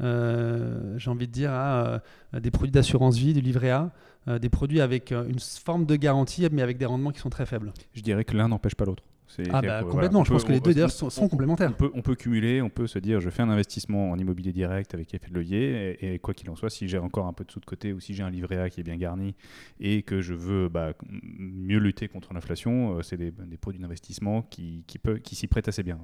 Euh, 0.00 0.98
j'ai 0.98 1.10
envie 1.10 1.28
de 1.28 1.32
dire 1.32 1.52
à, 1.52 2.00
des 2.32 2.50
produits 2.50 2.72
d'assurance 2.72 3.16
vie, 3.16 3.34
du 3.34 3.40
livret 3.40 3.70
A, 3.70 3.90
euh, 4.26 4.38
des 4.38 4.48
produits 4.48 4.80
avec 4.80 5.12
une 5.12 5.38
forme 5.38 5.84
de 5.86 5.96
garantie, 5.96 6.48
mais 6.50 6.62
avec 6.62 6.78
des 6.78 6.86
rendements 6.86 7.12
qui 7.12 7.20
sont 7.20 7.30
très 7.30 7.46
faibles. 7.46 7.72
Je 7.92 8.00
dirais 8.00 8.24
que 8.24 8.36
l'un 8.36 8.48
n'empêche 8.48 8.74
pas 8.74 8.84
l'autre. 8.84 9.02
Ah 9.52 9.62
bah, 9.62 9.82
complètement, 9.82 10.24
je 10.24 10.30
pense 10.30 10.44
que 10.44 10.52
les 10.52 10.60
deux 10.60 10.74
d'ailleurs 10.74 10.90
sont, 10.90 11.28
complémentaires. 11.28 11.70
On 11.70 11.74
peut, 11.74 11.90
on 11.94 12.02
peut, 12.02 12.14
cumuler, 12.14 12.62
on 12.62 12.68
peut 12.68 12.86
se 12.86 12.98
dire 12.98 13.20
je 13.20 13.30
fais 13.30 13.42
un 13.42 13.50
investissement 13.50 14.10
en 14.10 14.18
immobilier 14.18 14.52
direct 14.52 14.94
avec 14.94 15.12
effet 15.14 15.28
de 15.28 15.34
levier 15.34 15.96
et, 16.00 16.18
quoi 16.18 16.34
qu'il 16.34 16.48
en 16.50 16.56
soit, 16.56 16.70
si 16.70 16.88
j'ai 16.88 16.98
encore 16.98 17.26
un 17.26 17.32
peu 17.32 17.44
de 17.44 17.50
sous 17.50 17.60
de 17.60 17.64
côté 17.64 17.92
ou 17.92 18.00
si 18.00 18.14
j'ai 18.14 18.22
un 18.22 18.30
livret 18.30 18.58
A 18.58 18.70
qui 18.70 18.80
est 18.80 18.84
bien 18.84 18.96
garni 18.96 19.34
et 19.80 20.02
que 20.02 20.20
je 20.20 20.34
veux 20.34 20.68
bah, 20.68 20.92
mieux 21.10 21.78
lutter 21.78 22.08
contre 22.08 22.32
l'inflation, 22.34 22.98
euh, 22.98 23.02
c'est 23.02 23.16
des, 23.16 23.30
des, 23.30 23.56
produits 23.56 23.80
d'investissement 23.80 24.42
qui, 24.42 24.84
qui, 24.86 24.98
qui 25.22 25.34
s'y 25.34 25.46
prêtent 25.46 25.68
assez 25.68 25.82
bien. 25.82 25.98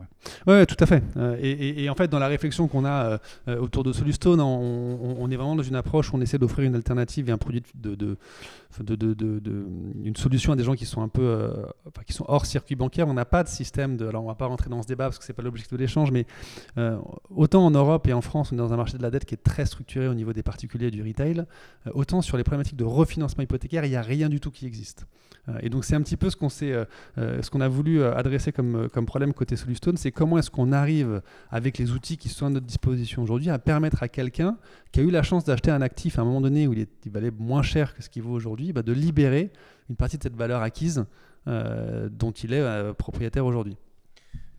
Oui, 0.46 0.54
ouais, 0.54 0.66
tout 0.66 0.76
à 0.80 0.87
fait. 0.87 1.02
Euh, 1.16 1.37
et, 1.40 1.85
et, 1.85 1.90
en 1.90 1.94
fait, 1.94 2.09
dans 2.09 2.18
la 2.18 2.28
réflexion 2.28 2.68
qu'on 2.68 2.85
a 2.85 3.20
euh, 3.48 3.59
autour 3.59 3.85
de 3.85 3.92
Solustone, 3.92 4.40
on, 4.40 5.16
on, 5.18 5.30
est 5.30 5.37
vraiment 5.37 5.56
dans 5.56 5.62
une 5.62 5.76
approche 5.76 6.12
où 6.12 6.16
on 6.16 6.20
essaie 6.20 6.38
d'offrir 6.38 6.66
une 6.66 6.74
alternative 6.74 7.28
et 7.28 7.33
un 7.33 7.38
produit 7.38 7.62
de, 7.74 7.94
de, 7.94 8.16
de, 8.80 8.94
de, 8.94 9.66
une 10.04 10.16
solution 10.16 10.52
à 10.52 10.56
des 10.56 10.64
gens 10.64 10.74
qui 10.74 10.87
sont 10.87 11.02
un 11.02 11.09
peu 11.09 11.50
qui 12.06 12.12
sont 12.12 12.24
hors 12.28 12.46
circuit 12.46 12.76
bancaire. 12.76 13.09
On 13.09 13.16
n'a 13.20 13.24
pas 13.24 13.44
de 13.44 13.48
système 13.48 13.96
de. 13.96 14.06
Alors, 14.06 14.24
on 14.24 14.26
va 14.26 14.35
pas 14.35 14.46
rentrer 14.46 14.68
dans 14.70 14.83
ce 14.83 14.88
débat 14.88 15.04
parce 15.04 15.18
que 15.18 15.24
c'est 15.24 15.33
pas 15.33 15.42
l'objectif 15.42 15.72
de 15.72 15.78
l'échange, 15.78 16.11
mais 16.11 16.26
euh, 16.78 16.98
autant 17.30 17.64
en 17.64 17.70
Europe 17.70 18.06
et 18.09 18.12
en 18.12 18.20
France, 18.20 18.50
on 18.52 18.56
est 18.56 18.59
dans 18.59 18.72
un 18.72 18.76
marché 18.76 18.98
de 18.98 19.02
la 19.02 19.11
dette 19.11 19.24
qui 19.24 19.35
est 19.35 19.42
très 19.42 19.66
structuré 19.66 20.09
au 20.09 20.14
niveau 20.14 20.33
des 20.33 20.42
particuliers 20.42 20.87
et 20.87 20.90
du 20.90 21.02
retail, 21.02 21.44
euh, 21.87 21.90
autant 21.94 22.22
sur 22.22 22.37
les 22.37 22.44
problématiques 22.44 22.76
de 22.76 22.85
refinancement 22.85 23.44
hypothécaire, 23.44 23.85
il 23.85 23.90
n'y 23.90 23.96
a 23.96 24.02
rien 24.02 24.28
du 24.28 24.40
tout 24.40 24.50
qui 24.50 24.66
existe. 24.66 25.06
Euh, 25.48 25.59
et 25.62 25.68
donc, 25.68 25.85
c'est 25.85 25.94
un 25.94 26.02
petit 26.02 26.16
peu 26.16 26.30
ce 26.30 26.37
qu'on 26.37 27.61
a 27.61 27.68
voulu 27.68 28.02
adresser 28.02 28.52
comme, 28.52 28.88
problème 29.06 29.33
côté 29.33 29.56
Solustone, 29.56 29.96
c'est 29.96 30.12
comment 30.12 30.38
est-ce 30.38 30.50
qu'on 30.50 30.72
arrive 30.72 31.22
avec 31.50 31.78
les 31.78 31.92
outils 31.92 32.16
qui 32.16 32.28
sont 32.28 32.46
à 32.46 32.50
notre 32.50 32.66
disposition 32.66 33.22
aujourd'hui 33.22 33.50
à 33.50 33.59
permettre 33.59 34.02
à 34.02 34.09
quelqu'un 34.09 34.56
qui 34.92 35.00
a 35.00 35.02
eu 35.02 35.11
la 35.11 35.22
chance 35.22 35.44
d'acheter 35.44 35.70
un 35.70 35.83
actif 35.83 36.18
à 36.18 36.22
un 36.22 36.24
moment 36.24 36.40
donné 36.40 36.66
où 36.66 36.72
il, 36.72 36.87
valait 37.11 37.30
moins 37.30 37.62
cher 37.62 37.94
que 37.94 38.02
ce 38.02 38.09
qu'il 38.09 38.22
vaut 38.22 38.33
aujourd'hui, 38.33 38.72
bah, 38.72 38.83
de 38.83 38.92
libérer 38.92 39.50
une 39.88 39.96
partie 39.96 40.16
de 40.16 40.22
cette 40.22 40.37
valeur 40.37 40.62
acquise 40.62 41.04
dont 41.46 42.31
il 42.33 42.53
est 42.53 42.61
euh, 42.61 42.92
propriétaire 42.92 43.46
aujourd'hui. 43.46 43.76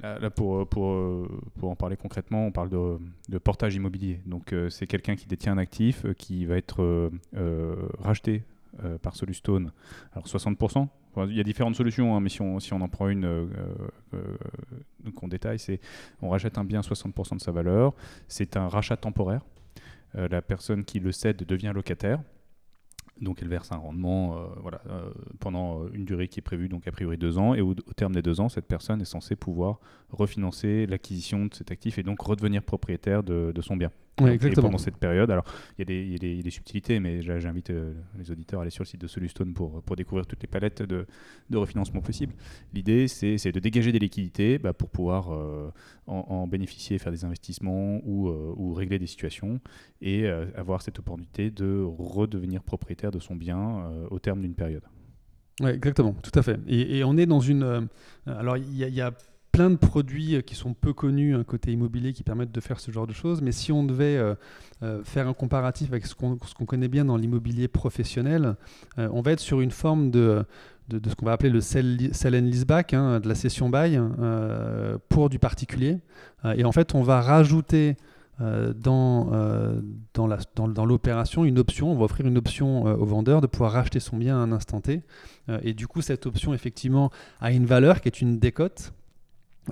Là, 0.04 0.32
pour, 0.32 0.68
pour, 0.68 1.28
pour, 1.60 1.70
en 1.70 1.76
parler 1.76 1.96
concrètement, 1.96 2.48
on 2.48 2.52
parle 2.52 2.70
de, 2.70 3.38
portage 3.38 3.76
immobilier. 3.76 4.20
Donc, 4.26 4.52
euh, 4.52 4.68
c'est 4.68 4.88
quelqu'un 4.88 5.16
qui 5.16 5.28
détient 5.28 5.54
un 5.54 5.60
actif 5.60 6.08
qui 6.18 6.46
va 6.46 6.58
être 6.58 7.12
racheté 8.00 8.44
par 9.04 9.16
Solustone. 9.16 9.72
Alors, 10.14 10.26
60%. 10.26 10.88
il 11.28 11.38
y 11.38 11.40
a 11.40 11.44
différentes 11.44 11.76
solutions, 11.76 12.16
hein, 12.16 12.20
mais 12.20 12.30
si 12.30 12.42
on, 12.42 12.60
si 12.60 12.74
on 12.74 12.82
en 12.82 12.88
prend 12.88 13.10
une 13.10 13.48
qu'on 15.16 15.28
détaille, 15.28 15.60
c'est 15.60 15.80
on 16.24 16.30
rachète 16.30 16.58
un 16.58 16.64
bien 16.64 16.82
60% 16.82 17.36
de 17.36 17.42
sa 17.42 17.52
valeur. 17.52 17.94
C'est 18.28 18.58
un 18.58 18.70
rachat 18.70 18.98
temporaire. 18.98 19.42
la 20.16 20.42
personne 20.42 20.84
qui 20.84 21.00
le 21.00 21.12
cède 21.12 21.46
devient 21.46 21.74
locataire. 21.76 22.22
Donc 23.22 23.42
elle 23.42 23.48
verse 23.48 23.72
un 23.72 23.78
rendement 23.78 24.36
euh, 24.36 24.46
euh, 24.90 25.12
pendant 25.40 25.84
euh, 25.84 25.90
une 25.94 26.06
durée 26.06 26.28
qui 26.28 26.40
est 26.40 26.44
prévue, 26.44 26.70
donc 26.70 26.88
a 26.88 26.92
priori 26.92 27.18
deux 27.18 27.38
ans. 27.38 27.54
Et 27.54 27.62
au, 27.62 27.76
terme 27.96 28.14
des 28.14 28.24
deux 28.24 28.42
ans, 28.42 28.50
cette 28.50 28.68
personne 28.68 29.02
est 29.02 29.06
censée 29.06 29.36
pouvoir 29.36 29.80
refinancer 30.10 30.88
l'acquisition 30.88 31.46
de 31.46 31.54
cet 31.54 31.72
actif 31.72 32.00
et 32.00 32.04
donc 32.04 32.20
redevenir 32.22 32.64
propriétaire 32.64 33.24
de 33.24 33.62
son 33.62 33.78
bien 33.78 33.92
exactement. 34.20 34.68
pendant 34.68 34.78
cette 34.78 34.98
période. 34.98 35.30
Alors, 35.32 35.46
il 35.78 35.90
y, 35.90 36.16
a 36.16 36.42
des 36.42 36.50
subtilités, 36.50 37.00
mais 37.00 37.22
j'invite 37.22 37.70
euh, 37.70 37.94
les 38.18 38.32
auditeurs 38.32 38.60
à 38.60 38.64
aller 38.64 38.72
sur 38.72 38.84
le 38.84 38.88
site 38.88 39.02
de 39.02 39.08
Solustone 39.08 39.54
pour, 39.54 39.82
pour 39.84 39.96
découvrir 39.96 40.26
toutes 40.26 40.42
les 40.42 40.48
palettes 40.48 40.82
de, 40.82 41.06
de 41.50 41.58
refinancement 41.58 42.02
possibles. 42.02 42.34
L'idée, 42.74 43.08
c'est 43.08 43.52
de 43.52 43.60
dégager 43.60 43.92
des 43.92 44.00
liquidités 44.00 44.58
bah, 44.58 44.74
pour 44.74 44.90
pouvoir 44.90 45.34
euh, 45.34 45.72
en, 46.08 46.48
bénéficier, 46.48 46.98
faire 46.98 47.12
des 47.12 47.26
investissements 47.26 48.00
ou, 48.04 48.30
euh, 48.30 48.54
ou 48.56 48.74
régler 48.74 49.00
des 49.00 49.08
situations 49.08 49.60
et 50.02 50.28
avoir 50.56 50.82
cette 50.82 51.00
opportunité 51.00 51.52
de 51.52 51.84
redevenir 51.84 52.64
propriétaire 52.64 53.12
de 53.12 53.20
son 53.20 53.36
bien 53.36 53.92
au 54.10 54.20
terme 54.20 54.42
d'une 54.42 54.56
période. 54.56 54.84
Oui, 55.60 55.70
exactement, 55.70 56.14
tout 56.14 56.38
à 56.38 56.42
fait. 56.42 56.60
Et, 56.68 57.04
on 57.04 57.18
est 57.18 57.26
dans 57.26 57.40
une. 57.40 57.88
alors, 58.26 58.58
il 58.58 58.74
y, 58.74 58.84
y, 58.84 59.02
a 59.02 59.12
plein 59.52 59.70
de 59.70 59.76
produits 59.76 60.36
euh, 60.36 60.42
qui 60.42 60.56
sont 60.56 60.74
peu 60.74 60.94
connus, 60.94 61.36
un 61.36 61.44
côté 61.44 61.72
immobilier, 61.72 62.14
qui 62.14 62.24
permettent 62.24 62.52
de 62.52 62.62
faire 62.62 62.80
ce 62.80 62.92
genre 62.92 63.08
de 63.08 63.14
choses. 63.14 63.42
Mais 63.42 63.52
si 63.52 63.72
on 63.72 63.84
devait 63.84 64.18
euh, 64.18 64.36
euh, 64.84 65.04
faire 65.04 65.28
un 65.28 65.34
comparatif 65.34 65.90
avec 65.90 66.06
ce 66.06 66.16
qu'on 66.16 66.38
connaît 66.66 66.88
bien 66.88 67.06
dans 67.06 67.18
l'immobilier 67.18 67.68
professionnel, 67.68 68.56
on 68.98 69.22
va 69.22 69.32
être 69.32 69.40
sur 69.40 69.62
une 69.62 69.72
forme 69.72 70.12
de, 70.12 70.44
de, 70.90 71.10
ce 71.10 71.16
qu'on 71.16 71.26
va 71.26 71.34
appeler 71.34 71.50
le 71.50 71.62
sell, 71.62 72.12
and 72.26 72.46
leaseback, 72.46 72.94
hein, 72.94 73.20
de 73.20 73.28
la 73.28 73.36
cession 73.36 73.70
bail, 73.70 74.02
pour 75.10 75.30
du 75.30 75.40
particulier. 75.40 76.00
et 76.56 76.64
en 76.66 76.72
fait, 76.72 76.96
on 76.96 77.04
va 77.04 77.22
rajouter 77.22 77.96
dans, 78.40 79.32
dans 80.14 80.86
l'opération 80.86 81.46
une 81.46 81.60
option, 81.60 81.92
on 81.92 81.96
va 81.96 82.06
offrir 82.06 82.26
une 82.26 82.38
option 82.38 82.84
au 82.84 83.06
vendeur 83.06 83.42
de 83.42 83.48
pouvoir 83.48 83.74
racheter 83.74 84.00
son 84.00 84.18
bien 84.18 84.38
à 84.38 84.40
un 84.40 84.52
instant 84.52 84.82
T. 84.82 85.02
et 85.62 85.74
du 85.74 85.88
coup, 85.88 86.02
cette 86.02 86.26
option, 86.26 86.54
effectivement, 86.54 87.12
a 87.40 87.52
une 87.52 87.66
valeur 87.66 88.02
qui 88.02 88.08
est 88.08 88.22
une 88.22 88.40
décote. 88.40 88.94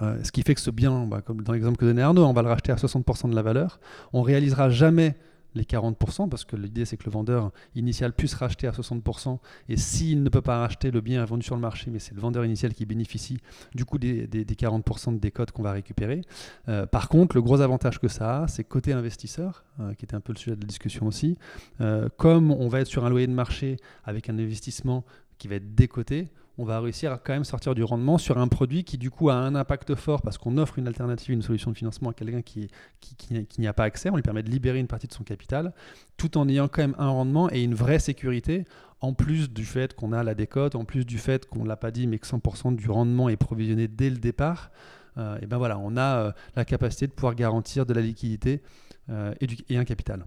Euh, 0.01 0.23
ce 0.23 0.31
qui 0.31 0.41
fait 0.43 0.55
que 0.55 0.61
ce 0.61 0.71
bien, 0.71 1.05
bah, 1.05 1.21
comme 1.21 1.41
dans 1.41 1.53
l'exemple 1.53 1.77
que 1.77 1.85
donnait 1.85 2.01
Arnaud, 2.01 2.25
on 2.25 2.33
va 2.33 2.41
le 2.41 2.49
racheter 2.49 2.71
à 2.71 2.75
60% 2.75 3.29
de 3.29 3.35
la 3.35 3.41
valeur. 3.41 3.79
On 4.13 4.21
réalisera 4.21 4.69
jamais 4.69 5.15
les 5.55 5.63
40% 5.63 6.29
parce 6.29 6.45
que 6.45 6.55
l'idée 6.55 6.85
c'est 6.85 6.95
que 6.95 7.05
le 7.05 7.11
vendeur 7.11 7.51
initial 7.75 8.13
puisse 8.13 8.35
racheter 8.35 8.67
à 8.67 8.71
60% 8.71 9.39
et 9.67 9.77
s'il 9.77 10.21
ne 10.21 10.29
peut 10.29 10.41
pas 10.41 10.59
racheter, 10.59 10.91
le 10.91 11.01
bien 11.01 11.23
est 11.23 11.25
vendu 11.25 11.43
sur 11.43 11.55
le 11.55 11.61
marché 11.61 11.89
mais 11.89 11.97
c'est 11.97 12.13
le 12.13 12.21
vendeur 12.21 12.45
initial 12.45 12.71
qui 12.73 12.85
bénéficie 12.85 13.39
du 13.73 13.83
coup 13.83 13.97
des, 13.97 14.27
40% 14.27 15.15
de 15.15 15.19
décote 15.19 15.51
qu'on 15.51 15.63
va 15.63 15.71
récupérer. 15.71 16.21
Euh, 16.67 16.85
par 16.85 17.09
contre, 17.09 17.35
le 17.35 17.41
gros 17.41 17.61
avantage 17.61 17.99
que 17.99 18.07
ça 18.07 18.43
a, 18.43 18.47
c'est 18.47 18.63
côté 18.63 18.93
investisseur, 18.93 19.63
euh, 19.79 19.93
qui 19.95 20.05
était 20.05 20.15
un 20.15 20.19
peu 20.19 20.33
le 20.33 20.37
sujet 20.37 20.55
de 20.55 20.61
la 20.61 20.67
discussion 20.67 21.07
aussi, 21.07 21.37
comme 22.17 22.51
on 22.51 22.67
va 22.67 22.81
être 22.81 22.87
sur 22.87 23.05
un 23.05 23.09
loyer 23.09 23.27
de 23.27 23.33
marché 23.33 23.77
avec 24.03 24.29
un 24.29 24.37
investissement 24.37 25.03
qui 25.37 25.47
va 25.47 25.55
être 25.55 25.73
décoté, 25.73 26.29
on 26.59 26.65
va 26.65 26.81
réussir 26.81 27.13
à 27.13 27.17
quand 27.17 27.31
même 27.31 27.45
sortir 27.45 27.73
du 27.73 27.83
rendement 27.83 28.17
sur 28.17 28.37
un 28.37 28.49
produit 28.49 28.83
qui 28.83 28.97
du 28.97 29.09
coup 29.09 29.29
a 29.29 29.33
un 29.33 29.55
impact 29.55 29.95
fort 29.95 30.21
parce 30.21 30.37
qu'on 30.37 30.57
offre 30.57 30.77
une 30.77 30.87
alternative, 30.87 31.33
une 31.33 31.41
solution 31.41 31.71
de 31.71 31.77
financement 31.77 32.09
à 32.09 32.13
quelqu'un 32.13 32.41
qui, 32.41 32.69
n'y 33.57 33.67
a 33.67 33.71
pas 33.71 33.85
accès. 33.85 34.09
On 34.09 34.17
lui 34.17 34.21
permet 34.21 34.43
de 34.43 34.49
libérer 34.49 34.77
une 34.77 34.87
partie 34.87 35.07
de 35.07 35.13
son 35.13 35.23
capital 35.23 35.73
tout 36.17 36.37
en 36.37 36.49
ayant 36.49 36.67
quand 36.67 36.81
même 36.81 36.95
un 36.99 37.07
rendement 37.07 37.49
et 37.49 37.63
une 37.63 37.75
vraie 37.75 37.99
sécurité 37.99 38.65
en 38.99 39.13
plus 39.13 39.49
du 39.49 39.63
fait 39.63 39.95
qu'on 39.95 40.11
a 40.11 40.21
la 40.21 40.35
décote, 40.35 40.75
en 40.75 40.83
plus 40.83 41.05
du 41.05 41.17
fait 41.17 41.45
qu'on 41.45 41.63
ne 41.63 41.67
l'a 41.69 41.77
pas 41.77 41.91
dit 41.91 42.07
mais 42.07 42.19
que 42.19 42.27
100% 42.27 42.75
du 42.75 42.89
rendement 42.89 43.29
est 43.29 43.37
provisionné 43.37 43.87
dès 43.87 44.09
le 44.09 44.17
départ. 44.17 44.69
Euh, 45.17 45.39
et 45.41 45.45
ben 45.45 45.57
voilà, 45.57 45.79
on 45.79 45.95
a 45.95 46.17
euh, 46.17 46.31
la 46.57 46.65
capacité 46.65 47.07
de 47.07 47.13
pouvoir 47.13 47.35
garantir 47.35 47.85
de 47.85 47.93
la 47.93 48.01
liquidité 48.01 48.61
euh, 49.09 49.33
et 49.69 49.77
un 49.77 49.85
capital. 49.85 50.25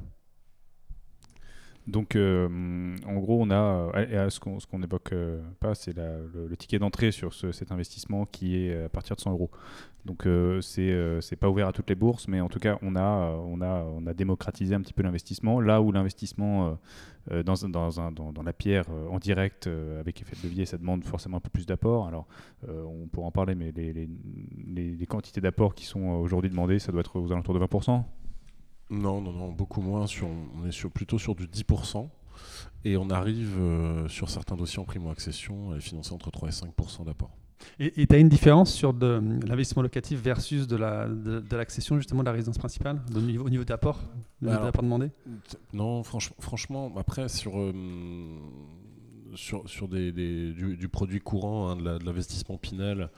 Donc, 1.88 2.14
euh, 2.14 2.96
en 3.06 3.14
gros, 3.14 3.42
on 3.42 3.50
a, 3.50 3.90
euh, 3.96 4.30
ce 4.30 4.38
qu'on 4.38 4.78
n'évoque 4.78 5.12
euh, 5.12 5.40
pas, 5.58 5.74
c'est 5.74 5.96
le, 5.96 6.56
ticket 6.56 6.78
d'entrée 6.78 7.10
sur 7.10 7.34
cet 7.34 7.72
investissement 7.72 8.24
qui 8.24 8.56
est 8.56 8.84
à 8.84 8.88
partir 8.88 9.16
de 9.16 9.20
100 9.20 9.32
euros. 9.32 9.50
Donc, 10.04 10.26
c'est 10.60 11.20
c'est 11.20 11.36
pas 11.36 11.48
ouvert 11.48 11.68
à 11.68 11.72
toutes 11.72 11.88
les 11.88 11.94
bourses, 11.94 12.28
mais 12.28 12.40
en 12.40 12.48
tout 12.48 12.58
cas, 12.58 12.78
on 12.82 12.96
a, 12.96 14.14
démocratisé 14.14 14.74
un 14.74 14.80
petit 14.80 14.92
peu 14.92 15.02
l'investissement. 15.02 15.60
Là 15.60 15.80
où 15.80 15.92
l'investissement 15.92 16.78
dans, 17.28 18.42
la 18.44 18.52
pierre 18.52 18.84
en 19.10 19.18
direct 19.18 19.68
avec 19.98 20.20
effet 20.20 20.36
de 20.36 20.48
levier, 20.48 20.66
ça 20.66 20.76
demande 20.76 21.04
forcément 21.04 21.36
un 21.38 21.40
peu 21.40 21.50
plus 21.50 21.66
d'apport. 21.66 22.06
Alors, 22.06 22.26
on 22.68 23.06
pourra 23.08 23.28
en 23.28 23.32
parler, 23.32 23.54
mais 23.54 23.72
les, 23.72 23.92
les, 23.92 24.08
les 24.90 25.06
quantités 25.06 25.40
d'apport 25.40 25.74
qui 25.74 25.86
sont 25.86 26.00
aujourd'hui 26.00 26.50
demandées, 26.50 26.78
ça 26.78 26.92
doit 26.92 27.00
être 27.00 27.18
aux 27.18 27.32
alentours 27.32 27.54
de 27.54 27.64
20%. 27.64 28.02
Non, 28.92 29.22
non, 29.22 29.32
non, 29.32 29.50
beaucoup 29.50 29.80
moins. 29.80 30.06
Sur, 30.06 30.28
on 30.28 30.66
est 30.66 30.72
sur, 30.72 30.90
plutôt 30.90 31.18
sur 31.18 31.34
du 31.34 31.46
10%. 31.46 32.08
Et 32.84 32.96
on 32.96 33.10
arrive 33.10 33.56
euh, 33.58 34.08
sur 34.08 34.28
certains 34.28 34.56
dossiers 34.56 34.80
en 34.80 34.84
primo-accession 34.84 35.72
à 35.72 35.80
financer 35.80 36.12
entre 36.12 36.30
3 36.30 36.48
et 36.48 36.52
5% 36.52 37.04
d'apport. 37.04 37.30
Et 37.78 38.06
tu 38.06 38.14
as 38.14 38.18
une 38.18 38.28
différence 38.28 38.72
sur 38.72 38.92
de 38.92 39.20
l'investissement 39.46 39.82
locatif 39.82 40.20
versus 40.20 40.66
de 40.66 40.76
l'accession, 40.76 41.94
la, 41.94 41.98
de, 41.98 42.02
justement, 42.02 42.22
de 42.22 42.26
la 42.26 42.32
résidence 42.32 42.58
principale, 42.58 43.00
au 43.14 43.20
niveau, 43.20 43.48
niveau 43.48 43.64
d'apport, 43.64 44.00
d'apport 44.40 44.82
demandé? 44.82 45.10
Non, 45.72 46.02
franchement, 46.02 46.92
après, 46.96 47.28
sur, 47.28 47.58
euh, 47.58 47.72
sur, 49.34 49.68
sur 49.68 49.88
des, 49.88 50.12
du, 50.12 50.88
produit 50.88 51.20
courant, 51.20 51.68
hein, 51.70 51.76
de 51.76 52.04
l'investissement 52.04 52.56
Pinel, 52.58 53.08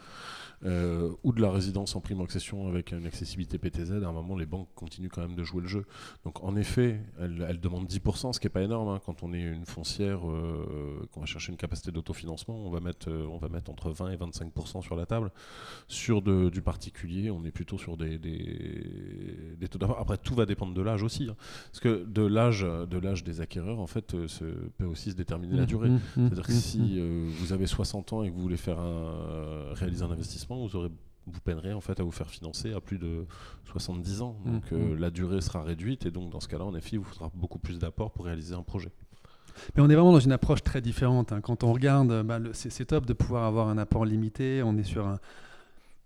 euh, 0.64 1.10
ou 1.22 1.32
de 1.32 1.42
la 1.42 1.50
résidence 1.50 1.94
en 1.94 2.00
prime 2.00 2.22
accession 2.22 2.68
avec 2.68 2.92
une 2.92 3.04
accessibilité 3.04 3.58
PTZ, 3.58 4.02
à 4.02 4.08
un 4.08 4.12
moment, 4.12 4.34
les 4.34 4.46
banques 4.46 4.68
continuent 4.74 5.10
quand 5.12 5.20
même 5.20 5.34
de 5.34 5.44
jouer 5.44 5.60
le 5.60 5.68
jeu. 5.68 5.84
Donc, 6.24 6.42
en 6.42 6.56
effet, 6.56 7.00
elles, 7.20 7.60
demandent 7.60 7.86
10%, 7.86 8.32
ce 8.32 8.40
qui 8.40 8.46
n'est 8.46 8.50
pas 8.50 8.62
énorme. 8.62 8.88
Hein. 8.88 9.00
Quand 9.04 9.22
on 9.22 9.34
est 9.34 9.42
une 9.42 9.66
foncière, 9.66 10.26
euh, 10.26 11.06
qu'on 11.12 11.20
va 11.20 11.26
chercher 11.26 11.52
une 11.52 11.58
capacité 11.58 11.92
d'autofinancement, 11.92 12.56
on, 12.56 12.70
va 12.70 12.80
mettre, 12.80 13.10
euh, 13.10 13.26
on 13.30 13.36
va 13.36 13.48
mettre 13.48 13.70
entre 13.70 13.90
20 13.90 14.12
et 14.12 14.16
25% 14.16 14.82
sur 14.82 14.96
la 14.96 15.04
table. 15.04 15.30
Sur 15.88 16.22
du 16.22 16.62
particulier, 16.62 17.30
on 17.30 17.44
est 17.44 17.52
plutôt 17.52 17.76
sur 17.76 17.98
des, 17.98 18.18
des, 18.18 19.68
taux 19.68 19.78
d'apport. 19.78 19.98
Après, 20.00 20.16
tout 20.16 20.34
va 20.34 20.46
dépendre 20.46 20.72
de 20.72 20.80
l'âge 20.80 21.02
aussi. 21.02 21.28
Hein. 21.30 21.36
Parce 21.66 21.80
que 21.80 22.04
de 22.04 22.22
l'âge, 22.22 22.62
de 22.62 22.98
l'âge 22.98 23.22
des 23.22 23.42
acquéreurs, 23.42 23.80
en 23.80 23.86
fait, 23.86 24.26
se, 24.28 24.44
peut 24.78 24.86
aussi 24.86 25.10
se 25.10 25.16
déterminer 25.16 25.56
la 25.56 25.62
mmh, 25.64 25.66
durée. 25.66 25.90
Mmh, 25.90 26.00
C'est-à-dire 26.14 26.42
que 26.46 26.52
si 26.52 27.00
vous 27.38 27.52
avez 27.52 27.66
60 27.66 28.12
ans 28.12 28.22
et 28.22 28.30
que 28.30 28.34
vous 28.34 28.42
voulez 28.42 28.56
faire 28.56 28.78
un, 28.78 29.72
réaliser 29.74 30.02
un 30.04 30.10
investissement, 30.10 30.56
vous 30.66 30.76
aurez 30.76 30.90
vous 31.26 31.40
peinerez 31.40 31.72
en 31.72 31.80
fait 31.80 31.98
à 32.00 32.02
vous 32.02 32.10
faire 32.10 32.28
financer 32.28 32.74
à 32.74 32.80
plus 32.82 32.98
de 32.98 33.24
70 33.64 34.20
ans. 34.20 34.36
Mmh, 34.44 34.52
donc 34.52 34.62
euh, 34.72 34.94
la 34.98 35.10
durée 35.10 35.40
sera 35.40 35.62
réduite 35.62 36.04
et 36.04 36.10
donc 36.10 36.30
dans 36.30 36.40
ce 36.40 36.48
cas-là, 36.48 36.64
en 36.66 36.74
effet, 36.74 36.90
il 36.92 36.98
vous 36.98 37.04
faudra 37.04 37.30
beaucoup 37.34 37.58
plus 37.58 37.78
d'apports 37.78 38.12
pour 38.12 38.26
réaliser 38.26 38.54
un 38.54 38.62
projet. 38.62 38.92
Mais 39.74 39.82
on 39.82 39.88
est 39.88 39.94
vraiment 39.94 40.12
dans 40.12 40.20
une 40.20 40.32
approche 40.32 40.62
très 40.62 40.82
différente. 40.82 41.32
hein. 41.32 41.40
Quand 41.40 41.64
on 41.64 41.72
regarde, 41.72 42.22
bah, 42.24 42.40
c'est 42.52 42.84
top 42.84 43.06
de 43.06 43.12
pouvoir 43.14 43.44
avoir 43.44 43.68
un 43.68 43.78
apport 43.78 44.04
limité. 44.04 44.62
On 44.64 44.76
est 44.76 44.82
sur 44.82 45.06
un- 45.06 45.18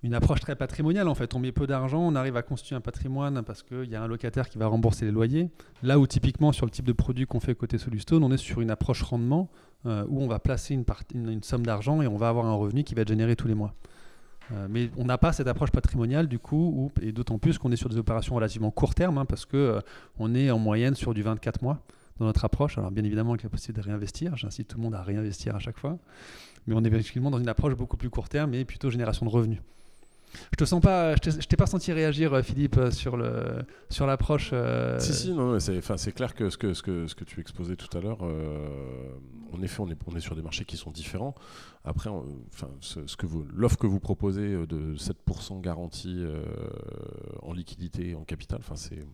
une 0.02 0.14
approche 0.14 0.40
très 0.40 0.54
patrimoniale 0.54 1.08
en 1.08 1.14
fait. 1.14 1.34
On 1.34 1.38
met 1.38 1.52
peu 1.52 1.66
d'argent, 1.66 2.00
on 2.00 2.14
arrive 2.14 2.36
à 2.36 2.42
constituer 2.42 2.76
un 2.76 2.80
patrimoine 2.80 3.42
parce 3.42 3.62
qu'il 3.62 3.90
y 3.90 3.96
a 3.96 4.02
un 4.02 4.06
locataire 4.06 4.48
qui 4.48 4.58
va 4.58 4.66
rembourser 4.66 5.04
les 5.04 5.10
loyers. 5.10 5.50
Là 5.82 5.98
où 5.98 6.06
typiquement 6.06 6.52
sur 6.52 6.66
le 6.66 6.70
type 6.70 6.84
de 6.84 6.92
produit 6.92 7.26
qu'on 7.26 7.40
fait 7.40 7.54
côté 7.54 7.78
Solustone, 7.78 8.22
on 8.22 8.30
est 8.30 8.36
sur 8.36 8.60
une 8.60 8.70
approche 8.70 9.02
rendement 9.02 9.50
euh, 9.86 10.04
où 10.08 10.22
on 10.22 10.28
va 10.28 10.38
placer 10.38 10.74
une, 10.74 11.42
somme 11.42 11.66
d'argent 11.66 12.02
et 12.02 12.06
on 12.06 12.16
va 12.16 12.28
avoir 12.28 12.46
un 12.46 12.54
revenu 12.54 12.84
qui 12.84 12.94
va 12.94 13.02
être 13.02 13.08
généré 13.08 13.36
tous 13.36 13.48
les 13.48 13.54
mois. 13.54 13.74
Euh, 14.52 14.66
mais 14.70 14.90
on 14.96 15.04
n'a 15.04 15.18
pas 15.18 15.32
cette 15.32 15.48
approche 15.48 15.70
patrimoniale 15.70 16.26
du 16.26 16.38
coup, 16.38 16.90
et 17.02 17.12
d'autant 17.12 17.38
plus 17.38 17.58
qu'on 17.58 17.70
est 17.70 17.76
sur 17.76 17.88
des 17.88 17.98
opérations 17.98 18.34
relativement 18.34 18.70
court 18.70 18.94
terme, 18.94 19.18
hein, 19.18 19.24
parce 19.24 19.44
que 19.44 19.56
euh, 19.56 19.80
on 20.18 20.34
est 20.34 20.50
en 20.50 20.58
moyenne 20.58 20.94
sur 20.94 21.12
du 21.12 21.22
24 21.22 21.62
mois 21.62 21.82
dans 22.18 22.24
notre 22.24 22.44
approche. 22.44 22.78
Alors 22.78 22.90
bien 22.90 23.04
évidemment 23.04 23.30
avec 23.30 23.42
la 23.42 23.50
possibilité 23.50 23.82
de 23.82 23.86
réinvestir, 23.86 24.36
j'incite 24.36 24.68
tout 24.68 24.78
le 24.78 24.84
monde 24.84 24.94
à 24.94 25.02
réinvestir 25.02 25.54
à 25.54 25.58
chaque 25.58 25.78
fois, 25.78 25.98
mais 26.66 26.74
on 26.74 26.82
est 26.82 26.88
effectivement 26.88 27.30
dans 27.30 27.38
une 27.38 27.48
approche 27.48 27.74
beaucoup 27.74 27.96
plus 27.96 28.10
court 28.10 28.28
terme 28.28 28.54
et 28.54 28.64
plutôt 28.64 28.90
génération 28.90 29.26
de 29.26 29.30
revenus. 29.30 29.60
Je 30.52 30.56
te 30.56 30.64
sens 30.64 30.80
pas, 30.80 31.14
je 31.16 31.46
t'ai 31.46 31.56
pas 31.56 31.66
senti 31.66 31.92
réagir 31.92 32.32
euh, 32.34 32.42
Philippe 32.42 32.76
euh, 32.76 32.90
sur 32.90 33.16
le 33.16 33.64
sur 33.90 34.06
l'approche. 34.06 34.50
euh, 34.52 34.98
Si, 34.98 35.14
si, 35.14 35.32
non, 35.32 35.58
c'est, 35.60 35.78
enfin, 35.78 35.96
c'est 35.96 36.12
clair 36.12 36.34
que 36.34 36.50
ce, 36.50 36.56
que 36.58 36.74
ce 36.74 36.82
que 36.82 37.06
ce 37.06 37.14
que 37.14 37.24
tu 37.24 37.40
exposais 37.40 37.76
tout 37.76 37.96
à 37.96 38.00
l'heure, 38.00 38.22
en 38.22 39.62
effet, 39.62 39.80
on 39.80 39.88
est, 39.90 39.98
on 40.06 40.16
est 40.16 40.20
sur 40.20 40.36
des 40.36 40.42
marchés 40.42 40.64
qui 40.64 40.76
sont 40.76 40.90
différents. 40.90 41.34
Après, 41.84 42.10
enfin, 42.10 42.68
ce, 42.80 43.00
que 43.16 43.26
l'offre 43.54 43.78
que 43.78 43.86
vous 43.86 44.00
proposez 44.00 44.66
de 44.66 44.94
7% 44.96 45.60
garantie 45.60 46.24
en 47.42 47.52
liquidité 47.52 48.14
en 48.14 48.24
capital, 48.24 48.58
enfin, 48.60 48.76
c'est, 48.76 49.04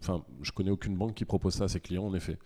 enfin, 0.00 0.24
je 0.42 0.52
connais 0.52 0.70
aucune 0.70 0.96
banque 0.96 1.14
qui 1.14 1.24
propose 1.24 1.54
ça 1.54 1.64
à 1.64 1.68
ses 1.68 1.80
clients, 1.80 2.04
en 2.04 2.14
effet. 2.14 2.38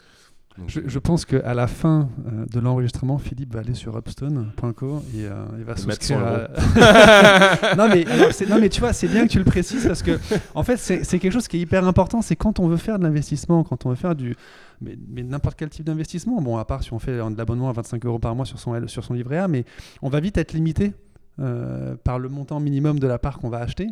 Donc, 0.59 0.69
Je, 0.69 0.81
je 0.87 0.99
pense 0.99 1.25
qu'à 1.25 1.55
la 1.55 1.67
fin 1.67 2.09
euh, 2.27 2.45
de 2.47 2.61
l'enregistrement, 2.61 3.19
Philippe 3.19 3.55
va 3.55 3.61
aller 3.61 3.75
sur 3.75 3.97
upstone.co 3.97 5.03
et 5.15 5.25
euh, 5.25 5.45
il 5.59 5.65
va 5.65 5.77
souscrire 5.77 6.19
100 6.19 6.25
à... 6.25 7.75
non, 7.77 7.89
mais, 7.89 8.07
alors, 8.07 8.31
non 8.49 8.61
mais 8.61 8.69
tu 8.69 8.81
vois, 8.81 8.93
c'est 8.93 9.09
bien 9.09 9.27
que 9.27 9.33
tu 9.33 9.39
le 9.39 9.45
précises 9.45 9.87
parce 9.87 10.03
que 10.03 10.19
en 10.55 10.63
fait 10.63 10.77
c'est 10.77 11.05
c'est 11.05 11.19
quelque 11.19 11.33
chose 11.33 11.49
qui 11.49 11.57
est 11.57 11.61
hyper 11.61 11.87
important, 11.87 12.21
c'est 12.21 12.37
quand 12.37 12.61
on 12.61 12.69
veut 12.69 12.77
faire 12.77 12.99
de 12.99 13.05
l'investissement, 13.05 13.65
quand 13.65 13.87
on 13.87 13.91
veut 13.91 13.97
faire 13.97 14.15
du... 14.15 14.37
Mais, 14.81 14.99
mais 15.09 15.23
n'importe 15.23 15.57
quel 15.57 15.71
type 15.71 15.87
d'investissement, 15.87 16.43
bon 16.43 16.59
à 16.59 16.65
part 16.65 16.83
si 16.83 16.93
on 16.93 16.99
fait 16.99 17.13
de 17.17 17.37
l'abonnement 17.39 17.71
à 17.71 17.73
25 17.73 18.05
euros 18.05 18.19
par 18.19 18.35
mois 18.35 18.45
sur 18.45 18.59
son, 18.59 18.89
sur 18.89 19.05
son 19.05 19.15
livret 19.15 19.39
A, 19.39 19.49
mais 19.49 19.65
on 20.03 20.09
va 20.09 20.21
vite 20.21 20.37
être 20.37 20.53
limité 20.53 20.93
euh, 21.41 21.97
par 22.05 22.19
le 22.19 22.29
montant 22.29 22.61
minimum 22.61 22.99
de 22.99 23.07
la 23.07 23.19
part 23.19 23.39
qu'on 23.39 23.49
va 23.49 23.61
acheter. 23.61 23.89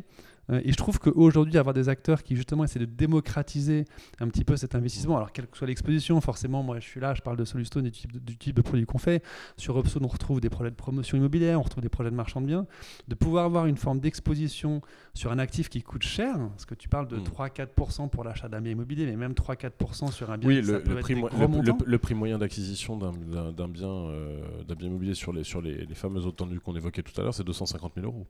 Euh, 0.51 0.61
Et 0.65 0.73
je 0.73 0.77
trouve 0.77 0.99
qu'aujourd'hui, 0.99 1.59
avoir 1.59 1.75
des 1.75 1.89
acteurs 1.89 2.23
qui 2.23 2.35
justement 2.35 2.65
essaient 2.65 2.79
de 2.79 2.85
démocratiser 2.87 3.85
un 4.21 4.29
petit 4.29 4.45
peu 4.45 4.57
cet 4.57 4.75
investissement, 4.75 5.17
alors 5.17 5.33
quelle 5.33 5.47
que 5.47 5.57
soit 5.57 5.67
l'exposition, 5.67 6.21
forcément, 6.21 6.63
moi 6.63 6.81
je 6.81 6.87
suis 6.87 7.01
là, 7.01 7.15
je 7.15 7.21
parle 7.23 7.37
de 7.37 7.45
Solustone 7.45 7.87
et 7.87 7.91
du 7.91 7.99
type 8.01 8.13
de, 8.13 8.19
du 8.19 8.37
type 8.37 8.57
de 8.57 8.63
produit 8.63 8.85
qu'on 8.87 8.99
fait. 8.99 9.23
Sur 9.57 9.79
Upstone, 9.79 10.05
on 10.05 10.09
retrouve 10.09 10.41
des 10.41 10.51
projets 10.51 10.71
de 10.71 10.77
promotion 10.77 11.17
immobilière, 11.19 11.61
on 11.61 11.63
retrouve 11.63 11.83
des 11.83 11.89
projets 11.89 12.11
de 12.11 12.17
marchand 12.17 12.41
de 12.41 12.47
biens. 12.47 12.67
De 13.09 13.15
pouvoir 13.15 13.45
avoir 13.45 13.67
une 13.67 13.77
forme 13.77 14.01
d'exposition 14.01 14.81
sur 15.15 15.31
un 15.31 15.39
actif 15.39 15.69
qui 15.69 15.83
coûte 15.83 16.03
cher, 16.03 16.37
parce 16.51 16.65
que 16.67 16.75
tu 16.75 16.89
parles 16.89 17.07
de 17.09 17.17
Mm. 17.17 17.25
3-4% 17.25 18.09
pour 18.09 18.25
l'achat 18.25 18.49
d'un 18.49 18.61
bien 18.61 18.73
immobilier, 18.73 19.07
mais 19.07 19.17
même 19.17 19.35
3-4% 19.35 20.11
sur 20.11 20.31
un 20.31 20.39
bien, 20.39 20.49
Oui, 20.49 20.65
ça 20.65 20.73
le, 20.73 20.83
peut 20.83 20.91
le 20.91 20.97
être 20.99 21.03
prix, 21.03 21.15
des 21.15 21.21
gros 21.21 21.29
le- 21.39 21.49
montants. 21.49 21.79
le- 21.85 21.91
le 21.91 21.99
prix 21.99 22.15
moyen 22.15 22.39
d'acquisition 22.39 22.97
d'un, 22.97 23.13
bien, 23.13 23.51
euh, 23.91 24.41
d'un 24.67 24.75
bien 24.75 24.89
immobilier 24.89 25.15
sur 25.15 25.33
les, 25.33 25.45
sur 25.45 25.61
les, 25.63 25.85
les 25.87 25.95
fameuses 25.95 26.25
zones 26.25 26.33
tendues 26.33 26.61
qu'on 26.61 26.75
évoquait 26.77 27.03
tout 27.03 27.19
à 27.21 27.25
l'heure, 27.25 27.35
c'est 27.35 27.45
250 27.45 27.93
000 27.95 28.07
euros. 28.07 28.27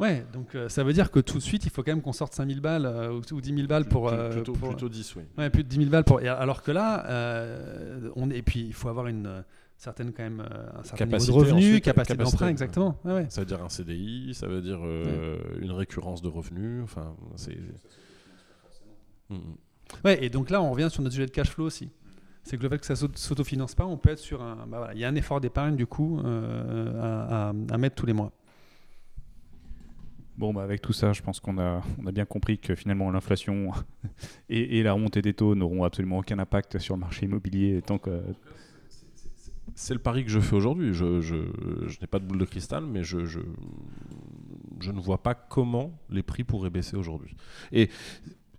Ouais, 0.00 0.24
donc 0.32 0.54
euh, 0.54 0.68
ça 0.68 0.84
veut 0.84 0.92
dire 0.92 1.10
que 1.10 1.18
tout 1.18 1.38
de 1.38 1.42
suite, 1.42 1.64
il 1.64 1.70
faut 1.70 1.82
quand 1.82 1.90
même 1.90 2.02
qu'on 2.02 2.12
sorte 2.12 2.32
5000 2.32 2.60
balles 2.60 2.86
euh, 2.86 3.10
ou, 3.12 3.34
ou 3.34 3.40
10 3.40 3.54
000 3.54 3.66
balles 3.66 3.86
pour... 3.86 4.08
Euh, 4.08 4.30
plutôt, 4.30 4.52
pour- 4.52 4.68
plutôt 4.68 4.88
10, 4.88 5.16
oui. 5.16 5.22
Ouais, 5.36 5.50
plus 5.50 5.64
de 5.64 5.68
10 5.68 5.76
000 5.78 5.90
balles 5.90 6.04
pour. 6.04 6.20
et 6.20 6.28
Alors 6.28 6.62
que 6.62 6.70
là, 6.70 7.04
euh, 7.08 8.10
on 8.14 8.30
est. 8.30 8.36
Et 8.38 8.42
puis 8.42 8.60
il 8.60 8.72
faut 8.74 8.88
avoir 8.88 9.08
une 9.08 9.26
euh, 9.26 9.42
certaine 9.76 10.12
quand 10.12 10.22
même 10.22 10.40
euh, 10.40 10.68
un 10.78 10.82
certain 10.84 10.98
Capacité 10.98 11.32
niveau 11.32 11.44
de 11.44 11.50
revenus, 11.50 11.68
ensuite, 11.70 11.84
capacité 11.84 12.16
capacité, 12.16 12.36
d'emprunt, 12.36 12.48
exactement. 12.48 12.98
Ouais, 13.04 13.12
ouais. 13.14 13.26
Ça 13.28 13.40
veut 13.40 13.46
dire 13.46 13.60
un 13.62 13.68
CDI, 13.68 14.34
ça 14.34 14.46
veut 14.46 14.62
dire 14.62 14.78
euh, 14.84 15.36
une 15.60 15.72
récurrence 15.72 16.22
de 16.22 16.28
revenus. 16.28 16.82
Enfin, 16.84 17.16
c'est. 17.34 17.56
Mm, 19.30 19.34
mm. 19.34 19.40
Ouais, 20.04 20.22
et 20.24 20.30
donc 20.30 20.50
là, 20.50 20.62
on 20.62 20.70
revient 20.70 20.88
sur 20.90 21.02
notre 21.02 21.14
sujet 21.14 21.26
de 21.26 21.30
cash 21.32 21.50
flow 21.50 21.64
aussi. 21.66 21.90
C'est 22.44 22.56
que 22.56 22.62
le 22.62 22.68
fait 22.68 22.78
que 22.78 22.86
ça 22.86 22.96
s'au- 22.96 23.08
s'autofinance 23.14 23.74
pas, 23.74 23.84
on 23.84 23.96
peut 23.98 24.10
être 24.10 24.18
sur 24.18 24.42
un. 24.42 24.56
bah 24.68 24.78
voilà, 24.78 24.94
il 24.94 25.00
y 25.00 25.04
a 25.04 25.08
un 25.08 25.14
effort 25.16 25.40
d'épargne 25.40 25.76
du 25.76 25.86
coup 25.86 26.20
euh, 26.24 27.00
à, 27.02 27.48
à- 27.48 27.74
à 27.74 27.78
mettre 27.78 27.96
tous 27.96 28.06
les 28.06 28.12
mois. 28.12 28.32
Bon, 30.38 30.54
bah 30.54 30.62
avec 30.62 30.80
tout 30.80 30.92
ça, 30.92 31.12
je 31.12 31.20
pense 31.20 31.40
qu'on 31.40 31.58
a, 31.58 31.82
bien 32.12 32.24
compris 32.24 32.58
que 32.58 32.76
finalement 32.76 33.10
l'inflation 33.10 33.72
et, 34.48 34.84
la 34.84 34.92
remontée 34.92 35.20
des 35.20 35.34
taux 35.34 35.56
n'auront 35.56 35.82
absolument 35.82 36.18
aucun 36.18 36.38
impact 36.38 36.78
sur 36.78 36.94
le 36.94 37.00
marché 37.00 37.26
immobilier 37.26 37.82
tant 37.84 37.98
que. 37.98 38.22
C'est 39.74 39.94
le 39.94 40.00
pari 40.00 40.24
que 40.24 40.30
je 40.30 40.38
fais 40.38 40.54
aujourd'hui. 40.54 40.94
Je, 40.94 41.34
n'ai 42.00 42.06
pas 42.06 42.20
de 42.20 42.24
boule 42.24 42.38
de 42.38 42.44
cristal, 42.44 42.86
mais 42.86 43.02
je 43.02 43.18
ne 43.18 45.00
vois 45.00 45.20
pas 45.24 45.34
comment 45.34 45.98
les 46.08 46.22
prix 46.22 46.44
pourraient 46.44 46.70
baisser 46.70 46.96
aujourd'hui. 46.96 47.34
Et 47.72 47.90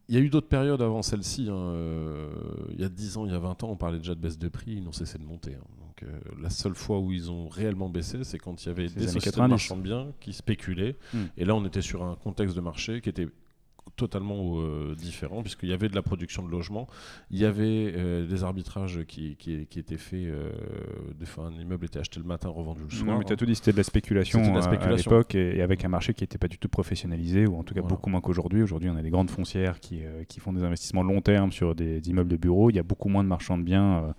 il 0.10 0.16
y 0.16 0.18
a 0.18 0.22
eu 0.22 0.30
d'autres 0.30 0.50
périodes 0.50 0.82
avant 0.82 1.02
celle-ci. 1.02 1.48
hein. 1.50 1.56
Euh, 1.56 2.30
Il 2.74 2.82
y 2.82 2.84
a 2.84 2.90
10 2.90 3.16
ans, 3.16 3.26
il 3.26 3.32
y 3.32 3.36
a 3.36 3.40
20 3.40 3.64
ans, 3.64 3.70
on 3.70 3.78
parlait 3.78 4.00
déjà 4.00 4.16
de 4.16 4.20
baisse 4.20 4.38
de 4.38 4.50
prix, 4.50 4.74
ils 4.74 4.84
n'ont 4.84 4.92
cessé 4.92 5.18
de 5.18 5.24
monter. 5.24 5.56
hein. 5.56 5.89
Donc 6.02 6.10
euh, 6.10 6.42
la 6.42 6.50
seule 6.50 6.76
fois 6.76 7.00
où 7.00 7.12
ils 7.12 7.32
ont 7.32 7.48
réellement 7.48 7.90
baissé, 7.90 8.24
c'est 8.24 8.38
quand 8.38 8.64
il 8.64 8.68
y 8.68 8.72
avait 8.72 8.88
des 8.88 8.96
les 8.96 9.02
années 9.04 9.08
sociétés 9.14 9.36
90. 9.38 9.50
marchands 9.50 9.78
de 9.78 9.82
biens 9.84 10.08
qui 10.20 10.34
spéculaient. 10.34 10.96
Hmm. 11.14 11.26
Et 11.38 11.46
là, 11.46 11.56
on 11.56 11.66
était 11.66 11.82
sur 11.82 12.04
un 12.04 12.16
contexte 12.16 12.56
de 12.56 12.62
marché 12.62 13.02
qui 13.02 13.10
était 13.10 13.28
totalement 13.96 14.62
euh, 14.62 14.94
différent 14.96 15.42
puisqu'il 15.42 15.68
y 15.68 15.74
avait 15.74 15.90
de 15.90 15.96
la 15.96 16.04
production 16.04 16.44
de 16.44 16.50
logements, 16.50 16.88
il 17.32 17.40
y 17.40 17.44
avait 17.44 17.92
euh, 17.98 18.26
des 18.28 18.44
arbitrages 18.44 19.02
qui, 19.08 19.36
qui, 19.36 19.66
qui 19.66 19.80
étaient 19.80 19.98
faits, 19.98 20.26
euh, 20.26 20.52
des 21.20 21.26
fois 21.26 21.48
un 21.48 21.60
immeuble 21.60 21.86
était 21.86 22.00
acheté 22.00 22.20
le 22.20 22.26
matin, 22.26 22.50
revendu 22.50 22.82
le 22.84 22.90
soir. 22.90 23.06
Non, 23.08 23.18
mais 23.18 23.26
tu 23.26 23.34
as 23.34 23.36
tout 23.36 23.48
dit, 23.48 23.56
c'était 23.56 23.72
de 23.72 23.78
la 23.78 23.84
spéculation, 23.84 24.40
C'était 24.40 24.52
de 24.52 24.58
la 24.58 24.64
à- 24.64 24.68
à 24.68 24.72
spéculation. 24.72 25.12
l'époque 25.12 25.36
et, 25.36 25.58
et 25.58 25.62
avec 25.64 25.84
un 25.84 25.90
marché 25.90 26.14
qui 26.14 26.24
n'était 26.24 26.38
pas 26.38 26.48
du 26.48 26.58
tout 26.60 26.70
professionnalisé, 26.70 27.48
ou 27.48 27.58
en 27.58 27.64
tout 27.64 27.74
cas 27.74 27.82
Voilà. 27.82 27.96
beaucoup 27.96 28.10
moins 28.12 28.22
qu'aujourd'hui. 28.22 28.62
Aujourd'hui, 28.62 28.90
on 28.90 28.96
a 28.96 29.02
des 29.02 29.10
grandes 29.10 29.32
foncières 29.32 29.80
qui, 29.80 30.06
euh, 30.06 30.24
qui 30.24 30.40
font 30.40 30.54
des 30.54 30.64
investissements 30.64 31.04
long 31.04 31.20
terme 31.22 31.52
sur 31.52 31.74
des, 31.76 32.00
des 32.00 32.10
immeubles 32.12 32.30
de 32.30 32.38
bureaux. 32.38 32.70
Il 32.70 32.76
y 32.76 32.80
a 32.80 32.84
beaucoup 32.84 33.10
moins 33.10 33.24
de 33.24 33.30
marchands 33.30 33.58
de 33.58 33.64
biens 33.64 34.14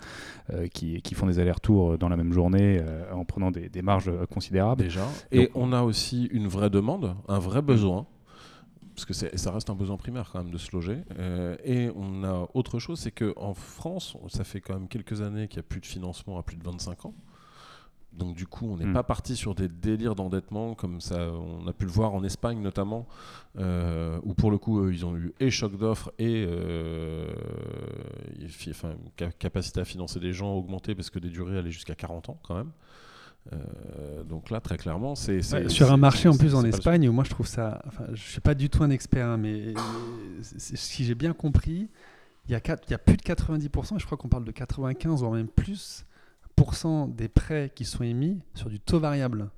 qui, 0.72 1.02
qui 1.02 1.14
font 1.14 1.26
des 1.26 1.38
allers-retours 1.38 1.98
dans 1.98 2.08
la 2.08 2.16
même 2.16 2.32
journée 2.32 2.80
euh, 2.80 3.12
en 3.12 3.24
prenant 3.24 3.50
des, 3.50 3.68
des 3.68 3.82
marges 3.82 4.08
euh, 4.08 4.26
considérables. 4.26 4.82
Déjà. 4.82 5.06
Et 5.32 5.50
on 5.54 5.72
a 5.72 5.82
aussi 5.82 6.26
une 6.26 6.48
vraie 6.48 6.70
demande, 6.70 7.14
un 7.28 7.38
vrai 7.38 7.62
besoin, 7.62 8.06
parce 8.94 9.04
que 9.04 9.12
ça 9.14 9.50
reste 9.50 9.70
un 9.70 9.74
besoin 9.74 9.96
primaire 9.96 10.30
quand 10.32 10.42
même 10.42 10.52
de 10.52 10.58
se 10.58 10.72
loger. 10.72 10.98
Euh, 11.18 11.56
et 11.64 11.90
on 11.94 12.24
a 12.24 12.48
autre 12.54 12.78
chose, 12.78 13.00
c'est 13.00 13.10
qu'en 13.10 13.54
France, 13.54 14.16
ça 14.28 14.44
fait 14.44 14.60
quand 14.60 14.74
même 14.74 14.88
quelques 14.88 15.22
années 15.22 15.48
qu'il 15.48 15.58
n'y 15.58 15.66
a 15.66 15.68
plus 15.68 15.80
de 15.80 15.86
financement 15.86 16.38
à 16.38 16.42
plus 16.42 16.56
de 16.56 16.64
25 16.64 17.06
ans. 17.06 17.14
Donc 18.12 18.34
du 18.34 18.46
coup, 18.46 18.66
on 18.68 18.76
n'est 18.76 18.86
Mm. 18.86 18.92
pas 18.92 19.02
parti 19.04 19.36
sur 19.36 19.54
des 19.54 19.68
délires 19.68 20.14
d'endettement 20.16 20.74
comme 20.74 21.00
ça, 21.00 21.30
on 21.32 21.66
a 21.68 21.72
pu 21.72 21.84
le 21.86 21.90
voir 21.92 22.12
en 22.12 22.24
Espagne 22.24 22.60
notamment, 22.60 23.06
euh, 23.58 24.18
où 24.24 24.34
pour 24.34 24.50
le 24.50 24.58
coup, 24.58 24.80
eux, 24.82 24.92
ils 24.92 25.06
ont 25.06 25.16
eu 25.16 25.32
et 25.40 25.50
choc 25.50 25.76
d'offres 25.78 26.12
et 26.18 26.44
euh, 26.46 27.28
enfin, 28.70 28.94
capacité 29.38 29.80
à 29.80 29.84
financer 29.84 30.18
des 30.20 30.32
gens 30.32 30.52
augmentée 30.54 30.94
parce 30.94 31.10
que 31.10 31.18
des 31.18 31.28
durées 31.30 31.58
allaient 31.58 31.70
jusqu'à 31.70 31.94
40 31.94 32.30
ans 32.30 32.38
quand 32.42 32.56
même. 32.56 32.70
Euh, 33.52 34.22
donc 34.24 34.50
là, 34.50 34.60
très 34.60 34.76
clairement, 34.76 35.14
c'est 35.14 35.36
Ouais, 35.54 35.68
sur 35.68 35.90
un 35.92 35.96
marché 35.96 36.28
en 36.28 36.36
plus 36.36 36.54
en 36.54 36.64
Espagne 36.64 37.08
où 37.08 37.12
moi 37.12 37.24
je 37.24 37.30
trouve 37.30 37.46
ça. 37.46 37.80
Enfin, 37.86 38.04
je 38.12 38.20
suis 38.22 38.40
pas 38.40 38.54
du 38.54 38.68
tout 38.68 38.82
un 38.82 38.90
expert, 38.90 39.26
hein, 39.26 39.36
mais 39.38 39.72
si 40.42 41.04
j'ai 41.04 41.14
bien 41.14 41.32
compris, 41.32 41.88
il 42.48 42.52
y, 42.52 42.54
a 42.54 42.60
quatre- 42.60 42.82
il 42.88 42.90
y 42.90 42.94
a 42.94 42.98
plus 42.98 43.16
de 43.16 43.22
90%, 43.22 43.96
et 43.96 43.98
je 43.98 44.04
crois 44.06 44.18
qu'on 44.18 44.28
parle 44.28 44.44
de 44.44 44.50
95 44.50 45.20
voire 45.20 45.32
même 45.32 45.48
plus 45.48 46.04
des 47.08 47.28
prêts 47.28 47.70
qui 47.74 47.84
sont 47.84 48.02
émis 48.04 48.40
sur 48.54 48.68
du 48.68 48.80
taux 48.80 49.00
variable. 49.00 49.50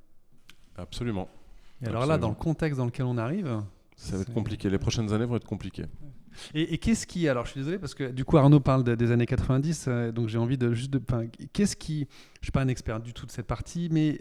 Absolument. 0.77 1.29
Et 1.83 1.87
alors 1.87 2.07
là, 2.07 2.19
dans 2.19 2.29
le 2.29 2.35
contexte 2.35 2.79
dans 2.79 2.87
lequel 2.87 3.07
on 3.07 3.19
arrive. 3.19 3.61
Ça 3.97 4.17
va 4.17 4.23
être 4.23 4.33
compliqué. 4.33 4.71
Les 4.71 4.79
prochaines 4.79 5.13
années 5.13 5.25
vont 5.27 5.37
être 5.37 5.47
compliquées. 5.47 5.87
Et, 6.55 6.75
et 6.75 6.79
qu'est-ce 6.79 7.07
qui. 7.07 7.29
Alors 7.29 7.45
je 7.45 7.51
suis 7.53 7.61
désolé 7.61 7.79
parce 7.79 7.95
que 7.95 8.11
du 8.11 8.25
coup 8.25 8.37
Arnaud 8.39 8.61
parle 8.61 8.85
de- 8.85 8.95
des 8.95 9.11
années 9.11 9.27
90, 9.27 9.85
euh, 9.89 10.13
donc 10.13 10.29
j'ai 10.29 10.39
envie 10.39 10.57
de 10.57 10.73
juste 10.73 10.91
de. 10.91 11.01
enfin, 11.07 11.27
Qu'est-ce 11.53 11.77
qui. 11.77 12.09
Je 12.41 12.47
suis 12.47 12.53
pas 12.53 12.63
un 12.63 12.69
expert 12.69 13.01
du 13.01 13.13
tout 13.13 13.27
de 13.27 13.31
cette 13.31 13.47
partie, 13.47 13.89
mais 13.93 14.19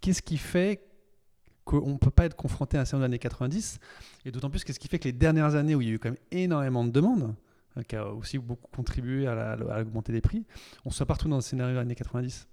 qu'est-ce 0.00 0.20
qui 0.22 0.36
fait 0.36 0.82
qu'on 1.64 1.92
ne 1.94 1.96
peut 1.98 2.10
pas 2.10 2.26
être 2.26 2.36
confronté 2.36 2.76
à 2.76 2.82
un 2.82 2.84
scénario 2.84 3.04
des 3.08 3.12
années 3.14 3.18
90 3.18 3.78
Et 4.26 4.30
d'autant 4.30 4.50
plus, 4.50 4.62
qu'est-ce 4.64 4.78
qui 4.78 4.86
fait 4.88 4.98
que 4.98 5.04
les 5.08 5.12
dernières 5.12 5.54
années 5.56 5.74
où 5.74 5.80
il 5.80 5.88
y 5.88 5.90
a 5.90 5.94
eu 5.94 5.98
quand 5.98 6.10
même 6.10 6.18
énormément 6.30 6.84
de 6.84 6.90
demandes, 6.90 7.34
qui 7.82 7.96
a 7.96 8.06
aussi 8.12 8.38
beaucoup 8.38 8.68
contribué 8.74 9.26
à, 9.26 9.34
la- 9.34 9.74
à 9.74 9.80
augmenter 9.82 10.12
les 10.12 10.20
prix, 10.20 10.44
on 10.84 10.90
soit 10.90 11.06
partout 11.06 11.28
dans 11.28 11.36
le 11.36 11.42
scénario 11.42 11.74
des 11.74 11.80
années 11.80 11.94
90 11.94 12.48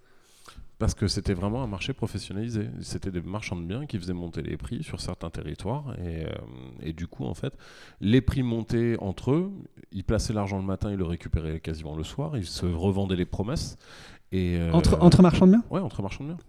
Parce 0.79 0.93
que 0.95 1.07
c'était 1.07 1.33
vraiment 1.33 1.63
un 1.63 1.67
marché 1.67 1.93
professionnalisé. 1.93 2.67
C'était 2.81 3.11
des 3.11 3.21
marchands 3.21 3.55
de 3.55 3.63
biens 3.65 3.85
qui 3.85 3.97
faisaient 3.97 4.11
monter 4.13 4.41
les 4.41 4.57
prix 4.57 4.83
sur 4.83 4.99
certains 4.99 5.29
territoires. 5.29 5.93
Et, 5.99 6.25
euh, 6.25 6.29
et 6.81 6.91
du 6.93 7.07
coup, 7.07 7.23
en 7.25 7.33
fait, 7.35 7.53
les 8.01 8.19
prix 8.21 8.43
montaient 8.43 8.97
entre 8.99 9.31
eux. 9.31 9.51
Ils 9.91 10.03
plaçaient 10.03 10.33
l'argent 10.33 10.57
le 10.57 10.65
matin, 10.65 10.91
ils 10.91 10.97
le 10.97 11.05
récupéraient 11.05 11.59
quasiment 11.61 11.95
le 11.95 12.03
soir. 12.03 12.35
Ils 12.37 12.45
se 12.47 12.65
revendaient 12.65 13.15
les 13.15 13.25
promesses. 13.25 13.77
Et, 14.33 14.57
euh, 14.57 14.71
entre, 14.73 14.97
entre 15.01 15.21
marchands 15.21 15.45
de 15.47 15.51
biens? 15.53 15.63
Ouais, 15.69 15.79
entre 15.79 16.01
marchands 16.01 16.23
de 16.25 16.29
biens. 16.33 16.39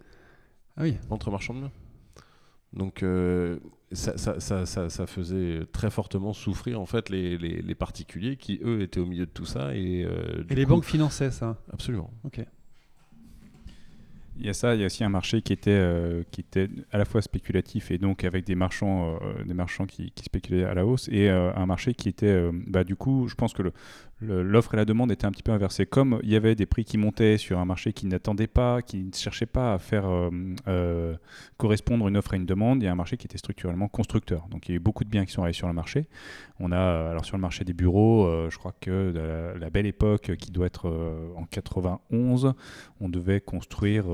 Ah 0.75 0.81
oui. 0.81 0.97
Entre 1.09 1.31
marchands 1.31 1.53
de 1.53 1.59
biens. 1.59 1.71
Donc 2.75 3.03
euh, 3.03 3.59
ça, 3.91 4.17
ça, 4.17 4.39
ça, 4.39 4.89
ça, 4.89 5.07
faisait 5.07 5.61
très 5.71 5.89
fortement 5.89 6.33
souffrir 6.33 6.81
en 6.81 6.85
fait 6.85 7.09
les, 7.09 7.37
les, 7.37 7.61
les, 7.61 7.75
particuliers 7.75 8.35
qui 8.35 8.59
eux 8.63 8.81
étaient 8.81 8.99
au 8.99 9.05
milieu 9.05 9.25
de 9.25 9.31
tout 9.31 9.45
ça 9.45 9.73
et, 9.75 10.03
euh, 10.03 10.43
et 10.49 10.55
les 10.55 10.65
banques 10.65 10.83
finançaient 10.83 11.31
ça. 11.31 11.57
Absolument. 11.71 12.11
Ok. 12.25 12.41
Il 14.37 14.45
y 14.45 14.49
a 14.49 14.53
ça, 14.53 14.75
il 14.75 14.81
y 14.81 14.83
a 14.83 14.87
aussi 14.87 15.05
un 15.05 15.09
marché 15.09 15.41
qui 15.41 15.53
était, 15.53 15.71
euh, 15.71 16.23
qui 16.29 16.41
était 16.41 16.69
à 16.91 16.97
la 16.97 17.05
fois 17.05 17.21
spéculatif 17.21 17.89
et 17.89 17.97
donc 17.97 18.25
avec 18.25 18.43
des 18.45 18.55
marchands, 18.55 19.17
des 19.45 19.53
marchands 19.53 19.85
qui, 19.85 20.11
qui, 20.11 20.25
spéculaient 20.25 20.65
à 20.65 20.73
la 20.73 20.85
hausse 20.85 21.07
et 21.09 21.29
un 21.29 21.65
marché 21.65 21.93
qui 21.93 22.09
était, 22.09 22.51
bah, 22.67 22.83
du 22.83 22.97
coup, 22.97 23.29
je 23.29 23.35
pense 23.35 23.53
que 23.53 23.61
le, 23.63 23.71
l'offre 24.21 24.73
et 24.73 24.77
la 24.77 24.85
demande 24.85 25.11
étaient 25.11 25.25
un 25.25 25.31
petit 25.31 25.43
peu 25.43 25.51
inversées. 25.51 25.85
Comme 25.85 26.19
il 26.23 26.29
y 26.29 26.35
avait 26.35 26.55
des 26.55 26.65
prix 26.65 26.85
qui 26.85 26.97
montaient 26.97 27.37
sur 27.37 27.59
un 27.59 27.65
marché 27.65 27.93
qui 27.93 28.07
n'attendait 28.07 28.47
pas, 28.47 28.81
qui 28.81 29.03
ne 29.03 29.13
cherchait 29.13 29.45
pas 29.45 29.73
à 29.73 29.79
faire 29.79 30.07
euh, 30.07 30.29
euh, 30.67 31.15
correspondre 31.57 32.07
une 32.07 32.17
offre 32.17 32.33
à 32.33 32.37
une 32.37 32.45
demande, 32.45 32.81
il 32.81 32.85
y 32.85 32.87
a 32.87 32.91
un 32.91 32.95
marché 32.95 33.17
qui 33.17 33.27
était 33.27 33.37
structurellement 33.37 33.87
constructeur. 33.87 34.47
Donc 34.49 34.67
il 34.67 34.71
y 34.71 34.73
a 34.73 34.77
eu 34.77 34.79
beaucoup 34.79 35.03
de 35.03 35.09
biens 35.09 35.25
qui 35.25 35.33
sont 35.33 35.41
arrivés 35.41 35.57
sur 35.57 35.67
le 35.67 35.73
marché. 35.73 36.07
On 36.59 36.71
a, 36.71 37.09
alors 37.09 37.25
sur 37.25 37.35
le 37.35 37.41
marché 37.41 37.65
des 37.65 37.73
bureaux, 37.73 38.25
euh, 38.25 38.49
je 38.49 38.57
crois 38.57 38.73
que 38.79 39.53
la, 39.59 39.69
belle 39.69 39.85
époque 39.85 40.35
qui 40.37 40.51
doit 40.51 40.67
être 40.67 40.87
en 41.35 41.43
91, 41.45 42.53
on 43.01 43.09
devait 43.09 43.41
construire 43.41 44.05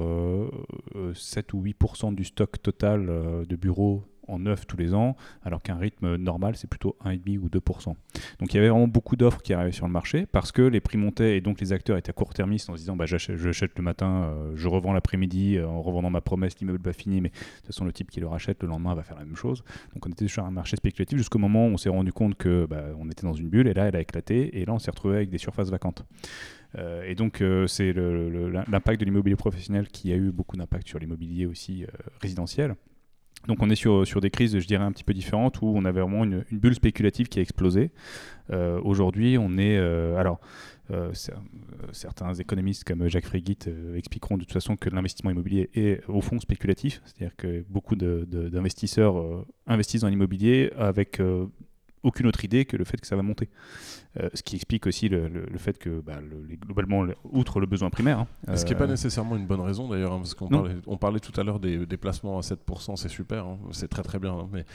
7 1.13 1.53
ou 1.53 1.63
8% 1.63 2.15
du 2.15 2.23
stock 2.23 2.59
total 2.61 3.05
de 3.47 3.55
bureaux 3.55 4.03
en 4.27 4.39
neuf 4.39 4.67
tous 4.67 4.77
les 4.77 4.93
ans, 4.93 5.15
alors 5.43 5.61
qu'un 5.61 5.75
rythme 5.75 6.15
normal, 6.15 6.55
c'est 6.55 6.69
plutôt 6.69 6.95
1,5 7.05 7.39
ou 7.39 7.49
2%. 7.49 7.95
Donc 8.39 8.53
il 8.53 8.55
y 8.55 8.59
avait 8.59 8.69
vraiment 8.69 8.87
beaucoup 8.87 9.15
d'offres 9.15 9.41
qui 9.41 9.53
arrivaient 9.53 9.71
sur 9.71 9.85
le 9.85 9.91
marché 9.91 10.25
parce 10.25 10.51
que 10.51 10.61
les 10.61 10.79
prix 10.79 10.97
montaient 10.97 11.37
et 11.37 11.41
donc 11.41 11.59
les 11.59 11.73
acteurs 11.73 11.97
étaient 11.97 12.13
court-termistes 12.13 12.69
en 12.69 12.73
se 12.73 12.79
disant 12.79 12.95
bah, 12.95 13.05
j'achète 13.05 13.77
le 13.77 13.83
matin, 13.83 14.23
euh, 14.23 14.51
je 14.55 14.67
revends 14.67 14.93
l'après-midi 14.93 15.57
euh, 15.57 15.67
en 15.67 15.81
revendant 15.81 16.09
ma 16.09 16.21
promesse, 16.21 16.59
l'immeuble 16.59 16.81
va 16.83 16.93
finir, 16.93 17.21
mais 17.21 17.29
de 17.29 17.35
toute 17.35 17.67
façon 17.67 17.85
le 17.85 17.93
type 17.93 18.11
qui 18.11 18.19
le 18.19 18.27
rachète 18.27 18.61
le 18.61 18.69
lendemain 18.69 18.93
va 18.95 19.03
faire 19.03 19.17
la 19.17 19.25
même 19.25 19.35
chose. 19.35 19.63
Donc 19.93 20.05
on 20.05 20.09
était 20.09 20.27
sur 20.27 20.45
un 20.45 20.51
marché 20.51 20.75
spéculatif 20.75 21.17
jusqu'au 21.17 21.39
moment 21.39 21.67
où 21.67 21.71
on 21.71 21.77
s'est 21.77 21.89
rendu 21.89 22.13
compte 22.13 22.35
que 22.35 22.65
bah, 22.65 22.85
on 22.99 23.09
était 23.09 23.23
dans 23.23 23.33
une 23.33 23.49
bulle 23.49 23.67
et 23.67 23.73
là 23.73 23.87
elle 23.87 23.95
a 23.95 24.01
éclaté 24.01 24.59
et 24.59 24.65
là 24.65 24.73
on 24.73 24.79
s'est 24.79 24.91
retrouvé 24.91 25.15
avec 25.15 25.29
des 25.29 25.37
surfaces 25.37 25.69
vacantes. 25.69 26.05
Euh, 26.77 27.03
et 27.03 27.15
donc, 27.15 27.43
c'est 27.67 27.91
l'impact 27.93 28.99
de 28.99 29.05
l'immobilier 29.05 29.35
professionnel 29.35 29.89
qui 29.89 30.13
a 30.13 30.15
eu 30.15 30.31
beaucoup 30.31 30.55
d'impact 30.55 30.87
sur 30.87 30.99
l'immobilier 30.99 31.45
aussi 31.45 31.85
résidentiel. 32.21 32.75
Donc 33.47 33.57
on 33.61 33.69
est 33.69 33.75
sur, 33.75 34.21
des 34.21 34.29
crises, 34.29 34.57
je 34.59 34.67
dirais, 34.67 34.83
un 34.83 34.91
petit 34.91 35.03
peu 35.03 35.13
différentes 35.13 35.61
où 35.61 35.73
on 35.75 35.85
avait 35.85 36.01
vraiment 36.01 36.23
une, 36.23 36.43
bulle 36.51 36.75
spéculative 36.75 37.27
qui 37.27 37.39
a 37.39 37.41
explosé. 37.41 37.91
Euh, 38.51 38.79
aujourd'hui, 38.83 39.37
on 39.37 39.57
est... 39.57 39.77
Euh, 39.77 40.15
alors, 40.17 40.39
euh, 40.91 41.11
certains 41.91 42.33
économistes 42.33 42.83
comme 42.83 43.07
Jacques 43.07 43.25
Fréguit 43.25 43.57
expliqueront 43.95 44.37
de 44.37 44.43
toute 44.43 44.51
façon 44.53 44.75
que 44.75 44.89
l'investissement 44.89 45.31
immobilier 45.31 45.69
est 45.73 46.01
au 46.07 46.21
fond 46.21 46.39
spéculatif, 46.39 47.01
c'est-à-dire 47.05 47.35
que 47.35 47.63
beaucoup 47.69 47.95
d'investisseurs 47.95 49.45
investissent 49.67 50.01
dans 50.01 50.09
l'immobilier 50.09 50.71
avec 50.77 51.21
aucune 52.03 52.27
autre 52.27 52.43
idée 52.43 52.65
que 52.65 52.77
le 52.77 52.83
fait 52.83 52.99
que 52.99 53.07
ça 53.07 53.15
va 53.15 53.21
monter. 53.21 53.49
Euh, 54.19 54.27
ce 54.33 54.43
qui 54.43 54.55
explique 54.57 54.87
aussi 54.87 55.07
le, 55.07 55.47
fait 55.57 55.77
que 55.77 56.01
bah, 56.01 56.19
globalement, 56.59 57.05
outre 57.23 57.61
le 57.61 57.65
besoin 57.65 57.89
primaire. 57.89 58.19
Hein, 58.19 58.55
ce 58.57 58.65
qui 58.65 58.73
n'est 58.73 58.77
pas 58.77 58.83
euh, 58.83 58.87
nécessairement 58.87 59.37
une 59.37 59.45
bonne 59.45 59.61
raison 59.61 59.87
d'ailleurs, 59.87 60.11
hein, 60.11 60.17
parce 60.17 60.33
qu'on 60.33 60.49
parlait, 60.49 60.75
on 60.85 60.97
parlait 60.97 61.19
tout 61.21 61.39
à 61.39 61.43
l'heure 61.43 61.59
des, 61.59 61.85
placements 61.97 62.37
à 62.37 62.41
7%, 62.41 62.97
c'est 62.97 63.07
super, 63.07 63.45
hein, 63.45 63.57
c'est 63.71 63.87
très 63.87 64.03
très 64.03 64.19
bien. 64.19 64.49
mais 64.51 64.65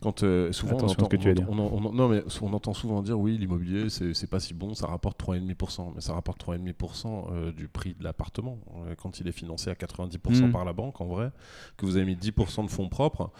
quand 0.00 0.22
euh, 0.22 0.50
souvent 0.52 0.78
on 0.80 0.84
entend, 0.84 1.08
on, 1.48 1.92
non, 1.92 2.08
mais 2.08 2.22
on 2.40 2.52
entend 2.54 2.72
souvent 2.72 3.02
dire 3.02 3.18
oui, 3.18 3.36
l'immobilier 3.36 3.88
c'est 3.90 4.30
pas 4.30 4.40
si 4.40 4.54
bon, 4.54 4.74
ça 4.74 4.86
rapporte 4.86 5.20
3,5%, 5.22 5.92
mais 5.94 6.00
ça 6.00 6.14
rapporte 6.14 6.42
3,5% 6.46 7.52
du 7.52 7.68
prix 7.68 7.94
de 7.98 8.04
l'appartement. 8.04 8.58
quand 8.98 9.20
il 9.20 9.28
est 9.28 9.32
financé 9.32 9.68
à 9.68 9.74
90% 9.74 10.46
hmm. 10.46 10.52
par 10.52 10.64
la 10.64 10.72
banque, 10.72 11.00
en 11.02 11.06
vrai, 11.06 11.32
que 11.76 11.84
vous 11.84 11.96
avez 11.96 12.06
mis 12.06 12.16
10% 12.16 12.64
de 12.64 12.70
fonds 12.70 12.88
propres, 12.88 13.30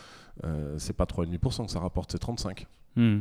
c'est 0.76 0.96
pas 0.96 1.04
3,5% 1.04 1.64
que 1.64 1.72
ça 1.72 1.80
rapporte, 1.80 2.12
c'est 2.12 2.22
35%. 2.22 2.66
Hmm. 2.96 3.20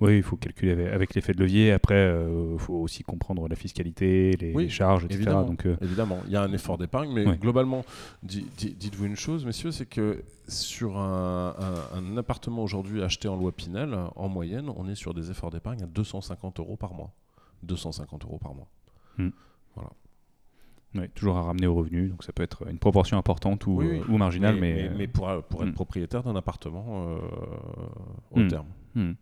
Oui, 0.00 0.16
il 0.16 0.22
faut 0.22 0.36
calculer 0.36 0.88
avec, 0.88 1.14
l'effet 1.14 1.32
de 1.32 1.40
levier. 1.40 1.72
Après, 1.72 1.94
il 1.94 2.08
euh, 2.08 2.58
faut 2.58 2.74
aussi 2.74 3.02
comprendre 3.02 3.46
la 3.48 3.54
fiscalité, 3.54 4.32
les, 4.32 4.68
charges, 4.68 5.04
etc. 5.04 5.20
Évidemment, 5.20 5.44
Donc, 5.44 5.66
euh, 5.66 5.76
évidemment, 5.80 6.18
il 6.26 6.32
y 6.32 6.36
a 6.36 6.42
un 6.42 6.52
effort 6.52 6.78
d'épargne, 6.78 7.12
mais 7.12 7.36
globalement, 7.36 7.84
dites-vous 8.22 9.04
une 9.04 9.16
chose, 9.16 9.44
messieurs, 9.44 9.70
c'est 9.70 9.86
que 9.86 10.22
sur 10.48 10.98
un, 10.98 12.16
appartement 12.16 12.62
aujourd'hui 12.62 13.02
acheté 13.02 13.28
en 13.28 13.36
loi 13.36 13.52
Pinel, 13.52 13.96
en 14.16 14.28
moyenne, 14.28 14.70
on 14.76 14.88
est 14.88 14.96
sur 14.96 15.14
des 15.14 15.30
efforts 15.30 15.50
d'épargne 15.50 15.82
à 15.82 15.86
250 15.86 16.58
euros 16.58 16.76
par 16.76 16.94
mois. 16.94 17.12
250 17.62 18.24
euros 18.24 18.38
par 18.38 18.54
mois. 18.54 18.68
Hmm. 19.18 19.30
Voilà 19.76 19.90
toujours 21.14 21.36
à 21.36 21.42
ramener 21.42 21.66
au 21.66 21.74
revenu, 21.74 22.08
donc 22.08 22.24
ça 22.24 22.32
peut 22.32 22.42
être 22.42 22.68
une 22.68 22.78
proportion 22.78 23.16
importante 23.16 23.66
ou, 23.66 23.82
ou 24.08 24.16
marginale. 24.16 24.56
Mais, 24.56 24.90
mais, 24.96 25.06
pour, 25.06 25.28
pour, 25.48 25.62
être 25.62 25.70
hmm. 25.70 25.74
propriétaire 25.74 26.22
d'un 26.22 26.34
appartement 26.36 27.06
euh, 27.08 27.18
au 28.32 28.40
hmm. 28.40 28.48
terme. 28.48 28.66
Hmm. 28.94 29.12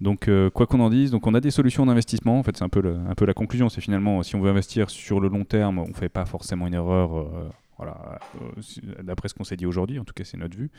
Donc, 0.00 0.28
euh, 0.28 0.48
quoi 0.48 0.66
qu'on 0.66 0.80
en 0.80 0.90
dise, 0.90 1.10
donc 1.10 1.26
on 1.26 1.34
a 1.34 1.40
des 1.40 1.50
solutions 1.50 1.84
d'investissement. 1.86 2.38
En 2.38 2.42
fait, 2.42 2.56
c'est 2.56 2.64
un 2.64 2.68
peu, 2.68 2.82
un 2.86 3.14
peu 3.14 3.24
la 3.24 3.34
conclusion. 3.34 3.68
C'est 3.68 3.80
finalement, 3.80 4.22
si 4.22 4.36
on 4.36 4.40
veut 4.40 4.50
investir 4.50 4.90
sur 4.90 5.18
le 5.20 5.28
long 5.28 5.44
terme, 5.44 5.78
on 5.78 5.88
ne 5.88 5.94
fait 5.94 6.08
pas 6.08 6.24
forcément 6.24 6.66
une 6.66 6.74
erreur. 6.74 7.16
Euh, 7.16 7.48
voilà, 7.78 8.18
euh, 8.42 9.02
d'après 9.02 9.28
ce 9.28 9.34
qu'on 9.34 9.44
s'est 9.44 9.56
dit 9.56 9.66
aujourd'hui, 9.66 9.98
en 10.00 10.04
tout 10.04 10.12
cas 10.12 10.24
c'est 10.24 10.36
notre 10.36 10.56
vue. 10.56 10.70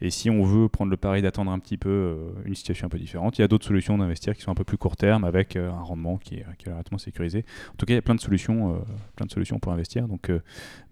Et 0.00 0.10
si 0.10 0.30
on 0.30 0.42
veut 0.42 0.68
prendre 0.68 0.90
le 0.90 0.96
pari 0.96 1.20
d'attendre 1.20 1.50
un 1.50 1.58
petit 1.58 1.76
peu 1.76 1.88
euh, 1.88 2.30
une 2.46 2.54
situation 2.54 2.86
un 2.86 2.88
peu 2.88 2.98
différente, 2.98 3.38
il 3.38 3.42
y 3.42 3.44
a 3.44 3.48
d'autres 3.48 3.66
solutions 3.66 3.98
d'investir 3.98 4.34
qui 4.34 4.42
sont 4.42 4.50
un 4.50 4.54
peu 4.54 4.64
plus 4.64 4.78
court 4.78 4.96
terme 4.96 5.24
avec 5.24 5.56
euh, 5.56 5.70
un 5.70 5.82
rendement 5.82 6.16
qui 6.16 6.36
est, 6.36 6.46
qui 6.58 6.68
est, 6.68 6.72
relativement 6.72 6.98
sécurisé. 6.98 7.44
En 7.72 7.76
tout 7.76 7.84
cas, 7.84 7.92
il 7.92 7.96
y 7.96 7.98
a 7.98 8.02
plein 8.02 8.14
de 8.14 8.20
solutions, 8.20 8.82
plein 9.16 9.26
de 9.26 9.30
solutions 9.30 9.58
pour 9.58 9.72
investir. 9.72 10.08
Donc, 10.08 10.30
bah, 10.30 10.40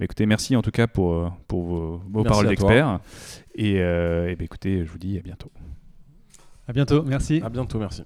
écoutez, 0.00 0.26
merci 0.26 0.54
en 0.54 0.62
tout 0.62 0.70
cas 0.70 0.86
pour, 0.86 1.32
pour 1.48 1.62
vos, 1.64 2.02
vos 2.10 2.24
paroles 2.24 2.48
d'expert. 2.48 3.00
Et, 3.54 3.76
et 3.76 4.36
bah, 4.36 4.44
écoutez, 4.44 4.84
je 4.84 4.90
vous 4.90 4.98
dis 4.98 5.18
à 5.18 5.22
bientôt. 5.22 5.50
À 6.68 6.72
bientôt, 6.72 7.02
merci. 7.02 7.40
À 7.42 7.48
bientôt, 7.48 7.78
merci. 7.78 8.04